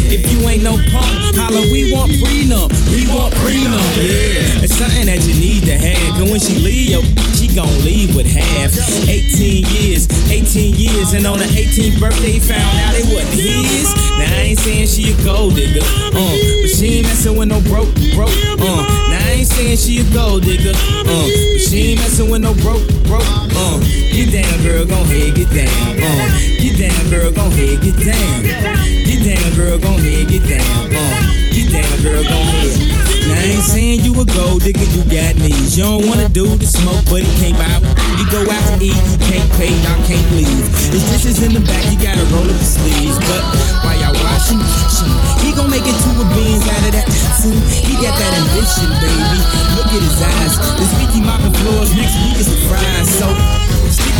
If 0.11 0.27
you 0.27 0.43
ain't 0.43 0.61
no 0.61 0.75
punk, 0.91 1.07
holla, 1.39 1.63
we 1.71 1.95
want 1.95 2.11
prenup. 2.19 2.67
We 2.91 3.07
want 3.07 3.31
prenup. 3.39 3.79
Yeah. 3.95 4.59
It's 4.59 4.75
something 4.75 5.07
that 5.07 5.23
you 5.23 5.39
need 5.39 5.63
to 5.71 5.75
have. 5.79 6.19
Cause 6.19 6.27
when 6.27 6.39
she 6.43 6.59
leave, 6.59 6.91
yo, 6.91 6.99
she 7.31 7.47
gon' 7.47 7.71
leave 7.87 8.11
with 8.11 8.27
half. 8.27 8.75
18 9.07 9.63
years, 9.71 10.11
18 10.27 10.75
years, 10.75 11.15
and 11.15 11.23
on 11.25 11.39
her 11.39 11.47
18th 11.55 11.95
birthday, 12.03 12.43
found 12.43 12.59
out 12.83 12.91
it 12.99 13.07
wasn't 13.07 13.39
his. 13.39 13.87
Now 14.19 14.27
I 14.35 14.51
ain't 14.51 14.59
saying 14.59 14.91
she 14.91 15.15
a 15.15 15.15
gold 15.23 15.55
digger, 15.55 15.79
uh, 15.79 16.11
but 16.11 16.71
she 16.75 16.99
ain't 16.99 17.07
messing 17.07 17.39
with 17.39 17.47
no 17.47 17.63
broke, 17.71 17.95
broke, 18.11 18.35
uh. 18.59 18.83
Now 19.15 19.15
I 19.15 19.39
ain't 19.39 19.47
saying 19.47 19.79
she 19.79 20.03
a 20.03 20.05
gold 20.11 20.43
digger, 20.43 20.75
uh, 20.75 21.07
but 21.07 21.63
she 21.63 21.95
ain't 21.95 22.03
messing 22.03 22.29
with 22.29 22.43
no 22.43 22.51
broke, 22.59 22.83
broke, 23.07 23.23
uh. 23.55 23.79
Get 24.11 24.35
down, 24.35 24.59
girl, 24.59 24.83
gon' 24.83 25.07
head, 25.07 25.39
get 25.39 25.47
down, 25.55 26.03
uh. 26.03 26.27
Get 26.59 26.75
down, 26.83 26.99
girl, 27.09 27.31
gon' 27.31 27.51
head, 27.55 27.79
get 27.79 27.95
down. 27.95 28.43
Get 29.07 29.23
down, 29.23 29.55
girl, 29.55 29.77
gon' 29.79 30.00
get 30.01 30.43
down, 30.49 30.89
uh. 30.93 31.31
Get 31.51 31.67
down, 31.67 31.93
girl, 32.01 32.23
gon' 32.23 32.47
head. 32.47 32.79
Now 33.27 33.37
I 33.37 33.59
ain't 33.59 33.63
saying 33.63 34.01
you 34.01 34.15
a 34.17 34.25
gold 34.25 34.63
digger, 34.63 34.87
you 34.95 35.03
got 35.05 35.35
knees. 35.35 35.77
You 35.77 35.83
don't 35.83 36.07
wanna 36.07 36.29
do 36.29 36.47
the 36.57 36.65
smoke, 36.65 37.05
but 37.05 37.21
it 37.21 37.33
can't 37.37 37.53
buy. 37.59 37.69
You 38.17 38.25
go 38.31 38.41
out 38.41 38.63
to 38.71 38.81
eat, 38.81 38.95
you 38.95 39.17
can't 39.29 39.49
pay, 39.59 39.69
y'all 39.83 39.99
can't 40.07 40.25
leave. 40.33 40.65
His 40.89 41.03
dishes 41.11 41.43
in 41.43 41.53
the 41.53 41.61
back, 41.61 41.83
you 41.91 41.99
gotta 42.01 42.23
roll 42.33 42.47
up 42.47 42.57
the 42.57 42.65
sleeves. 42.65 43.19
But 43.29 43.43
while 43.85 43.97
y'all 43.99 44.15
washing, 44.15 44.63
he 45.43 45.53
gon' 45.53 45.69
make 45.69 45.85
it 45.85 45.93
to 45.93 46.09
a 46.17 46.25
beans 46.33 46.65
out 46.65 46.83
of 46.87 46.93
that. 46.97 47.07
See, 47.37 47.53
he 47.85 47.93
got 48.01 48.17
that 48.17 48.31
ambition, 48.41 48.89
baby. 48.97 49.39
Look 49.77 49.91
at 49.91 50.01
his 50.01 50.19
eyes. 50.23 50.53
This 50.79 50.91
week 50.97 51.13
mopping 51.21 51.53
floors, 51.61 51.93
next 51.93 52.15
week 52.25 52.37
is 52.41 52.49
the 52.49 52.57
fries. 52.65 53.05
So 53.19 53.70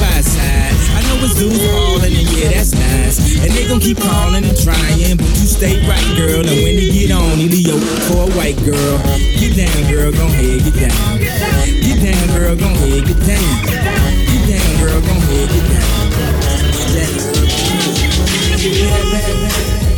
by 0.01 0.21
side. 0.25 0.73
I 0.97 1.05
know 1.05 1.21
his 1.21 1.37
dudes 1.37 1.61
ballin', 1.61 2.17
and 2.17 2.27
yeah, 2.33 2.49
that's 2.49 2.73
nice. 2.73 3.21
And 3.45 3.53
they 3.53 3.69
gon' 3.69 3.79
keep 3.79 4.01
calling 4.01 4.43
and 4.43 4.57
trying, 4.57 5.17
but 5.21 5.29
you 5.37 5.45
stay 5.45 5.77
right, 5.85 6.09
girl. 6.17 6.41
And 6.41 6.57
when 6.65 6.75
he 6.81 6.89
get 6.89 7.13
on, 7.13 7.37
he 7.37 7.47
leave 7.47 7.69
you 7.69 7.79
for 8.09 8.25
a 8.25 8.31
white 8.33 8.57
girl. 8.65 8.97
Get 9.37 9.53
down, 9.53 9.79
girl, 9.85 10.11
gon' 10.11 10.33
head, 10.33 10.65
get 10.65 10.89
down. 10.89 11.21
Get 11.21 12.01
down, 12.01 12.25
girl, 12.33 12.55
gon' 12.57 12.75
head, 12.81 13.05
get 13.05 13.21
down. 13.29 13.45
Get 14.25 14.43
down, 14.49 14.69
girl, 14.81 15.01
gon' 15.05 15.21
head, 15.29 15.47
get 15.53 15.69
down. 15.69 16.01
Tryna 18.61 19.90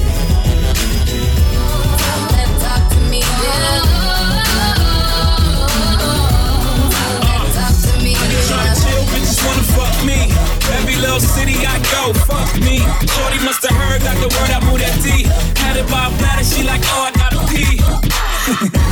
little 11.04 11.20
city 11.20 11.56
I 11.68 11.80
go, 11.91 12.14
fuck 12.14 12.56
me. 12.62 12.80
Shorty 13.14 13.39
must 13.43 13.62
have 13.68 13.76
heard 13.76 14.01
that 14.01 14.16
the 14.24 14.30
word 14.32 14.49
I 14.56 14.60
moved 14.64 14.82
that 14.82 14.95
D. 15.04 15.28
Had 15.60 15.76
it 15.76 15.88
by 15.91 16.08
a 16.08 16.18
bladder, 16.18 16.45
she 16.45 16.64
like, 16.64 16.82
oh, 16.95 17.08
I 17.08 17.12
gotta 17.12 17.39
pee. 17.51 18.80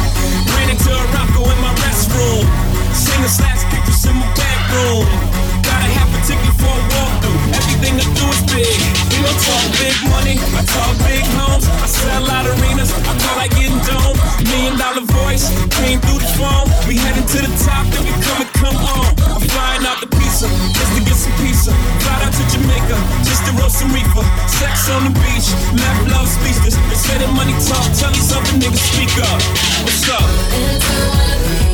some 23.82 23.92
reefer. 23.94 24.24
Sex 24.48 24.90
on 24.90 25.04
the 25.06 25.20
beach, 25.20 25.50
left 25.74 26.12
love 26.12 26.28
speechless. 26.28 26.76
Say 27.02 27.18
that 27.18 27.34
money 27.34 27.54
talk, 27.66 27.86
tell 27.98 28.12
these 28.12 28.32
other 28.32 28.54
niggas 28.62 28.86
speak 28.94 29.14
up. 29.26 29.42
What's 29.84 30.10
up? 30.10 31.71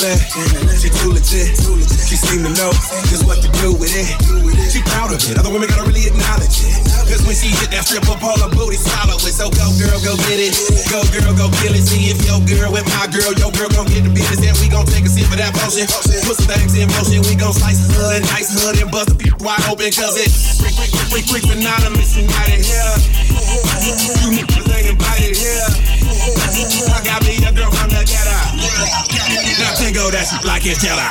She 0.00 0.88
too 0.88 1.12
legit. 1.12 1.52
She 2.08 2.16
seem 2.16 2.40
to 2.40 2.52
know 2.56 2.72
just 3.12 3.28
what 3.28 3.44
to 3.44 3.52
do 3.60 3.76
with 3.76 3.92
it. 3.92 4.08
She 4.72 4.80
proud 4.88 5.12
of 5.12 5.20
it. 5.20 5.36
Other 5.36 5.52
women 5.52 5.68
gotta 5.68 5.84
really 5.84 6.08
acknowledge 6.08 6.56
it. 6.64 6.72
Cause 7.04 7.20
when 7.28 7.36
she 7.36 7.52
hit 7.52 7.68
that 7.76 7.84
strip 7.84 8.08
up, 8.08 8.16
all 8.24 8.32
her 8.40 8.48
booty 8.48 8.80
swallow 8.80 9.20
it. 9.20 9.36
So 9.36 9.52
go 9.52 9.68
girl, 9.76 10.00
go 10.00 10.16
get 10.24 10.40
it. 10.40 10.56
Go 10.88 11.04
girl, 11.12 11.36
go 11.36 11.52
kill 11.60 11.76
it. 11.76 11.84
See 11.84 12.08
if 12.08 12.16
your 12.24 12.40
girl 12.48 12.72
with 12.72 12.88
my 12.96 13.12
girl, 13.12 13.28
your 13.36 13.52
girl 13.52 13.68
gon' 13.76 13.92
get 13.92 14.08
the 14.08 14.12
business. 14.16 14.40
And 14.40 14.56
we 14.64 14.72
gon' 14.72 14.88
take 14.88 15.04
a 15.04 15.12
sip 15.12 15.28
of 15.28 15.36
that 15.36 15.52
potion. 15.52 15.84
Put 16.24 16.40
some 16.40 16.48
things 16.48 16.72
in 16.80 16.88
motion. 16.96 17.20
We 17.28 17.36
gon' 17.36 17.52
slice 17.52 17.84
her 17.92 18.16
and 18.16 18.24
dice 18.24 18.56
her 18.56 18.72
and 18.80 18.88
bust 18.88 19.12
the 19.12 19.20
people 19.20 19.44
wide 19.44 19.60
open. 19.68 19.92
Cause 19.92 20.16
it 20.16 20.32
freak, 20.64 20.80
freak, 20.80 20.96
freak, 21.12 21.28
freak, 21.28 21.44
freak, 21.44 21.60
anonymous 21.60 22.16
united 22.16 22.64
here. 22.64 22.96
You 24.24 24.32
niggas 24.32 24.64
ain't 24.64 24.96
invited 24.96 25.36
here. 25.36 25.99
I 26.20 27.00
got 27.02 27.24
me 27.24 27.36
a 27.40 27.52
girl 27.52 27.70
from 27.72 27.88
the 27.88 28.04
ghetto. 28.04 28.36
Now 29.56 29.72
tango 29.74 30.10
that 30.12 30.28
she 30.28 30.36
like 30.46 30.66
it, 30.66 30.76
tell 30.76 30.98
her. 30.98 31.10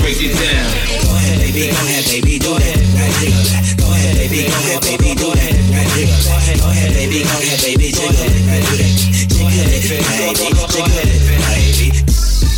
Break 0.00 0.20
it 0.20 0.36
down. 0.36 0.64
Go 1.04 1.16
ahead, 1.16 1.38
baby, 1.40 1.68
go 1.68 1.76
ahead, 1.84 2.04
baby, 2.08 2.38
do 2.38 2.56
that. 2.56 2.80
Go 3.76 3.92
ahead, 3.92 4.16
baby, 4.16 4.48
go 4.48 4.56
ahead, 4.56 4.80
baby, 4.80 5.14
do 5.14 5.28
that. 5.32 5.52
Go 6.60 6.68
ahead, 6.68 6.92
baby, 6.92 7.24
go 7.24 7.36
ahead, 7.40 7.60
baby, 7.60 7.92
do 7.92 8.04
that. 8.08 8.32
Jiggle 9.28 9.52
it, 9.52 9.84
baby, 9.84 10.48
jiggle 10.72 10.96
it, 10.96 11.20
baby. 11.28 11.92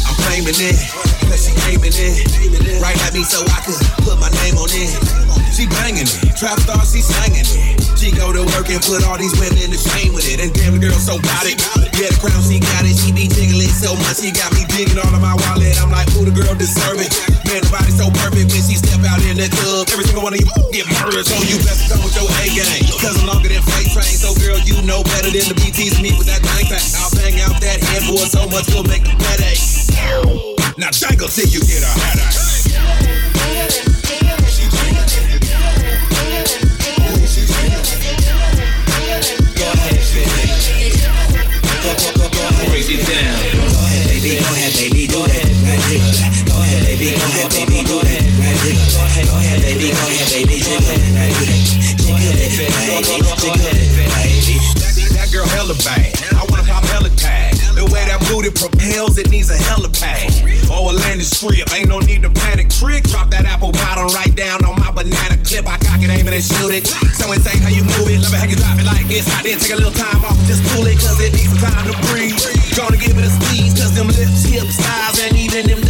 I'm 0.06 0.14
claiming 0.23 0.59
it, 0.59 0.78
aiming 1.69 1.95
it. 1.95 2.81
Right 2.83 2.99
at 3.07 3.13
me 3.15 3.23
so 3.25 3.43
I 3.47 3.61
could 3.65 3.79
put 4.05 4.19
my 4.21 4.31
name 4.43 4.57
on 4.59 4.71
it. 4.71 4.91
She 5.57 5.65
banging 5.65 6.05
it, 6.05 6.37
trap 6.37 6.61
star, 6.61 6.85
she 6.85 7.01
singing 7.01 7.47
it. 7.49 7.81
She 7.97 8.13
go 8.13 8.29
to 8.29 8.45
work 8.53 8.69
and 8.69 8.77
put 8.85 9.01
all 9.09 9.17
these 9.17 9.33
women 9.41 9.73
to 9.73 9.79
shame 9.81 10.13
with 10.13 10.29
it. 10.29 10.37
And 10.37 10.53
damn, 10.53 10.77
the 10.77 10.81
girl 10.85 11.01
so 11.01 11.17
got 11.17 11.49
it. 11.49 11.57
Yeah, 11.97 12.13
the 12.13 12.19
crown, 12.21 12.45
she 12.45 12.61
got 12.61 12.85
it. 12.85 12.93
She 12.93 13.09
be 13.09 13.25
jiggling 13.25 13.73
so 13.73 13.97
much, 14.05 14.21
she 14.21 14.37
got 14.37 14.53
me 14.53 14.69
digging 14.69 15.01
all 15.01 15.09
of 15.09 15.23
my 15.25 15.33
wallet. 15.33 15.81
I'm 15.81 15.89
like, 15.89 16.05
ooh, 16.13 16.29
the 16.29 16.35
girl 16.35 16.53
deserve 16.53 17.01
it. 17.01 17.09
Man, 17.49 17.65
the 17.65 17.71
body 17.73 17.89
so 17.89 18.13
perfect 18.21 18.53
when 18.53 18.63
she 18.69 18.77
step 18.77 19.01
out 19.09 19.25
in 19.25 19.41
the 19.41 19.49
club. 19.49 19.89
Every 19.89 20.05
single 20.05 20.29
one 20.29 20.37
of 20.37 20.41
you 20.45 20.49
get 20.77 20.85
murdered, 20.93 21.25
so 21.25 21.41
you 21.49 21.57
best 21.65 21.89
come 21.89 22.05
with 22.05 22.13
your 22.13 22.29
A 22.29 22.45
game. 22.53 22.85
Cause 23.01 23.17
I'm 23.17 23.25
longer 23.25 23.49
than 23.49 23.65
freight 23.65 23.89
train. 23.97 24.13
So 24.13 24.37
girl, 24.37 24.61
you 24.61 24.77
know 24.85 25.01
better 25.17 25.33
than 25.33 25.49
the 25.49 25.57
BTs 25.57 26.05
me 26.05 26.13
with 26.21 26.29
that 26.29 26.45
bang. 26.45 26.69
I'll 27.01 27.13
bang 27.17 27.41
out 27.41 27.57
that 27.65 27.81
handboard 27.81 28.29
so 28.29 28.45
much 28.53 28.69
we'll 28.77 28.85
make 28.85 29.09
the 29.09 29.17
headache. 29.25 30.56
Now 30.78 30.90
jangle 30.90 31.27
till 31.28 31.48
you 31.48 31.61
get 31.61 31.81
a 31.81 31.89
headache. 31.89 32.36
Break 42.69 42.93
it 42.93 43.09
down. 43.09 43.40
Go 43.73 43.81
ahead, 43.89 44.05
baby, 44.05 44.36
go 44.36 44.53
ahead, 44.53 44.73
baby, 44.77 45.07
do 45.09 45.24
that. 45.24 45.48
Go 46.44 46.61
ahead, 46.61 46.85
baby, 46.85 47.16
go 47.16 47.24
ahead, 47.24 47.48
baby, 47.57 47.81
do 47.81 47.97
that. 48.05 48.20
Jiggle 48.61 48.93
that. 48.93 49.24
Go 49.24 49.32
ahead, 49.32 49.65
baby, 49.65 49.89
go 49.89 50.05
ahead, 50.05 50.28
baby, 50.28 50.61
jiggle 50.61 50.93
it. 50.93 51.09
Jiggle 52.05 52.36
it, 52.36 52.53
baby, 52.53 53.16
jiggle 53.40 53.65
baby. 53.65 54.61
That 55.16 55.32
girl 55.32 55.47
hella 55.47 55.74
bad. 55.81 56.16
Booty 58.27 58.51
propels, 58.51 59.19
it 59.19 59.31
needs 59.31 59.51
a 59.51 59.57
hella 59.57 59.89
pad. 59.89 60.27
Oh, 60.66 60.90
a 60.90 60.93
landing 60.93 61.23
strip, 61.23 61.70
ain't 61.73 61.89
no 61.89 62.01
need 62.01 62.23
to 62.23 62.31
panic. 62.31 62.69
Trick, 62.69 63.07
drop 63.07 63.31
that 63.31 63.47
apple 63.47 63.70
bottom 63.70 64.11
right 64.19 64.35
down 64.35 64.65
on 64.66 64.74
my 64.82 64.90
banana 64.90 65.39
clip. 65.47 65.62
I 65.66 65.78
cock 65.78 66.03
it, 66.03 66.11
aim 66.11 66.27
it, 66.27 66.35
and 66.35 66.43
shoot 66.43 66.74
it. 66.74 66.90
So 67.15 67.31
insane 67.31 67.62
how 67.62 67.70
you 67.70 67.86
move 67.86 68.11
it. 68.11 68.19
Love 68.19 68.35
it 68.35 68.43
how 68.43 68.51
you 68.51 68.59
drop 68.59 68.78
it 68.82 68.86
like 68.86 69.07
this. 69.07 69.31
I 69.31 69.47
did 69.47 69.62
take 69.62 69.73
a 69.73 69.78
little 69.78 69.94
time 69.94 70.27
off, 70.27 70.35
just 70.51 70.66
cool 70.74 70.86
it, 70.90 70.98
cause 70.98 71.23
it 71.23 71.39
needs 71.39 71.55
some 71.55 71.62
time 71.70 71.86
to 71.86 71.94
breathe. 72.11 72.35
Gonna 72.74 72.98
give 72.98 73.15
it 73.15 73.23
a 73.23 73.31
squeeze, 73.31 73.78
cause 73.78 73.94
them 73.94 74.11
lips, 74.11 74.43
hips, 74.43 74.74
thighs, 74.74 75.23
and 75.23 75.39
even 75.39 75.70
them 75.70 75.81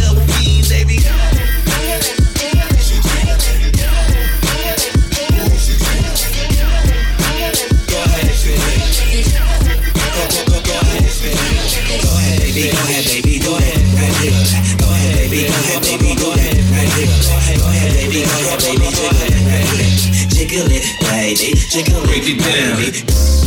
Break 21.85 22.23
it 22.25 22.39
down. 22.39 23.46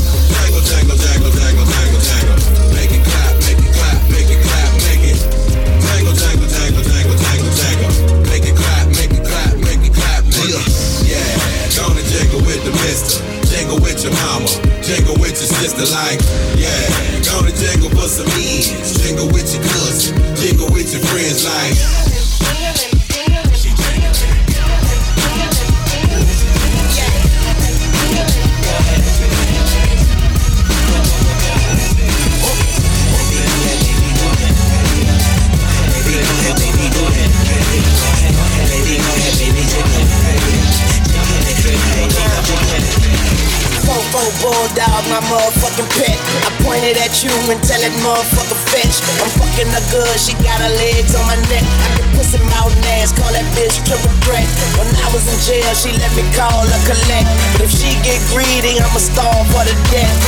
I 46.90 46.92
pointed 46.92 47.06
at 47.06 47.22
you 47.22 47.30
and 47.54 47.62
tell 47.62 47.78
that 47.78 47.94
motherfucker 48.02 48.58
fetch. 48.74 48.98
I'm 49.22 49.30
fucking 49.38 49.70
her 49.70 49.84
good, 49.94 50.18
she 50.18 50.34
got 50.42 50.58
her 50.58 50.74
legs 50.74 51.14
on 51.14 51.22
my 51.22 51.38
neck. 51.46 51.62
I 51.62 52.02
can 52.02 52.08
pussy 52.18 52.42
mouth 52.50 52.74
ass, 52.98 53.14
call 53.14 53.30
that 53.30 53.46
bitch 53.54 53.78
triple 53.86 54.10
threat. 54.26 54.42
When 54.74 54.90
I 54.98 55.06
was 55.14 55.22
in 55.22 55.38
jail, 55.46 55.70
she 55.78 55.94
let 55.94 56.10
me 56.18 56.26
call 56.34 56.66
her 56.66 56.82
collect. 56.90 57.30
But 57.54 57.70
if 57.70 57.70
she 57.70 57.94
get 58.02 58.18
greedy, 58.34 58.82
I'ma 58.82 58.98
starve 58.98 59.46
for 59.54 59.62
the 59.62 59.76
death. 59.94 60.18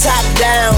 Top 0.00 0.24
down, 0.40 0.72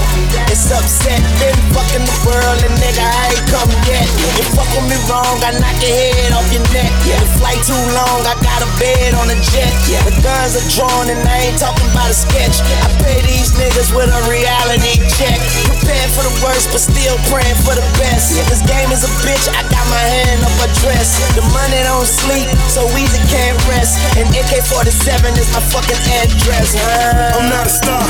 it's 0.51 0.67
upset. 0.67 1.23
Been 1.39 1.55
fucking 1.71 2.03
the 2.03 2.17
world 2.27 2.59
and 2.59 2.75
nigga, 2.83 3.07
I 3.07 3.31
ain't 3.31 3.47
come 3.47 3.71
yet. 3.87 4.03
You 4.35 4.43
fuck 4.51 4.67
with 4.75 4.91
me 4.91 4.99
wrong, 5.07 5.39
I 5.39 5.55
knock 5.55 5.79
your 5.79 5.95
head 5.95 6.35
off 6.35 6.43
your 6.51 6.67
neck. 6.75 6.91
The 7.07 7.27
flight 7.39 7.63
too 7.63 7.79
long, 7.95 8.27
I 8.27 8.35
got 8.43 8.59
a 8.59 8.67
bed 8.75 9.15
on 9.15 9.31
a 9.31 9.39
jet. 9.39 9.71
The 10.03 10.11
guns 10.19 10.59
are 10.59 10.67
drawn 10.67 11.07
and 11.07 11.23
I 11.23 11.47
ain't 11.47 11.55
talking 11.55 11.87
about 11.95 12.11
a 12.11 12.17
sketch. 12.17 12.59
I 12.83 12.91
pay 12.99 13.23
these 13.23 13.55
niggas 13.55 13.95
with 13.95 14.11
a 14.11 14.21
reality 14.27 14.99
check. 15.17 15.37
Prepared 15.69 16.11
for 16.13 16.23
the 16.25 16.33
worst, 16.41 16.69
but 16.73 16.81
still 16.81 17.17
praying 17.29 17.57
for 17.61 17.75
the 17.75 17.85
best. 17.99 18.33
This 18.49 18.61
game 18.65 18.89
is 18.89 19.03
a 19.05 19.11
bitch, 19.21 19.45
I 19.49 19.61
got 19.69 19.85
my 19.89 20.01
hand 20.01 20.41
up 20.41 20.53
her 20.61 20.71
dress. 20.81 21.17
The 21.37 21.43
money 21.53 21.81
don't 21.85 22.07
sleep, 22.07 22.49
so 22.69 22.85
easy 22.97 23.21
can't 23.29 23.57
rest. 23.69 23.99
And 24.17 24.29
AK 24.33 24.63
47 24.65 25.37
is 25.37 25.49
my 25.53 25.61
fucking 25.73 26.01
address. 26.21 26.73
huh? 26.77 27.37
I'm 27.37 27.49
not 27.49 27.67
a 27.67 27.73
star. 27.73 28.05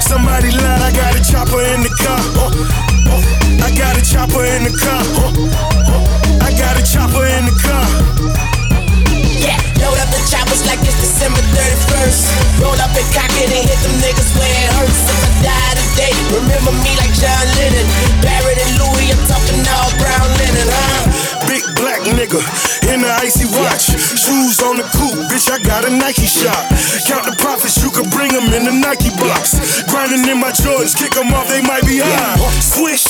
Somebody 0.00 0.50
lied, 0.52 0.82
I 0.82 0.90
got 0.92 1.16
a 1.16 1.22
chopper 1.22 1.60
in 1.62 1.82
the 1.84 1.92
car. 2.00 2.20
Uh, 2.36 2.52
uh, 3.12 3.66
I 3.66 3.74
got 3.76 3.96
a 3.96 4.02
chopper 4.04 4.44
in 4.44 4.64
the 4.64 4.74
car. 4.76 5.04
Uh, 5.04 5.32
uh, 5.44 6.46
I 6.46 6.50
got 6.56 6.80
a 6.80 6.84
chopper 6.84 7.26
in 7.26 7.44
the 7.46 7.56
car. 7.60 8.47
Load 9.80 9.98
up 10.02 10.10
the 10.10 10.20
choppers 10.28 10.66
like 10.66 10.82
it's 10.84 10.98
December 10.98 11.40
31st. 11.54 12.20
Roll 12.60 12.78
up 12.82 12.92
and 12.92 13.08
cock 13.14 13.32
it 13.38 13.48
and 13.48 13.64
hit 13.64 13.80
them 13.80 13.94
niggas 14.02 14.30
where 14.36 14.50
it 14.50 14.70
hurts. 14.76 15.00
If 15.08 15.22
I 15.24 15.30
die 15.46 15.74
today, 15.78 16.14
remember 16.34 16.72
me 16.84 16.92
like 17.00 17.14
John 17.14 17.46
Lennon. 17.56 17.86
Barrett 18.20 18.58
and 18.58 18.74
Louis, 18.76 19.08
I'm 19.14 19.22
talking 19.24 19.62
all 19.64 19.90
brown 19.96 20.28
linen, 20.36 20.68
huh? 20.68 21.48
Big 21.48 21.64
black 21.78 21.87
nigga 22.16 22.40
in 22.88 23.04
the 23.04 23.12
icy 23.20 23.44
watch. 23.58 23.92
Shoes 23.92 24.62
on 24.64 24.80
the 24.80 24.86
coupe, 24.96 25.18
bitch, 25.28 25.50
I 25.50 25.58
got 25.60 25.84
a 25.84 25.90
Nike 25.90 26.24
shop. 26.24 26.70
Count 27.04 27.28
the 27.28 27.36
profits, 27.36 27.76
you 27.82 27.90
can 27.90 28.08
bring 28.08 28.32
them 28.32 28.48
in 28.54 28.64
the 28.64 28.72
Nike 28.72 29.12
box. 29.20 29.58
Grinding 29.90 30.24
in 30.24 30.40
my 30.40 30.54
Jordans, 30.54 30.96
kick 30.96 31.12
them 31.12 31.34
off, 31.34 31.48
they 31.48 31.60
might 31.60 31.84
be 31.84 32.00
high. 32.00 32.38
Swish, 32.62 33.04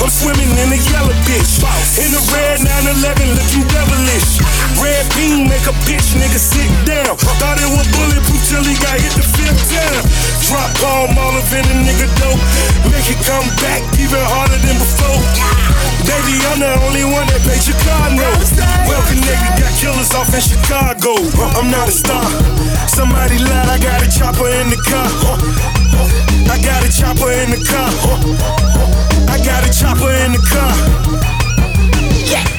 I'm 0.00 0.08
swimming 0.08 0.48
in 0.56 0.68
the 0.72 0.80
yellow 0.88 1.12
bitch. 1.28 1.60
In 2.00 2.08
the 2.14 2.22
red 2.32 2.64
911, 2.64 3.36
looking 3.36 3.66
devilish. 3.68 4.40
Red 4.80 5.04
beam 5.18 5.50
make 5.50 5.66
a 5.68 5.74
bitch 5.84 6.16
nigga 6.16 6.40
sit 6.40 6.70
down. 6.88 7.18
Thought 7.42 7.60
it 7.60 7.68
was 7.68 7.84
bulletproof 7.92 8.40
till 8.48 8.64
he 8.64 8.78
got 8.80 8.96
hit 8.96 9.12
the 9.12 9.26
fifth 9.36 9.60
time. 9.68 10.04
Drop 10.48 10.70
Palmolive 10.80 11.52
in 11.52 11.64
a 11.68 11.76
nigga 11.84 12.08
dope. 12.16 12.40
Make 12.88 13.12
it 13.12 13.20
come 13.28 13.44
back 13.60 13.84
even 14.00 14.22
harder 14.32 14.47
50, 16.28 16.46
I'm 16.52 16.60
the 16.60 16.72
only 16.84 17.04
one 17.08 17.24
that 17.32 17.40
paid 17.40 17.62
Chicago. 17.64 18.28
Well 18.84 19.04
connected, 19.08 19.64
got 19.64 19.72
killers 19.80 20.12
off 20.12 20.28
in 20.36 20.42
Chicago. 20.44 21.16
I'm 21.56 21.72
not 21.72 21.88
a 21.88 21.94
star. 21.94 22.24
Somebody 22.88 23.40
lied, 23.40 23.68
I 23.68 23.78
got 23.80 24.04
a 24.04 24.08
chopper 24.08 24.48
in 24.48 24.68
the 24.68 24.80
car. 24.84 25.08
I 26.52 26.60
got 26.60 26.84
a 26.84 26.90
chopper 26.92 27.32
in 27.32 27.56
the 27.56 27.60
car. 27.64 27.88
I 29.28 29.40
got 29.40 29.64
a 29.64 29.70
chopper 29.72 30.12
in 30.24 30.36
the 30.36 30.42
car. 30.44 30.76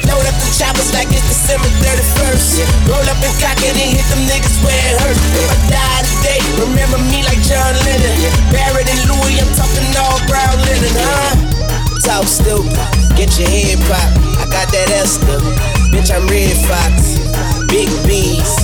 Load 0.10 0.26
up 0.26 0.38
the 0.42 0.50
choppers 0.58 0.90
like 0.94 1.14
it's 1.14 1.30
December 1.30 1.70
31st. 1.86 2.66
Roll 2.90 3.06
up 3.06 3.22
and 3.22 3.36
cock 3.38 3.60
it 3.62 3.78
and 3.78 3.90
hit 3.94 4.06
them 4.10 4.26
niggas 4.26 4.58
where 4.66 4.74
it 4.74 4.98
hurts. 4.98 5.22
If 5.38 5.46
I 5.46 5.58
die 5.70 6.02
today, 6.10 6.42
remember 6.58 6.98
me 7.14 7.22
like 7.22 7.42
John 7.46 7.78
Lennon. 7.86 8.18
Barrett 8.50 8.90
and 8.90 9.04
Louis, 9.06 9.38
I'm 9.38 9.52
talking 9.54 9.86
all 10.02 10.18
brown 10.26 10.58
linen, 10.66 10.96
huh? 10.98 11.59
Talk 12.00 12.26
stupid, 12.26 12.74
get 13.20 13.36
your 13.38 13.50
head 13.52 13.78
popped. 13.86 14.16
I 14.40 14.48
got 14.48 14.72
that 14.72 14.88
Esther, 14.98 15.36
bitch, 15.92 16.10
I'm 16.10 16.26
Redd 16.32 16.56
Foxx. 16.66 17.20
Big 17.68 17.92
bees, 18.08 18.56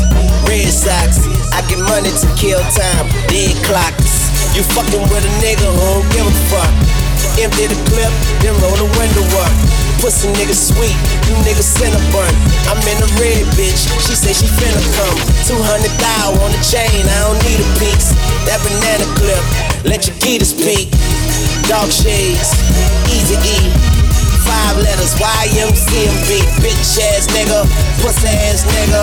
red 0.48 0.72
socks. 0.72 1.20
I 1.52 1.60
get 1.68 1.78
money 1.84 2.10
to 2.10 2.28
kill 2.40 2.64
time, 2.74 3.06
dead 3.28 3.54
clocks. 3.68 4.32
You 4.56 4.64
fucking 4.72 5.04
with 5.12 5.22
a 5.22 5.34
nigga 5.44 5.68
who 5.68 5.84
don't 6.00 6.08
give 6.16 6.26
a 6.26 6.36
fuck. 6.48 6.74
Empty 7.36 7.68
the 7.68 7.78
clip, 7.92 8.14
then 8.40 8.56
roll 8.64 8.80
the 8.80 8.88
window 8.96 9.26
up. 9.44 9.52
Pussy 10.00 10.32
nigga 10.40 10.56
sweet, 10.56 10.96
you 11.28 11.36
niggas 11.44 11.76
cinnabon. 11.76 12.32
I'm 12.72 12.80
in 12.88 12.98
the 13.04 13.10
red 13.20 13.44
bitch, 13.60 13.84
she 14.08 14.16
say 14.16 14.32
she 14.32 14.48
finna 14.48 14.80
come. 14.96 15.20
200 15.44 15.92
thou 16.00 16.40
on 16.40 16.50
the 16.56 16.62
chain, 16.64 17.04
I 17.04 17.18
don't 17.28 17.40
need 17.44 17.60
a 17.60 17.68
piece. 17.84 18.16
That 18.48 18.64
banana 18.64 19.06
clip, 19.20 19.44
let 19.84 20.08
your 20.08 20.16
Keita 20.24 20.48
speak. 20.48 20.88
Dog 21.68 21.90
shades, 21.90 22.54
easy 23.10 23.36
E. 23.42 23.58
Five 24.46 24.78
letters, 24.78 25.16
YMCMB. 25.18 26.30
Bitch 26.62 27.02
ass 27.02 27.26
nigga, 27.34 27.66
pussy 28.02 28.30
ass 28.30 28.62
nigga. 28.70 29.02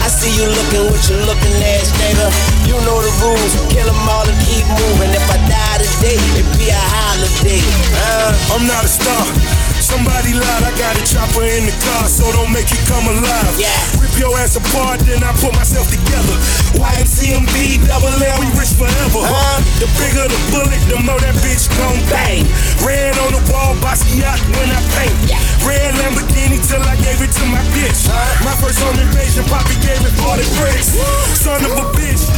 I 0.00 0.08
see 0.08 0.32
you 0.32 0.48
looking 0.48 0.88
with 0.90 1.04
your 1.10 1.20
looking 1.28 1.52
ass 1.76 1.92
nigga. 2.00 2.26
You 2.66 2.80
know 2.88 2.96
the 3.04 3.12
rules, 3.20 3.52
kill 3.68 3.88
'em 3.88 4.08
all 4.08 4.24
and 4.26 4.40
keep 4.48 4.64
moving. 4.80 5.12
If 5.12 5.28
I 5.30 5.36
die 5.52 5.78
today, 5.84 6.16
it 6.40 6.48
be 6.56 6.70
a 6.70 6.80
holiday. 6.96 7.60
Uh. 7.92 8.54
I'm 8.56 8.66
not 8.66 8.84
a 8.84 8.88
star. 8.88 9.67
Somebody 9.88 10.36
lied, 10.36 10.64
I 10.68 10.72
got 10.76 11.00
a 11.00 11.04
chopper 11.08 11.48
in 11.48 11.64
the 11.64 11.72
car, 11.80 12.04
so 12.12 12.28
don't 12.36 12.52
make 12.52 12.68
it 12.68 12.84
come 12.84 13.08
alive. 13.08 13.56
Yeah. 13.56 13.72
Rip 13.96 14.12
your 14.20 14.36
ass 14.36 14.52
apart, 14.60 15.00
then 15.08 15.24
I 15.24 15.32
put 15.40 15.56
myself 15.56 15.88
together. 15.88 16.36
YMCMB, 16.76 17.88
double 17.88 18.12
L, 18.12 18.36
we 18.36 18.52
rich 18.52 18.76
forever. 18.76 19.24
Uh-huh. 19.24 19.64
The 19.80 19.88
bigger 19.96 20.28
the 20.28 20.40
bullet, 20.52 20.76
the 20.92 21.00
more 21.08 21.16
that 21.24 21.32
bitch 21.40 21.72
gon' 21.80 21.96
bang. 22.12 22.44
Red 22.84 23.16
on 23.24 23.32
the 23.32 23.40
wall, 23.48 23.80
Basquiat 23.80 24.36
when 24.60 24.68
I 24.68 24.80
paint. 24.92 25.16
Red 25.64 25.96
Lamborghini 26.04 26.60
till 26.68 26.84
I 26.84 26.92
gave 27.00 27.24
it 27.24 27.32
to 27.40 27.44
my 27.48 27.64
bitch. 27.72 28.12
Uh-huh. 28.12 28.44
My 28.44 28.52
first 28.60 28.84
home 28.84 29.00
invasion, 29.00 29.48
Poppy 29.48 29.72
gave 29.80 30.04
it 30.04 30.12
40 30.20 30.44
bricks. 30.60 31.00
Son 31.32 31.64
of 31.64 31.72
a 31.72 31.88
bitch. 31.96 32.28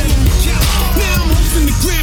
Now 0.94 1.26
I'm 1.26 1.66
the 1.66 1.74
Grammy. 1.82 1.99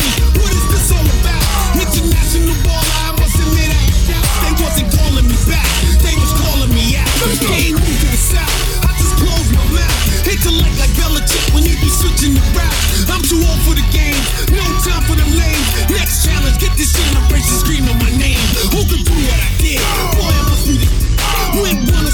Out. 7.28 7.52
They 7.52 7.76
the 7.76 8.18
south. 8.18 8.88
I 8.88 8.92
just 8.96 9.16
closed 9.20 9.52
my 9.52 9.66
mouth. 9.76 10.00
Hate 10.24 10.40
to 10.48 10.52
like 10.52 10.76
like 10.80 10.94
Belichick 10.96 11.44
when 11.52 11.64
you 11.68 11.76
be 11.80 11.90
switching 11.92 12.36
the 12.36 12.44
route. 12.56 12.80
I'm 13.12 13.24
too 13.24 13.40
old 13.40 13.62
for 13.68 13.76
the 13.76 13.84
game, 13.92 14.20
no 14.52 14.64
time 14.84 15.04
for 15.08 15.16
them 15.16 15.32
lames. 15.36 15.68
Next 15.92 16.24
challenge, 16.24 16.60
get 16.60 16.76
this 16.80 16.92
screaming 17.64 17.98
my 18.00 18.12
name. 18.16 18.40
Who 18.72 18.84
could 18.88 19.04
do 19.04 19.16
what 19.16 19.40
I 19.40 19.50
did? 19.60 19.84
Boy, 20.16 20.32
I 20.32 20.44
must 20.48 20.66
be 20.68 20.76
the. 20.80 20.90
Went 21.58 21.90
one 21.90 22.06
of 22.06 22.14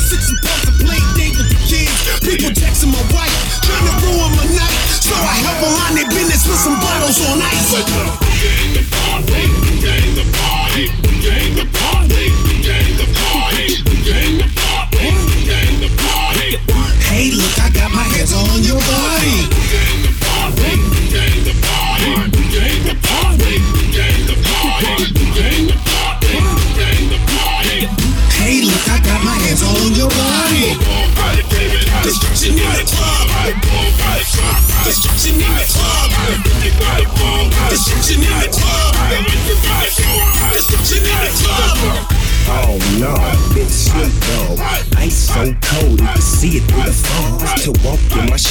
and 0.82 1.04
date 1.18 1.36
with 1.38 1.50
the 1.50 1.60
kids. 1.68 1.94
People 2.22 2.54
my 2.90 3.04
wife, 3.12 3.34
trying 3.66 3.86
to 3.86 3.94
ruin 4.06 4.32
my 4.38 4.46
night. 4.56 4.78
So 5.04 5.14
I 5.14 5.36
help 5.42 5.60
them 5.62 5.74
their 5.98 6.10
business 6.10 6.48
with 6.48 6.58
some 6.58 6.80
bottles 6.80 7.20
on 7.28 7.42
ice. 7.42 8.24
Hey, 17.24 17.32
look, 17.32 17.58
I 17.58 17.70
got 17.70 17.90
my 17.90 18.04
hands 18.04 18.34
on 18.34 18.64
your 18.64 18.76
body. 18.84 20.73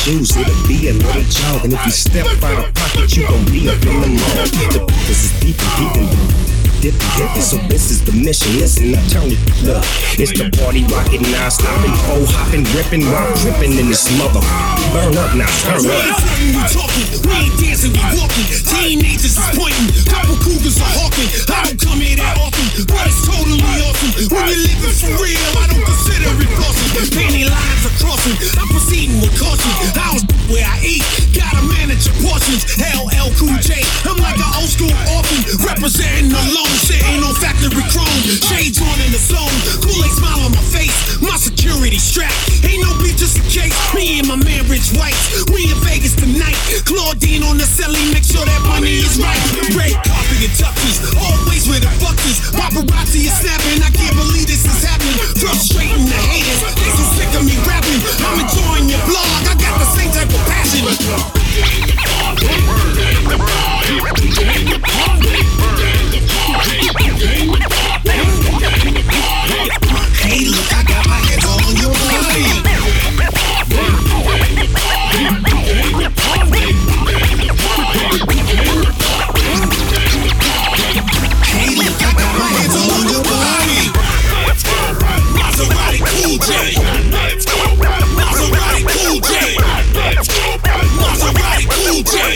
Shoes, 0.03 0.37
it'll 0.37 0.67
be 0.67 0.89
a 0.89 0.93
little 0.93 1.23
jog. 1.23 1.65
And 1.65 1.73
if 1.73 1.85
you 1.87 1.93
step 1.93 2.27
out 2.43 2.67
of 2.67 2.75
pocket, 2.75 3.17
you 3.17 3.27
gon' 3.27 3.45
be 3.47 3.69
up 3.69 3.83
in 3.87 4.01
the 4.01 4.09
mall. 4.09 4.47
The 4.47 4.93
this 5.07 5.25
is 5.25 5.41
deep 5.41 5.57
and 5.61 5.77
deep 5.79 5.97
and 5.97 6.52
dippy 6.83 6.99
hippie, 7.15 7.41
so 7.41 7.57
this 7.71 7.95
is 7.95 8.03
the 8.03 8.11
mission. 8.11 8.59
Listen, 8.59 8.91
I 8.91 9.01
turn 9.07 9.31
it 9.31 9.39
up. 9.71 9.87
It's 10.19 10.35
the 10.35 10.51
party 10.59 10.83
rocking, 10.91 11.23
non-stopping, 11.31 11.95
pole 12.11 12.27
hopping, 12.35 12.67
ripping 12.75 13.07
while 13.07 13.31
tripping 13.39 13.79
in 13.79 13.87
this 13.87 14.11
mother. 14.19 14.43
Burn 14.91 15.15
up 15.15 15.31
now, 15.39 15.47
turn 15.63 15.79
We 15.79 15.95
up. 15.95 16.19
ain't 16.43 16.59
we 16.59 16.63
talking. 16.67 17.07
We 17.23 17.33
ain't 17.39 17.55
dancing, 17.63 17.95
we 17.95 18.03
walking. 18.19 18.47
Teenagers 18.67 19.39
is 19.39 19.49
pointing. 19.55 19.89
Couple 20.11 20.35
cougars 20.43 20.83
are 20.83 20.93
hawking. 20.99 21.31
I 21.55 21.71
don't 21.71 21.79
come 21.79 22.03
here 22.03 22.19
that 22.19 22.35
often, 22.43 22.67
but 22.91 23.07
it's 23.07 23.23
totally 23.31 23.63
awesome. 23.87 24.11
When 24.35 24.43
you're 24.51 24.63
living 24.67 24.97
for 24.99 25.15
real, 25.23 25.39
I 25.63 25.71
don't 25.71 25.87
consider 25.87 26.35
it 26.35 26.51
flossing. 26.59 26.91
Penny 27.15 27.47
lines 27.47 27.83
are 27.87 27.97
crossing. 28.03 28.35
I'm 28.59 28.67
proceeding 28.75 29.23
with 29.23 29.31
caution. 29.39 29.71
I 29.95 30.19
was 30.19 30.27
where 30.51 30.67
I 30.67 30.83
eat. 30.83 31.07
Gotta 31.31 31.63
manage 31.79 32.11
your 32.11 32.19
portions. 32.27 32.67
LL 32.83 33.31
Cool 33.39 33.55
J. 33.63 33.79
I'm 34.03 34.19
like 34.19 34.35
an 34.43 34.51
old 34.59 34.67
school 34.67 34.91
orphan. 35.15 35.41
Representing 35.63 36.35
alone. 36.73 36.87
Sitting 36.89 37.23
on 37.23 37.35
factory 37.37 37.85
chrome. 37.93 38.23
Shades 38.41 38.81
on 38.81 38.97
in 39.05 39.13
the 39.13 39.21
zone. 39.21 39.53
Kool-Aid 39.85 40.13
smile 40.13 40.41
on 40.41 40.53
my 40.53 40.65
face. 40.73 41.21
My 41.21 41.37
security 41.37 41.99
strap. 41.99 42.33
Ain't 42.65 42.83
no 42.83 42.93
beef 43.01 43.17
just 43.17 43.37
in 43.37 43.45
case. 43.45 43.75
Me 43.95 44.21
and 44.21 44.29
my 44.29 44.37
man 44.37 44.65
Rich 44.69 44.97
White. 44.97 45.17
We 45.53 45.69
in 45.69 45.79
Vegas 45.85 46.17
tonight. 46.17 46.57
Claudine 46.85 47.45
on 47.45 47.57
the 47.59 47.69
celly. 47.69 48.01
Make 48.13 48.25
sure 48.25 48.45
that 48.45 48.63
money 48.65 49.05
is 49.05 49.21
right. 49.21 49.41
Red 49.77 49.97
carpet 50.05 50.41
and 50.41 50.55
touches. 50.57 50.97
Always 51.17 51.69
where 51.69 51.81
the 51.81 51.93
fuck 52.01 52.19
is. 52.25 52.41
Paparazzi 52.57 53.29
is 53.29 53.35
snapping. 53.37 53.83
I 53.85 53.91
can't 53.93 54.17
believe 54.17 54.49
this 54.49 54.65
is 54.65 54.81
happening. 54.83 55.19
Frustrating 55.37 56.09
the 56.09 56.21
haters. 56.33 56.61
They 56.81 56.91
so 56.97 57.05
sick 57.17 57.31
of 57.37 57.45
me 57.45 57.57
rapping. 57.69 58.01
I'm 58.25 58.41
enjoying 58.41 58.89
your 58.89 59.03
blog. 59.05 59.29
I 59.49 59.55
got 59.61 59.77
the 59.79 59.89
same 59.93 60.11
type 60.13 60.31
of 60.31 60.43
passion. 60.49 61.42
Hey, 61.53 61.61
look, 70.49 70.73
I 70.73 70.81
got 70.89 71.12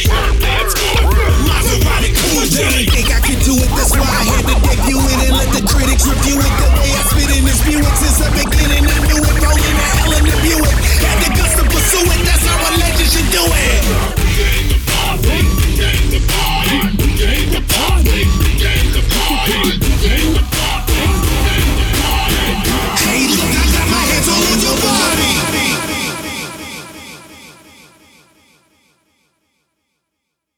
Shut. 0.06 0.45